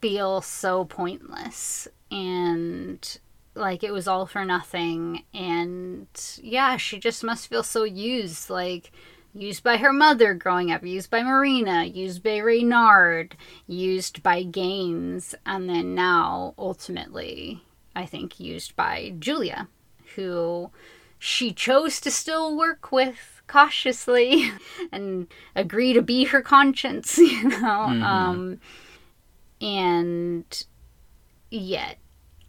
feel 0.00 0.40
so 0.40 0.84
pointless 0.84 1.86
and 2.10 3.18
like 3.60 3.84
it 3.84 3.92
was 3.92 4.08
all 4.08 4.26
for 4.26 4.44
nothing. 4.44 5.24
And 5.32 6.08
yeah, 6.42 6.76
she 6.76 6.98
just 6.98 7.22
must 7.22 7.48
feel 7.48 7.62
so 7.62 7.84
used. 7.84 8.50
Like, 8.50 8.92
used 9.32 9.62
by 9.62 9.76
her 9.76 9.92
mother 9.92 10.34
growing 10.34 10.72
up, 10.72 10.84
used 10.84 11.10
by 11.10 11.22
Marina, 11.22 11.84
used 11.84 12.22
by 12.22 12.38
Reynard, 12.38 13.36
used 13.66 14.22
by 14.22 14.42
Gaines, 14.42 15.34
and 15.46 15.68
then 15.68 15.94
now 15.94 16.54
ultimately 16.58 17.62
I 17.94 18.06
think, 18.06 18.38
used 18.38 18.76
by 18.76 19.14
Julia, 19.18 19.68
who 20.14 20.70
she 21.18 21.52
chose 21.52 22.00
to 22.00 22.10
still 22.10 22.56
work 22.56 22.92
with 22.92 23.42
cautiously 23.46 24.50
and 24.92 25.26
agree 25.56 25.92
to 25.92 26.02
be 26.02 26.24
her 26.24 26.42
conscience, 26.42 27.18
you 27.18 27.48
know. 27.48 27.58
Mm-hmm. 27.58 28.02
Um, 28.02 28.60
and 29.60 30.66
yet, 31.50 31.98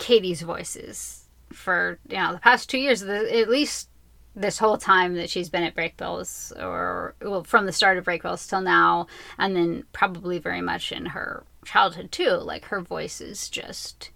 Kady's 0.02 0.42
voices 0.42 1.26
for 1.54 2.00
you 2.10 2.18
know 2.18 2.34
the 2.34 2.40
past 2.40 2.70
two 2.70 2.80
years, 2.80 3.04
at 3.04 3.50
least 3.50 3.88
this 4.36 4.58
whole 4.58 4.78
time 4.78 5.14
that 5.16 5.30
she's 5.30 5.50
been 5.50 5.64
at 5.64 5.76
Brakebills, 5.76 6.52
or 6.60 7.16
well, 7.22 7.44
from 7.44 7.66
the 7.66 7.72
start 7.72 7.98
of 7.98 8.06
Brakebills 8.06 8.50
till 8.50 8.62
now, 8.62 9.08
and 9.38 9.56
then 9.56 9.84
probably 9.94 10.40
very 10.40 10.62
much 10.62 10.92
in 10.92 11.06
her 11.08 11.44
childhood 11.66 12.12
too. 12.12 12.32
Like 12.32 12.66
her 12.66 12.82
voice 12.82 13.22
is 13.22 13.48
just 13.48 14.10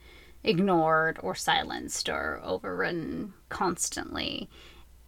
ignored 0.43 1.19
or 1.21 1.35
silenced 1.35 2.09
or 2.09 2.41
overridden 2.43 3.33
constantly. 3.49 4.49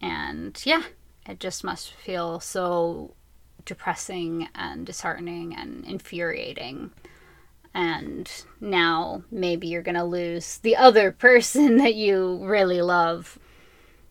And 0.00 0.60
yeah, 0.64 0.82
it 1.26 1.40
just 1.40 1.64
must 1.64 1.90
feel 1.90 2.38
so 2.38 3.14
depressing 3.64 4.48
and 4.54 4.86
disheartening 4.86 5.54
and 5.56 5.84
infuriating. 5.84 6.92
And 7.78 8.28
now 8.60 9.22
maybe 9.30 9.68
you're 9.68 9.82
going 9.82 9.94
to 9.94 10.02
lose 10.02 10.58
the 10.58 10.74
other 10.74 11.12
person 11.26 11.76
that 11.76 11.94
you 11.94 12.38
really 12.42 12.82
love. 12.82 13.38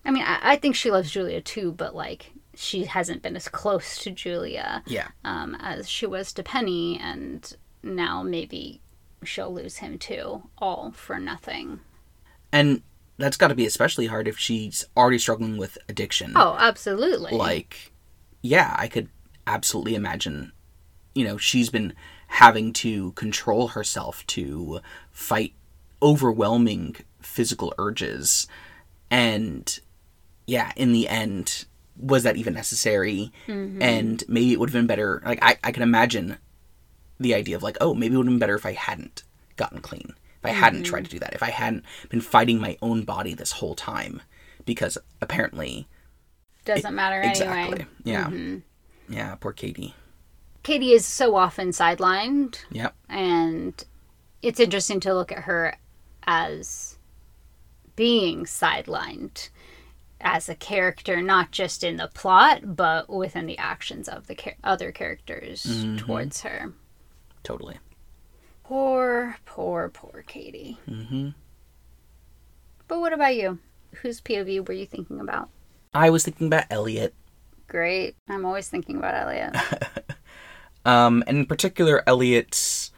I 0.06 0.12
mean, 0.12 0.24
I, 0.24 0.40
I 0.54 0.56
think 0.56 0.74
she 0.76 0.90
loves 0.90 1.12
Julia 1.12 1.42
too, 1.42 1.74
but 1.74 1.94
like 1.94 2.32
she 2.56 2.86
hasn't 2.86 3.22
been 3.22 3.36
as 3.36 3.50
close 3.50 3.98
to 4.00 4.10
Julia 4.12 4.84
Yeah. 4.88 5.10
um, 5.26 5.58
as 5.60 5.90
she 5.90 6.06
was 6.06 6.32
to 6.34 6.44
Penny, 6.44 6.98
and 6.98 7.54
now 7.84 8.24
maybe 8.24 8.80
she'll 9.24 9.54
lose 9.54 9.78
him 9.78 10.00
too, 10.00 10.44
all 10.58 10.92
for 10.92 11.20
nothing. 11.20 11.82
And 12.54 12.84
that's 13.18 13.36
got 13.36 13.50
to 13.50 13.56
be 13.56 13.66
especially 13.66 14.08
hard 14.08 14.30
if 14.30 14.38
she's 14.40 14.86
already 14.96 15.20
struggling 15.20 15.58
with 15.58 15.78
addiction. 15.90 16.32
Oh, 16.38 16.56
absolutely. 16.58 17.34
Like, 17.36 17.92
yeah, 18.42 18.74
I 18.80 18.88
could 18.88 19.10
absolutely 19.46 19.96
imagine, 19.96 20.54
you 21.14 21.26
know, 21.26 21.36
she's 21.38 21.70
been 21.70 21.94
having 22.28 22.74
to 22.74 23.12
control 23.14 23.70
herself 23.70 24.26
to 24.28 24.80
fight 25.12 25.54
overwhelming 26.02 26.96
physical 27.22 27.74
urges. 27.78 28.48
And 29.10 29.80
yeah, 30.46 30.72
in 30.76 30.92
the 30.92 31.08
end, 31.08 31.66
was 32.00 32.24
that 32.24 32.38
even 32.38 32.54
necessary? 32.54 33.32
Mm-hmm. 33.48 33.82
And 33.82 34.24
maybe 34.28 34.54
it 34.54 34.60
would 34.60 34.70
have 34.70 34.74
been 34.74 34.88
better. 34.88 35.22
Like, 35.26 35.40
I, 35.42 35.58
I 35.64 35.72
can 35.72 35.84
imagine 35.84 36.38
the 37.20 37.34
idea 37.34 37.56
of, 37.56 37.64
like, 37.64 37.78
oh, 37.82 37.94
maybe 37.94 38.14
it 38.14 38.18
would 38.18 38.28
have 38.28 38.34
been 38.34 38.40
better 38.40 38.56
if 38.56 38.66
I 38.66 38.74
hadn't 38.74 39.24
gotten 39.56 39.80
clean. 39.80 40.14
If 40.40 40.46
I 40.46 40.50
hadn't 40.50 40.84
tried 40.84 41.00
mm-hmm. 41.00 41.06
to 41.06 41.12
do 41.12 41.20
that. 41.20 41.34
If 41.34 41.42
I 41.42 41.50
hadn't 41.50 41.84
been 42.10 42.22
fighting 42.22 42.60
my 42.60 42.78
own 42.82 43.04
body 43.04 43.34
this 43.34 43.54
whole 43.54 43.74
time. 43.74 44.22
Because 44.66 44.98
apparently 45.22 45.88
Doesn't 46.66 46.94
matter 46.94 47.22
Exactly. 47.22 47.58
anyway. 47.58 47.86
Yeah. 48.04 48.26
Mm-hmm. 48.26 49.14
Yeah, 49.14 49.36
poor 49.36 49.54
Kady. 49.54 49.96
Kady 50.68 50.92
is 50.92 51.06
so 51.06 51.38
often 51.38 51.70
sidelined, 51.70 52.58
Yep. 52.72 52.94
and 53.08 53.86
it's 54.42 54.60
interesting 54.60 55.00
to 55.00 55.14
look 55.14 55.32
at 55.32 55.44
her 55.44 55.78
as 56.24 56.98
being 57.96 58.44
sidelined 58.44 59.48
as 60.20 60.50
a 60.50 60.56
character, 60.56 61.22
not 61.22 61.52
just 61.52 61.86
in 61.86 61.96
the 61.96 62.10
plot, 62.14 62.76
but 62.76 63.08
within 63.10 63.46
the 63.46 63.58
actions 63.58 64.10
of 64.10 64.28
the 64.28 64.36
char- 64.36 64.56
other 64.62 64.92
characters 64.92 65.86
towards 65.96 66.42
her. 66.42 66.74
Totally. 67.44 67.78
Poor, 68.66 69.38
poor, 69.46 69.88
poor 69.88 70.26
Kady. 70.28 70.80
hmm 70.86 71.30
But 72.90 73.00
what 73.00 73.14
about 73.14 73.38
you? 73.38 73.60
Whose 74.02 74.20
POV 74.20 74.68
were 74.68 74.74
you 74.74 74.86
thinking 74.86 75.22
about? 75.22 75.48
I 75.94 76.10
was 76.10 76.26
thinking 76.26 76.48
about 76.48 76.66
Eliot, 76.70 77.14
Great. 77.70 78.16
I'm 78.28 78.46
always 78.46 78.68
thinking 78.68 78.98
about 78.98 79.14
Eliot. 79.16 79.56
um, 80.88 81.24
and 81.28 81.38
in 81.38 81.46
particular, 81.46 82.02
Eliot's 82.08 82.92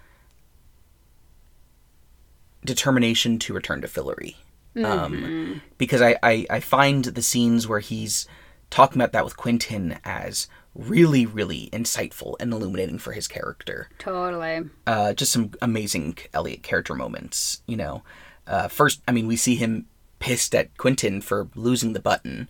determination 2.64 3.40
to 3.40 3.54
return 3.54 3.82
to 3.82 3.88
Fillory. 3.88 4.36
Um, 4.78 5.62
because 5.78 6.02
I, 6.02 6.18
I, 6.24 6.46
I 6.50 6.60
find 6.62 7.04
the 7.04 7.24
scenes 7.24 7.68
where 7.68 7.80
he's 7.80 8.28
talking 8.70 9.02
about 9.02 9.12
that 9.12 9.26
with 9.26 9.36
Quentin 9.36 9.98
as 10.06 10.48
really, 10.76 11.26
really 11.26 11.70
insightful 11.74 12.36
and 12.40 12.54
illuminating 12.54 13.00
for 13.00 13.12
his 13.12 13.28
character. 13.28 13.90
totally. 13.98 14.70
uh, 14.88 15.14
just 15.14 15.34
some 15.34 15.52
amazing 15.62 16.18
Eliot 16.34 16.64
character 16.64 16.94
moments. 16.94 17.62
You 17.66 17.76
know, 17.76 18.04
uh, 18.48 18.68
first, 18.68 19.02
I 19.08 19.12
mean, 19.12 19.28
we 19.28 19.36
see 19.36 19.56
him 19.56 19.88
pissed 20.20 20.54
at 20.54 20.78
Quentin 20.78 21.22
for 21.22 21.50
losing 21.56 21.94
the 21.94 22.00
button, 22.00 22.48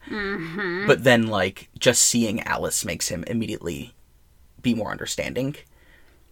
but 0.85 1.03
then 1.03 1.27
like 1.27 1.69
just 1.79 2.01
seeing 2.01 2.41
Alice 2.41 2.83
makes 2.83 3.07
him 3.07 3.23
immediately 3.25 3.93
be 4.61 4.73
more 4.75 4.91
understanding. 4.91 5.55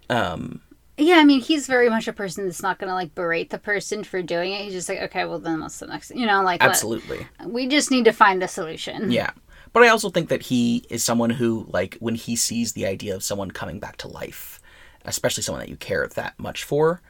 Um, 0.09 0.61
Yeah, 0.97 1.17
I 1.17 1.23
mean, 1.25 1.41
he's 1.41 1.67
very 1.67 1.89
much 1.89 2.07
a 2.07 2.13
person 2.13 2.45
that's 2.45 2.61
not 2.61 2.79
going 2.79 2.89
to 2.89 2.93
like 2.93 3.13
berate 3.15 3.49
the 3.49 3.59
person 3.59 4.03
for 4.03 4.21
doing 4.21 4.51
it. 4.53 4.61
He's 4.63 4.73
just 4.73 4.89
like, 4.89 4.99
okay, 4.99 5.25
well, 5.25 5.39
then 5.39 5.59
what's 5.61 5.79
the 5.79 5.87
next? 5.87 6.11
You 6.15 6.25
know, 6.25 6.41
like, 6.43 6.61
let- 6.61 6.69
absolutely, 6.69 7.27
we 7.45 7.67
just 7.67 7.91
need 7.91 8.05
to 8.05 8.11
find 8.13 8.41
the 8.41 8.47
solution. 8.47 9.11
yeah. 9.11 9.31
But 9.73 9.83
I 9.83 9.89
also 9.89 10.09
think 10.09 10.29
that 10.29 10.43
he 10.43 10.85
is 10.89 11.03
someone 11.03 11.29
who, 11.29 11.67
like, 11.69 11.97
when 11.99 12.15
he 12.15 12.35
sees 12.35 12.71
the 12.73 12.85
idea 12.87 13.13
of 13.13 13.21
someone 13.21 13.51
coming 13.51 13.79
back 13.79 13.97
to 13.97 14.07
life, 14.07 14.59
especially 15.05 15.43
someone 15.43 15.59
that 15.59 15.69
you 15.69 15.75
care 15.75 16.07
that 16.07 16.39
much 16.39 16.63
for, 16.63 17.01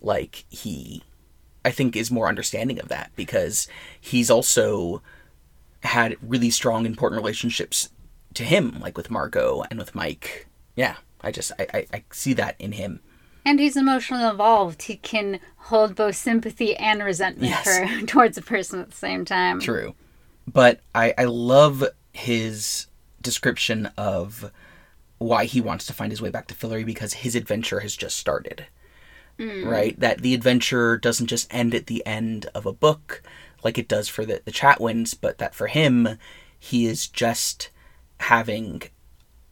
like 0.00 0.44
he 0.50 1.02
I 1.64 1.70
think 1.70 1.96
is 1.96 2.10
more 2.10 2.28
understanding 2.28 2.78
of 2.80 2.88
that 2.88 3.10
because 3.16 3.68
he's 4.00 4.30
also 4.30 5.00
had 5.84 6.16
really 6.22 6.50
strong 6.50 6.86
important 6.86 7.20
relationships 7.20 7.88
to 8.34 8.44
him, 8.44 8.78
like 8.80 8.96
with 8.96 9.10
Margo 9.10 9.62
and 9.70 9.78
with 9.78 9.94
Mike. 9.94 10.46
Yeah. 10.76 10.96
I 11.20 11.30
just 11.30 11.52
I, 11.58 11.66
I, 11.74 11.86
I 11.92 12.04
see 12.10 12.32
that 12.34 12.56
in 12.58 12.72
him. 12.72 13.00
And 13.44 13.58
he's 13.58 13.76
emotionally 13.76 14.24
involved. 14.24 14.82
He 14.82 14.96
can 14.96 15.40
hold 15.56 15.94
both 15.96 16.16
sympathy 16.16 16.76
and 16.76 17.02
resentment 17.02 17.50
Yes. 17.50 17.64
for, 18.00 18.06
towards 18.06 18.38
a 18.38 18.42
person 18.42 18.80
at 18.80 18.90
the 18.90 18.96
same 18.96 19.24
time. 19.24 19.60
True. 19.60 19.94
But 20.50 20.80
I, 20.94 21.14
I 21.18 21.24
love 21.24 21.84
his 22.12 22.86
description 23.20 23.86
of 23.96 24.50
why 25.18 25.44
he 25.44 25.60
wants 25.60 25.86
to 25.86 25.92
find 25.92 26.10
his 26.10 26.20
way 26.22 26.30
back 26.30 26.46
to 26.48 26.54
Fillory 26.54 26.84
because 26.84 27.14
his 27.14 27.34
adventure 27.36 27.80
has 27.80 27.96
just 27.96 28.16
started. 28.16 28.66
Mm. 29.38 29.66
Right? 29.66 29.98
That 29.98 30.22
the 30.22 30.34
adventure 30.34 30.96
doesn't 30.98 31.28
just 31.28 31.52
end 31.52 31.74
at 31.74 31.86
the 31.86 32.04
end 32.06 32.46
of 32.54 32.66
a 32.66 32.72
book 32.72 33.22
like 33.64 33.78
it 33.78 33.88
does 33.88 34.08
for 34.08 34.24
the, 34.24 34.42
the 34.44 34.50
Chatwins, 34.52 35.16
but 35.20 35.38
that 35.38 35.54
for 35.54 35.68
him, 35.68 36.18
he 36.58 36.86
is 36.86 37.06
just 37.08 37.70
having 38.20 38.82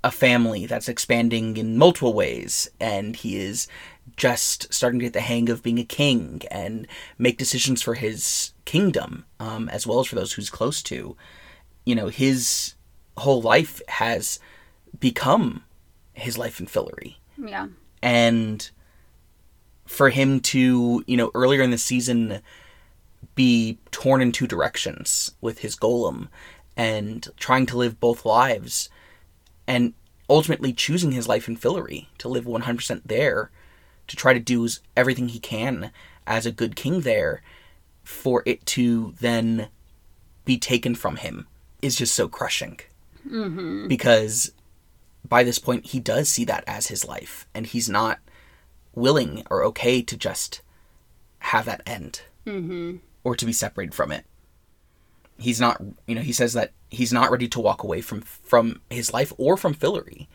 a 0.02 0.10
family 0.10 0.66
that's 0.66 0.88
expanding 0.88 1.56
in 1.56 1.76
multiple 1.76 2.14
ways, 2.14 2.70
and 2.80 3.16
he 3.16 3.36
is 3.36 3.68
just 4.16 4.72
starting 4.72 4.98
to 4.98 5.06
get 5.06 5.12
the 5.12 5.20
hang 5.20 5.48
of 5.50 5.62
being 5.62 5.78
a 5.78 5.84
king 5.84 6.42
and 6.50 6.86
make 7.18 7.38
decisions 7.38 7.82
for 7.82 7.94
his 7.94 8.52
kingdom, 8.64 9.24
um, 9.38 9.68
as 9.68 9.86
well 9.86 10.00
as 10.00 10.06
for 10.06 10.16
those 10.16 10.32
who's 10.32 10.50
close 10.50 10.82
to. 10.82 11.16
You 11.84 11.94
know, 11.94 12.08
his 12.08 12.74
whole 13.18 13.42
life 13.42 13.80
has 13.88 14.40
become 14.98 15.64
his 16.12 16.38
life 16.38 16.60
in 16.60 16.66
Fillory. 16.66 17.16
Yeah. 17.38 17.68
And 18.02 18.70
for 19.86 20.10
him 20.10 20.40
to, 20.40 21.04
you 21.06 21.16
know, 21.16 21.30
earlier 21.34 21.62
in 21.62 21.70
the 21.70 21.78
season 21.78 22.40
be 23.34 23.78
torn 23.90 24.22
in 24.22 24.32
two 24.32 24.46
directions 24.46 25.32
with 25.40 25.58
his 25.58 25.76
golem 25.76 26.28
and 26.76 27.28
trying 27.36 27.66
to 27.66 27.76
live 27.76 28.00
both 28.00 28.24
lives 28.24 28.88
and 29.70 29.94
ultimately 30.28 30.72
choosing 30.72 31.12
his 31.12 31.28
life 31.28 31.46
in 31.48 31.56
Fillory 31.56 32.06
to 32.18 32.28
live 32.28 32.44
100% 32.44 33.02
there 33.04 33.50
to 34.08 34.16
try 34.16 34.32
to 34.34 34.40
do 34.40 34.66
everything 34.96 35.28
he 35.28 35.38
can 35.38 35.92
as 36.26 36.44
a 36.44 36.50
good 36.52 36.74
king 36.74 37.02
there 37.02 37.40
for 38.02 38.42
it 38.46 38.66
to 38.66 39.14
then 39.20 39.68
be 40.44 40.58
taken 40.58 40.94
from 40.96 41.16
him 41.16 41.46
is 41.80 41.96
just 41.96 42.14
so 42.14 42.28
crushing 42.28 42.80
Mm-hmm. 43.28 43.86
because 43.86 44.52
by 45.28 45.44
this 45.44 45.58
point 45.58 45.86
he 45.86 46.00
does 46.00 46.26
see 46.28 46.44
that 46.46 46.64
as 46.66 46.86
his 46.86 47.04
life 47.06 47.46
and 47.54 47.66
he's 47.66 47.86
not 47.88 48.18
willing 48.94 49.42
or 49.50 49.62
okay 49.64 50.00
to 50.00 50.16
just 50.16 50.62
have 51.40 51.66
that 51.66 51.82
end 51.86 52.22
Mm-hmm. 52.46 52.96
or 53.22 53.36
to 53.36 53.44
be 53.44 53.52
separated 53.52 53.94
from 53.94 54.10
it 54.10 54.24
he's 55.40 55.60
not 55.60 55.80
you 56.06 56.14
know 56.14 56.20
he 56.20 56.32
says 56.32 56.52
that 56.52 56.72
he's 56.90 57.12
not 57.12 57.30
ready 57.30 57.48
to 57.48 57.60
walk 57.60 57.82
away 57.82 58.00
from 58.00 58.20
from 58.20 58.80
his 58.90 59.12
life 59.12 59.32
or 59.38 59.56
from 59.56 59.74
Fillory 59.74 60.26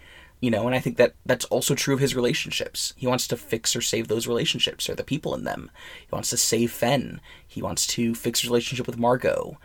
you 0.41 0.51
know 0.51 0.66
and 0.66 0.76
i 0.76 0.80
think 0.80 0.97
that 0.97 1.16
that's 1.26 1.45
also 1.45 1.74
true 1.74 1.93
of 1.93 1.99
his 1.99 2.16
relationships. 2.16 2.93
He 2.97 3.08
wants 3.08 3.28
to 3.30 3.38
fix 3.38 3.76
or 3.76 3.82
save 3.82 4.08
those 4.08 4.28
relationships 4.28 4.89
or 4.89 4.95
the 4.95 5.03
people 5.03 5.34
in 5.34 5.43
them. 5.43 5.72
He 6.01 6.12
wants 6.12 6.30
to 6.32 6.38
save 6.38 6.72
fen 6.72 7.22
he 7.47 7.62
wants 7.62 7.88
to 7.88 8.14
fix 8.16 8.41
his 8.41 8.49
relationship 8.49 8.88
with 8.88 8.97
margo. 8.97 9.58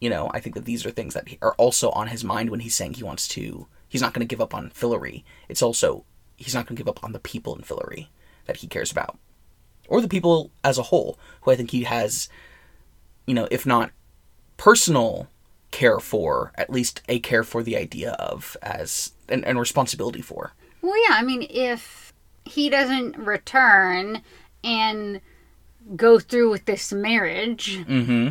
You 0.00 0.10
know 0.10 0.30
i 0.32 0.40
think 0.40 0.54
that 0.54 0.64
these 0.64 0.84
are 0.84 0.90
things 0.90 1.14
that 1.14 1.28
are 1.42 1.54
also 1.54 1.90
on 1.90 2.08
his 2.08 2.24
mind 2.24 2.50
when 2.50 2.60
he's 2.60 2.74
saying 2.74 2.94
he 2.94 3.04
wants 3.04 3.28
to 3.28 3.66
he's 3.88 4.02
not 4.02 4.12
going 4.12 4.26
to 4.26 4.30
give 4.30 4.40
up 4.40 4.54
on 4.54 4.70
Fillory. 4.70 5.24
It's 5.48 5.62
also 5.62 6.04
he's 6.36 6.54
not 6.54 6.66
going 6.66 6.76
to 6.76 6.80
give 6.80 6.88
up 6.88 7.02
on 7.02 7.12
the 7.12 7.18
people 7.18 7.54
in 7.54 7.62
Fillory 7.62 8.08
that 8.46 8.58
he 8.58 8.66
cares 8.66 8.92
about 8.92 9.18
or 9.88 10.00
the 10.00 10.08
people 10.08 10.50
as 10.62 10.78
a 10.78 10.84
whole 10.84 11.18
who 11.42 11.50
i 11.50 11.56
think 11.56 11.70
he 11.70 11.84
has 11.84 12.28
you 13.26 13.34
know 13.34 13.48
if 13.50 13.66
not 13.66 13.90
personal 14.58 15.28
care 15.70 16.00
for 16.00 16.52
at 16.56 16.68
least 16.68 17.00
a 17.08 17.18
care 17.20 17.44
for 17.44 17.62
the 17.62 17.76
idea 17.76 18.12
of 18.12 18.56
as 18.60 19.12
and, 19.28 19.44
and 19.46 19.58
responsibility 19.58 20.20
for. 20.20 20.52
Well, 20.82 20.96
yeah, 21.08 21.16
I 21.16 21.22
mean, 21.22 21.46
if 21.48 22.12
he 22.44 22.68
doesn't 22.68 23.16
return 23.16 24.22
and 24.62 25.20
go 25.96 26.18
through 26.18 26.50
with 26.50 26.64
this 26.66 26.92
marriage, 26.92 27.78
mm-hmm. 27.84 28.30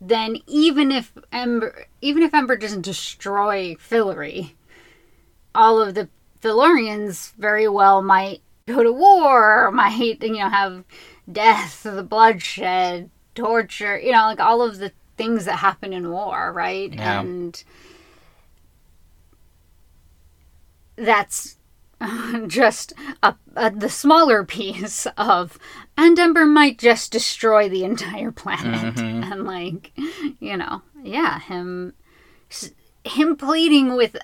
then 0.00 0.36
even 0.46 0.90
if 0.90 1.12
Ember, 1.32 1.86
even 2.00 2.22
if 2.22 2.34
Ember 2.34 2.56
doesn't 2.56 2.82
destroy 2.82 3.74
Fillory, 3.76 4.52
all 5.54 5.80
of 5.80 5.94
the 5.94 6.08
Fillorians 6.40 7.32
very 7.38 7.68
well 7.68 8.02
might 8.02 8.40
go 8.66 8.82
to 8.82 8.92
war, 8.92 9.70
might, 9.70 10.22
you 10.22 10.38
know, 10.38 10.48
have 10.48 10.84
death, 11.30 11.82
the 11.82 12.02
bloodshed, 12.02 13.10
torture, 13.34 13.98
you 13.98 14.12
know, 14.12 14.26
like 14.26 14.40
all 14.40 14.62
of 14.62 14.78
the 14.78 14.92
things 15.16 15.44
that 15.46 15.56
happen 15.58 15.92
in 15.92 16.10
war, 16.10 16.52
right? 16.52 16.92
Yeah. 16.92 17.20
And 17.20 17.62
that's 20.96 21.56
just 22.46 22.92
a, 23.22 23.34
a, 23.56 23.70
the 23.70 23.88
smaller 23.88 24.44
piece 24.44 25.06
of 25.16 25.58
and 25.96 26.18
ember 26.18 26.44
might 26.44 26.78
just 26.78 27.12
destroy 27.12 27.68
the 27.68 27.84
entire 27.84 28.30
planet 28.30 28.94
Mhm. 28.94 29.24
and 29.32 29.44
like 29.44 29.92
you 30.40 30.56
know 30.56 30.82
yeah 31.02 31.38
him 31.40 31.94
him 33.04 33.36
pleading 33.36 33.96
with 33.96 34.16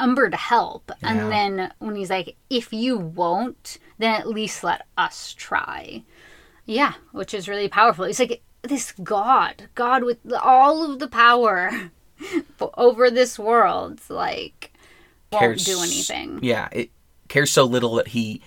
umber 0.00 0.28
to 0.28 0.36
help 0.36 0.90
Yeah. 1.02 1.10
and 1.12 1.32
then 1.32 1.72
when 1.78 1.96
he's 1.96 2.10
like 2.10 2.36
if 2.50 2.72
you 2.72 2.96
won't 2.98 3.78
then 3.98 4.14
at 4.14 4.28
least 4.28 4.64
let 4.64 4.86
us 4.98 5.34
try 5.36 6.02
yeah 6.64 6.94
which 7.12 7.32
is 7.34 7.48
really 7.48 7.68
powerful 7.68 8.04
he's 8.04 8.18
like 8.20 8.42
this 8.66 8.92
god 9.02 9.68
god 9.74 10.04
with 10.04 10.18
all 10.42 10.90
of 10.90 10.98
the 10.98 11.08
power 11.08 11.90
over 12.74 13.10
this 13.10 13.38
world 13.38 14.00
like 14.08 14.72
won't 15.32 15.42
Cares- 15.42 15.64
do 15.64 15.82
anything 15.82 16.38
Yeah, 16.42 16.68
it 16.72 16.90
cares 17.28 17.50
so 17.50 17.64
little 17.64 17.94
that 17.96 18.08
he 18.08 18.40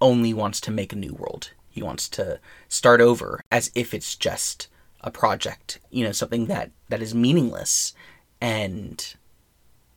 only 0.00 0.34
wants 0.34 0.60
to 0.60 0.70
make 0.70 0.92
a 0.92 0.96
new 0.96 1.14
world. 1.14 1.52
He 1.70 1.82
wants 1.82 2.08
to 2.10 2.38
start 2.68 3.00
over 3.00 3.40
as 3.50 3.70
if 3.74 3.94
it's 3.94 4.14
just 4.16 4.68
a 5.00 5.10
project, 5.10 5.80
you 5.90 6.04
know, 6.04 6.12
something 6.12 6.46
that 6.46 6.70
that 6.90 7.00
is 7.02 7.14
meaningless 7.14 7.94
and 8.40 9.14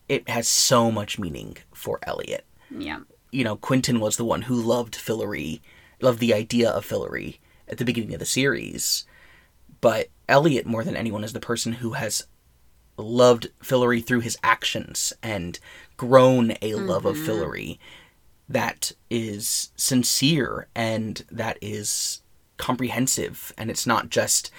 it 0.08 0.30
has 0.30 0.48
so 0.48 0.90
much 0.92 1.20
meaning 1.20 1.58
for 1.74 2.00
Eliot. 2.04 2.46
yeah 2.72 3.00
You 3.32 3.44
know, 3.44 3.56
Quentin 3.58 4.00
was 4.00 4.18
the 4.18 4.26
one 4.26 4.44
who 4.44 4.56
loved 4.56 4.96
Fillory, 4.96 5.60
loved 6.00 6.20
the 6.20 6.34
idea 6.34 6.70
of 6.70 6.86
Fillory 6.88 7.40
at 7.68 7.78
the 7.78 7.86
beginning 7.86 8.14
of 8.14 8.20
the 8.20 8.26
series. 8.26 9.06
But 9.86 10.10
Eliot, 10.28 10.66
more 10.66 10.84
than 10.84 10.96
anyone, 10.98 11.24
is 11.24 11.34
the 11.34 11.40
person 11.40 11.74
who 11.74 11.92
has 11.92 12.26
loved 12.98 13.50
Fillory 13.64 14.04
through 14.04 14.22
his 14.22 14.36
actions 14.42 15.14
and 15.22 15.60
grown 15.96 16.56
a 16.60 16.74
love 16.74 17.06
of 17.06 17.16
mm-hmm. 17.16 17.30
Fillory 17.30 17.78
that 18.50 18.94
is 19.12 19.70
sincere 19.76 20.66
and 20.74 21.24
that 21.30 21.60
is 21.62 22.24
comprehensive. 22.58 23.54
And 23.60 23.70
it's 23.70 23.86
not 23.86 24.10
just 24.10 24.50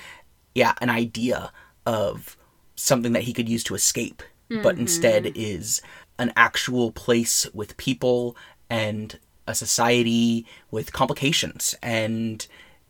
yeah 0.55 0.75
an 0.81 0.91
idea 0.91 1.51
of 1.85 2.37
something 2.77 3.13
that 3.13 3.25
he 3.25 3.33
could 3.33 3.49
use 3.49 3.65
to 3.65 3.75
escape 3.75 4.23
but 4.63 4.79
instead 4.79 5.25
mm-hmm. 5.25 5.41
is 5.41 5.83
an 6.21 6.33
actual 6.37 6.93
place 6.93 7.53
with 7.53 7.77
people 7.79 8.37
and 8.71 9.19
a 9.49 9.57
society 9.57 10.47
with 10.71 10.93
complications. 10.93 11.75
And 11.83 12.47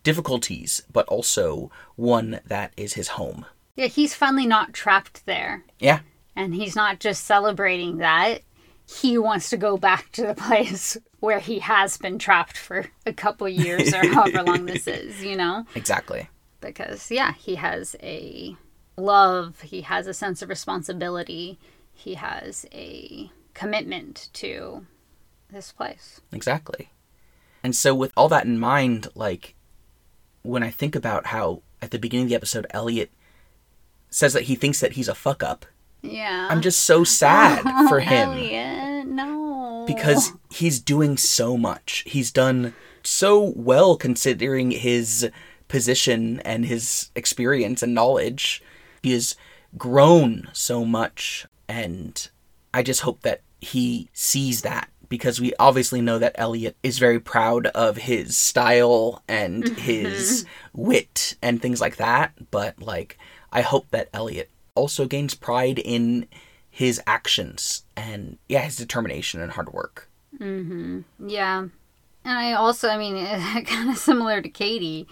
difficulties 0.07 0.81
but 0.91 1.05
also 1.07 1.69
one 1.97 2.39
that 2.45 2.71
is 2.77 2.93
his 2.93 3.09
home. 3.19 3.45
Yeah 3.75 3.87
he's 3.87 4.13
finally 4.13 4.47
not 4.47 4.73
trapped 4.73 5.25
there. 5.25 5.65
Yeah. 5.79 5.99
And 6.33 6.55
he's 6.55 6.75
not 6.75 6.99
just 6.99 7.25
celebrating 7.25 7.97
that. 7.97 8.41
He 8.87 9.17
wants 9.17 9.49
to 9.49 9.57
go 9.57 9.75
back 9.75 10.11
to 10.13 10.25
the 10.25 10.33
place 10.47 10.95
where 11.19 11.39
he 11.39 11.59
has 11.59 11.97
been 11.97 12.17
trapped 12.19 12.57
for 12.57 12.85
a 13.05 13.11
couple 13.11 13.49
years 13.49 13.93
or 13.93 14.07
however 14.07 14.43
long 14.43 14.65
this 14.65 14.87
is 14.99 15.21
you 15.23 15.35
know? 15.35 15.65
Exactly. 15.75 16.29
Because 16.61 17.11
yeah 17.11 17.33
he 17.33 17.55
has 17.55 17.97
a 18.01 18.55
love 18.95 19.61
he 19.61 19.81
has 19.81 20.07
a 20.07 20.13
sense 20.13 20.41
of 20.41 20.47
responsibility 20.47 21.59
he 21.93 22.13
has 22.13 22.65
a 22.71 23.29
commitment 23.53 24.29
to 24.33 24.85
this 25.49 25.71
place. 25.71 26.21
Exactly. 26.31 26.89
And 27.63 27.75
so, 27.75 27.93
with 27.95 28.13
all 28.15 28.29
that 28.29 28.45
in 28.45 28.59
mind, 28.59 29.07
like, 29.15 29.55
when 30.47 30.63
I 30.63 30.71
think 30.71 30.95
about 30.95 31.27
how 31.27 31.61
at 31.81 31.91
the 31.91 31.99
beginning 31.99 32.25
of 32.25 32.29
the 32.29 32.35
episode, 32.35 32.67
Eliot 32.71 33.11
says 34.09 34.33
that 34.33 34.43
he 34.43 34.55
thinks 34.55 34.79
that 34.79 34.93
he's 34.93 35.07
a 35.07 35.15
fuck 35.15 35.43
up, 35.43 35.65
yeah. 36.01 36.47
I'm 36.49 36.61
just 36.61 36.83
so 36.83 37.03
sad 37.03 37.61
for 37.89 37.99
him. 37.99 38.31
Eliot, 38.31 39.07
no. 39.07 39.85
Because 39.87 40.33
he's 40.49 40.79
doing 40.79 41.17
so 41.17 41.57
much. 41.57 42.03
He's 42.05 42.31
done 42.31 42.73
so 43.03 43.53
well 43.55 43.95
considering 43.95 44.71
his 44.71 45.29
position 45.67 46.39
and 46.41 46.65
his 46.65 47.11
experience 47.15 47.83
and 47.83 47.93
knowledge. 47.93 48.61
He 49.01 49.13
has 49.13 49.35
grown 49.77 50.49
so 50.53 50.85
much, 50.85 51.45
and 51.67 52.29
I 52.73 52.83
just 52.83 53.01
hope 53.01 53.21
that 53.21 53.41
he 53.59 54.09
sees 54.13 54.61
that 54.61 54.89
because 55.09 55.39
we 55.39 55.53
obviously 55.59 56.01
know 56.01 56.19
that 56.19 56.35
Eliot 56.35 56.75
is 56.83 56.99
very 56.99 57.19
proud 57.19 57.67
of 57.67 57.97
his 57.97 58.37
style 58.37 59.23
and 59.27 59.63
mm-hmm. 59.63 59.75
his 59.75 60.45
wit 60.73 61.35
and 61.41 61.61
things 61.61 61.81
like 61.81 61.97
that. 61.97 62.33
But, 62.51 62.81
like, 62.81 63.17
I 63.51 63.61
hope 63.61 63.89
that 63.91 64.09
Eliot 64.13 64.49
also 64.75 65.05
gains 65.05 65.33
pride 65.33 65.79
in 65.79 66.27
his 66.69 67.01
actions 67.07 67.83
and, 67.95 68.37
yeah, 68.47 68.61
his 68.61 68.75
determination 68.75 69.41
and 69.41 69.51
hard 69.51 69.73
work. 69.73 70.09
Mm-hmm. 70.39 71.01
Yeah. 71.27 71.59
And 71.59 72.37
I 72.37 72.53
also, 72.53 72.89
I 72.89 72.97
mean, 72.97 73.25
kind 73.65 73.89
of 73.89 73.97
similar 73.97 74.41
to 74.41 74.49
Kady, 74.49 75.07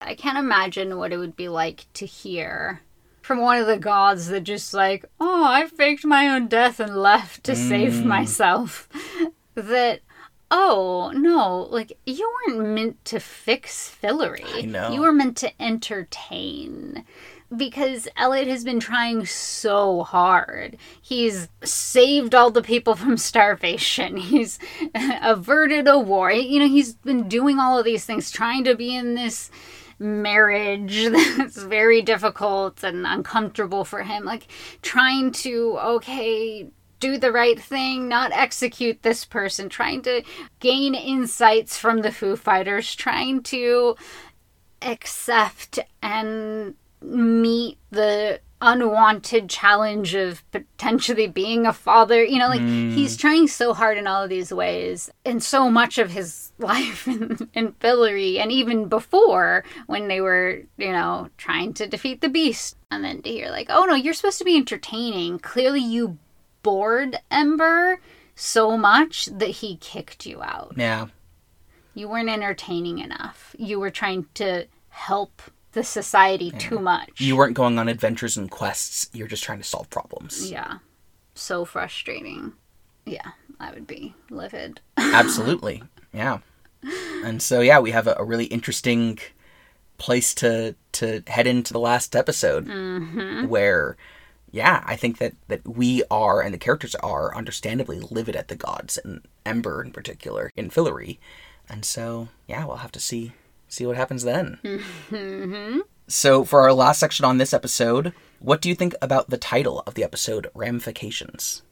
I 0.00 0.14
can't 0.14 0.38
imagine 0.38 0.98
what 0.98 1.12
it 1.12 1.18
would 1.18 1.36
be 1.36 1.48
like 1.48 1.86
to 1.94 2.06
hear 2.06 2.80
from 3.30 3.42
one 3.42 3.58
of 3.58 3.68
the 3.68 3.78
gods 3.78 4.26
that 4.26 4.40
just 4.40 4.74
like, 4.74 5.04
oh, 5.20 5.44
I 5.44 5.68
faked 5.68 6.04
my 6.04 6.26
own 6.26 6.48
death 6.48 6.80
and 6.80 6.96
left 6.96 7.44
to 7.44 7.54
save 7.54 7.92
mm. 7.92 8.06
myself. 8.06 8.88
That, 9.54 10.00
oh, 10.50 11.12
no, 11.14 11.68
like, 11.70 11.96
you 12.06 12.32
weren't 12.48 12.70
meant 12.70 13.04
to 13.06 13.20
fix 13.20 13.94
Fillory. 14.02 14.44
I 14.52 14.62
know. 14.62 14.90
You 14.90 15.02
were 15.02 15.12
meant 15.12 15.36
to 15.38 15.62
entertain 15.62 17.04
because 17.56 18.08
Eliot 18.16 18.48
has 18.48 18.64
been 18.64 18.80
trying 18.80 19.26
so 19.26 20.02
hard. 20.02 20.76
He's 21.00 21.48
saved 21.62 22.34
all 22.34 22.50
the 22.50 22.62
people 22.62 22.94
from 22.94 23.16
starvation. 23.16 24.16
He's 24.16 24.58
averted 24.94 25.86
a 25.86 25.98
war. 25.98 26.32
You 26.32 26.60
know, 26.60 26.68
he's 26.68 26.94
been 26.94 27.28
doing 27.28 27.58
all 27.58 27.78
of 27.78 27.84
these 27.84 28.04
things, 28.04 28.30
trying 28.30 28.64
to 28.64 28.74
be 28.74 28.94
in 28.94 29.14
this 29.14 29.50
marriage 30.00 31.04
that's 31.36 31.62
very 31.62 32.02
difficult 32.02 32.82
and 32.82 33.06
uncomfortable 33.06 33.84
for 33.84 34.02
him. 34.02 34.24
Like, 34.24 34.48
trying 34.82 35.30
to, 35.32 35.78
okay, 35.78 36.70
do 36.98 37.16
the 37.18 37.32
right 37.32 37.60
thing, 37.60 38.08
not 38.08 38.32
execute 38.32 39.02
this 39.02 39.24
person, 39.24 39.68
trying 39.68 40.02
to 40.02 40.22
gain 40.60 40.94
insights 40.94 41.76
from 41.76 42.02
the 42.02 42.12
Foo 42.12 42.36
Fighters, 42.36 42.94
trying 42.94 43.42
to 43.44 43.96
accept 44.82 45.78
and 46.02 46.74
meet 47.02 47.78
the 47.90 48.40
unwanted 48.60 49.48
challenge 49.48 50.14
of 50.14 50.48
potentially 50.50 51.26
being 51.26 51.66
a 51.66 51.72
father. 51.72 52.22
You 52.22 52.38
know, 52.38 52.48
like 52.48 52.60
mm. 52.60 52.92
he's 52.92 53.16
trying 53.16 53.48
so 53.48 53.72
hard 53.74 53.98
in 53.98 54.06
all 54.06 54.22
of 54.22 54.30
these 54.30 54.52
ways, 54.52 55.10
and 55.24 55.42
so 55.42 55.70
much 55.70 55.98
of 55.98 56.10
his 56.10 56.52
life 56.58 57.06
in, 57.06 57.48
in 57.54 57.72
Fillory, 57.74 58.38
and 58.38 58.52
even 58.52 58.88
before 58.88 59.64
when 59.86 60.08
they 60.08 60.20
were, 60.20 60.62
you 60.76 60.92
know, 60.92 61.28
trying 61.36 61.72
to 61.74 61.86
defeat 61.86 62.20
the 62.20 62.28
beast. 62.28 62.76
And 62.92 63.04
then 63.04 63.22
to 63.22 63.30
hear, 63.30 63.50
like, 63.50 63.68
oh 63.70 63.84
no, 63.84 63.94
you're 63.94 64.14
supposed 64.14 64.38
to 64.38 64.44
be 64.44 64.56
entertaining. 64.56 65.38
Clearly, 65.38 65.80
you 65.80 66.18
bored 66.62 67.16
Ember 67.30 68.00
so 68.34 68.76
much 68.76 69.26
that 69.26 69.48
he 69.48 69.76
kicked 69.76 70.26
you 70.26 70.42
out. 70.42 70.74
Yeah. 70.76 71.06
You 71.94 72.08
weren't 72.08 72.28
entertaining 72.28 72.98
enough. 72.98 73.54
You 73.58 73.78
were 73.78 73.90
trying 73.90 74.26
to 74.34 74.66
help 74.88 75.42
the 75.72 75.84
society 75.84 76.50
too 76.50 76.78
much. 76.78 77.20
You 77.20 77.36
weren't 77.36 77.54
going 77.54 77.78
on 77.78 77.88
adventures 77.88 78.36
and 78.36 78.50
quests. 78.50 79.08
You're 79.12 79.28
just 79.28 79.44
trying 79.44 79.58
to 79.58 79.64
solve 79.64 79.88
problems. 79.90 80.50
Yeah. 80.50 80.78
So 81.34 81.64
frustrating. 81.64 82.54
Yeah, 83.06 83.30
I 83.58 83.72
would 83.72 83.86
be 83.86 84.14
livid. 84.30 84.80
Absolutely. 84.96 85.82
Yeah. 86.12 86.38
And 87.24 87.42
so 87.42 87.60
yeah, 87.60 87.78
we 87.78 87.90
have 87.90 88.06
a, 88.06 88.16
a 88.18 88.24
really 88.24 88.46
interesting 88.46 89.18
place 89.98 90.34
to 90.34 90.74
to 90.92 91.22
head 91.26 91.46
into 91.46 91.72
the 91.72 91.78
last 91.78 92.16
episode 92.16 92.66
mm-hmm. 92.66 93.46
where 93.48 93.96
yeah, 94.50 94.82
I 94.86 94.96
think 94.96 95.18
that 95.18 95.34
that 95.48 95.66
we 95.68 96.02
are 96.10 96.40
and 96.40 96.52
the 96.52 96.58
characters 96.58 96.94
are 96.96 97.36
understandably 97.36 98.00
livid 98.00 98.34
at 98.34 98.48
the 98.48 98.56
gods 98.56 98.98
and 98.98 99.26
Ember 99.46 99.82
in 99.82 99.92
particular 99.92 100.50
in 100.56 100.70
Fillory. 100.70 101.18
And 101.68 101.84
so 101.84 102.28
yeah, 102.48 102.64
we'll 102.64 102.76
have 102.76 102.92
to 102.92 103.00
see 103.00 103.32
see 103.70 103.86
what 103.86 103.96
happens 103.96 104.24
then. 104.24 104.58
Mm-hmm. 104.62 105.80
So 106.08 106.44
for 106.44 106.60
our 106.60 106.72
last 106.72 107.00
section 107.00 107.24
on 107.24 107.38
this 107.38 107.54
episode, 107.54 108.12
what 108.40 108.60
do 108.60 108.68
you 108.68 108.74
think 108.74 108.94
about 109.00 109.30
the 109.30 109.38
title 109.38 109.82
of 109.86 109.94
the 109.94 110.04
episode 110.04 110.50
Ramifications? 110.54 111.62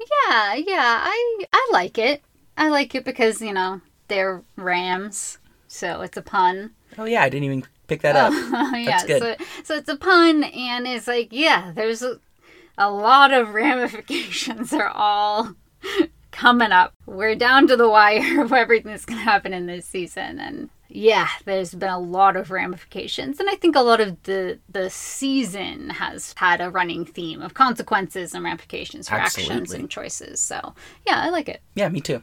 Yeah, 0.00 0.54
yeah, 0.54 1.00
I 1.04 1.44
I 1.52 1.68
like 1.72 1.98
it. 1.98 2.22
I 2.56 2.68
like 2.68 2.94
it 2.94 3.04
because, 3.04 3.40
you 3.40 3.52
know, 3.52 3.80
they're 4.08 4.42
rams, 4.56 5.38
so 5.68 6.00
it's 6.00 6.16
a 6.16 6.22
pun. 6.22 6.72
Oh 6.98 7.04
yeah, 7.04 7.22
I 7.22 7.28
didn't 7.28 7.44
even 7.44 7.64
pick 7.86 8.02
that 8.02 8.16
up. 8.16 8.32
Oh, 8.34 8.76
yeah, 8.76 9.06
good. 9.06 9.20
so 9.22 9.44
so 9.64 9.74
it's 9.76 9.88
a 9.88 9.96
pun 9.96 10.44
and 10.44 10.86
it's 10.86 11.06
like, 11.06 11.28
yeah, 11.30 11.72
there's 11.74 12.02
a, 12.02 12.18
a 12.78 12.90
lot 12.90 13.32
of 13.32 13.50
ramifications. 13.54 14.70
They're 14.70 14.88
all 14.88 15.54
coming 16.30 16.72
up. 16.72 16.94
We're 17.06 17.36
down 17.36 17.68
to 17.68 17.76
the 17.76 17.88
wire 17.88 18.42
of 18.42 18.52
everything 18.64 18.90
that's 18.90 19.04
going 19.04 19.18
to 19.18 19.24
happen 19.24 19.52
in 19.52 19.66
this 19.66 19.86
season. 19.86 20.40
And 20.40 20.70
yeah, 20.94 21.28
there's 21.46 21.74
been 21.74 21.88
a 21.88 21.98
lot 21.98 22.36
of 22.36 22.50
ramifications. 22.50 23.40
And 23.40 23.48
I 23.48 23.54
think 23.54 23.74
a 23.74 23.80
lot 23.80 24.00
of 24.00 24.22
the, 24.24 24.58
the 24.68 24.90
season 24.90 25.90
has 25.90 26.34
had 26.36 26.60
a 26.60 26.70
running 26.70 27.04
theme 27.04 27.40
of 27.40 27.54
consequences 27.54 28.34
and 28.34 28.44
ramifications 28.44 29.08
for 29.08 29.14
actions 29.14 29.72
and 29.72 29.88
choices. 29.88 30.40
So 30.40 30.74
yeah, 31.06 31.20
I 31.20 31.30
like 31.30 31.48
it. 31.48 31.62
Yeah, 31.74 31.88
me 31.88 32.00
too. 32.00 32.22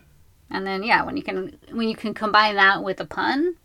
And 0.51 0.65
then 0.65 0.83
yeah, 0.83 1.03
when 1.03 1.17
you 1.17 1.23
can 1.23 1.57
when 1.71 1.87
you 1.87 1.95
can 1.95 2.13
combine 2.13 2.55
that 2.55 2.83
with 2.83 2.99
a 2.99 3.05
pun, 3.05 3.55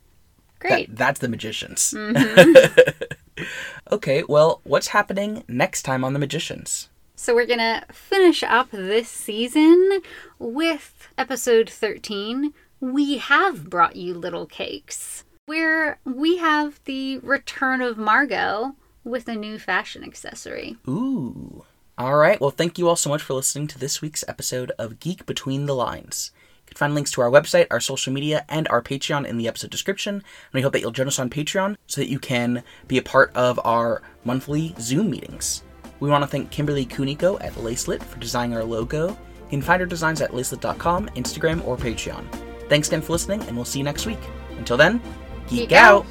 great. 0.58 0.88
That, 0.90 0.96
that's 0.96 1.20
the 1.20 1.28
magicians. 1.28 1.94
Mm-hmm. 1.96 3.42
okay, 3.92 4.22
well, 4.28 4.60
what's 4.64 4.88
happening 4.88 5.44
next 5.48 5.82
time 5.82 6.04
on 6.04 6.12
the 6.12 6.18
magicians? 6.18 6.88
So 7.16 7.34
we're 7.34 7.46
gonna 7.46 7.84
finish 7.92 8.42
up 8.42 8.70
this 8.70 9.08
season 9.08 10.02
with 10.38 11.08
episode 11.16 11.70
13. 11.70 12.52
We 12.84 13.16
have 13.16 13.70
brought 13.70 13.96
you 13.96 14.12
little 14.12 14.44
cakes, 14.44 15.24
where 15.46 15.98
we 16.04 16.36
have 16.36 16.80
the 16.84 17.16
return 17.20 17.80
of 17.80 17.96
Margo 17.96 18.76
with 19.04 19.26
a 19.26 19.34
new 19.34 19.58
fashion 19.58 20.04
accessory. 20.04 20.76
Ooh. 20.86 21.64
All 21.96 22.16
right. 22.16 22.38
Well, 22.38 22.50
thank 22.50 22.78
you 22.78 22.86
all 22.86 22.96
so 22.96 23.08
much 23.08 23.22
for 23.22 23.32
listening 23.32 23.68
to 23.68 23.78
this 23.78 24.02
week's 24.02 24.22
episode 24.28 24.70
of 24.78 25.00
Geek 25.00 25.24
Between 25.24 25.64
the 25.64 25.74
Lines. 25.74 26.30
You 26.36 26.66
can 26.66 26.76
find 26.76 26.94
links 26.94 27.10
to 27.12 27.22
our 27.22 27.30
website, 27.30 27.68
our 27.70 27.80
social 27.80 28.12
media, 28.12 28.44
and 28.50 28.68
our 28.68 28.82
Patreon 28.82 29.26
in 29.26 29.38
the 29.38 29.48
episode 29.48 29.70
description. 29.70 30.16
And 30.16 30.52
we 30.52 30.60
hope 30.60 30.74
that 30.74 30.80
you'll 30.80 30.90
join 30.90 31.08
us 31.08 31.18
on 31.18 31.30
Patreon 31.30 31.76
so 31.86 32.02
that 32.02 32.10
you 32.10 32.18
can 32.18 32.62
be 32.86 32.98
a 32.98 33.02
part 33.02 33.34
of 33.34 33.58
our 33.64 34.02
monthly 34.24 34.74
Zoom 34.78 35.08
meetings. 35.08 35.62
We 36.00 36.10
want 36.10 36.22
to 36.22 36.28
thank 36.28 36.50
Kimberly 36.50 36.84
Kuniko 36.84 37.42
at 37.42 37.54
Lacelit 37.54 38.02
for 38.02 38.18
designing 38.18 38.54
our 38.54 38.62
logo. 38.64 39.08
You 39.08 39.48
can 39.48 39.62
find 39.62 39.80
her 39.80 39.86
designs 39.86 40.20
at 40.20 40.32
lacelit.com, 40.32 41.08
Instagram, 41.16 41.66
or 41.66 41.78
Patreon. 41.78 42.26
Thanks 42.68 42.88
again 42.88 43.02
for 43.02 43.12
listening, 43.12 43.42
and 43.42 43.56
we'll 43.56 43.64
see 43.64 43.78
you 43.78 43.84
next 43.84 44.06
week. 44.06 44.18
Until 44.58 44.76
then, 44.76 45.00
geek, 45.48 45.68
Geek 45.68 45.72
out. 45.72 46.04
out. 46.04 46.06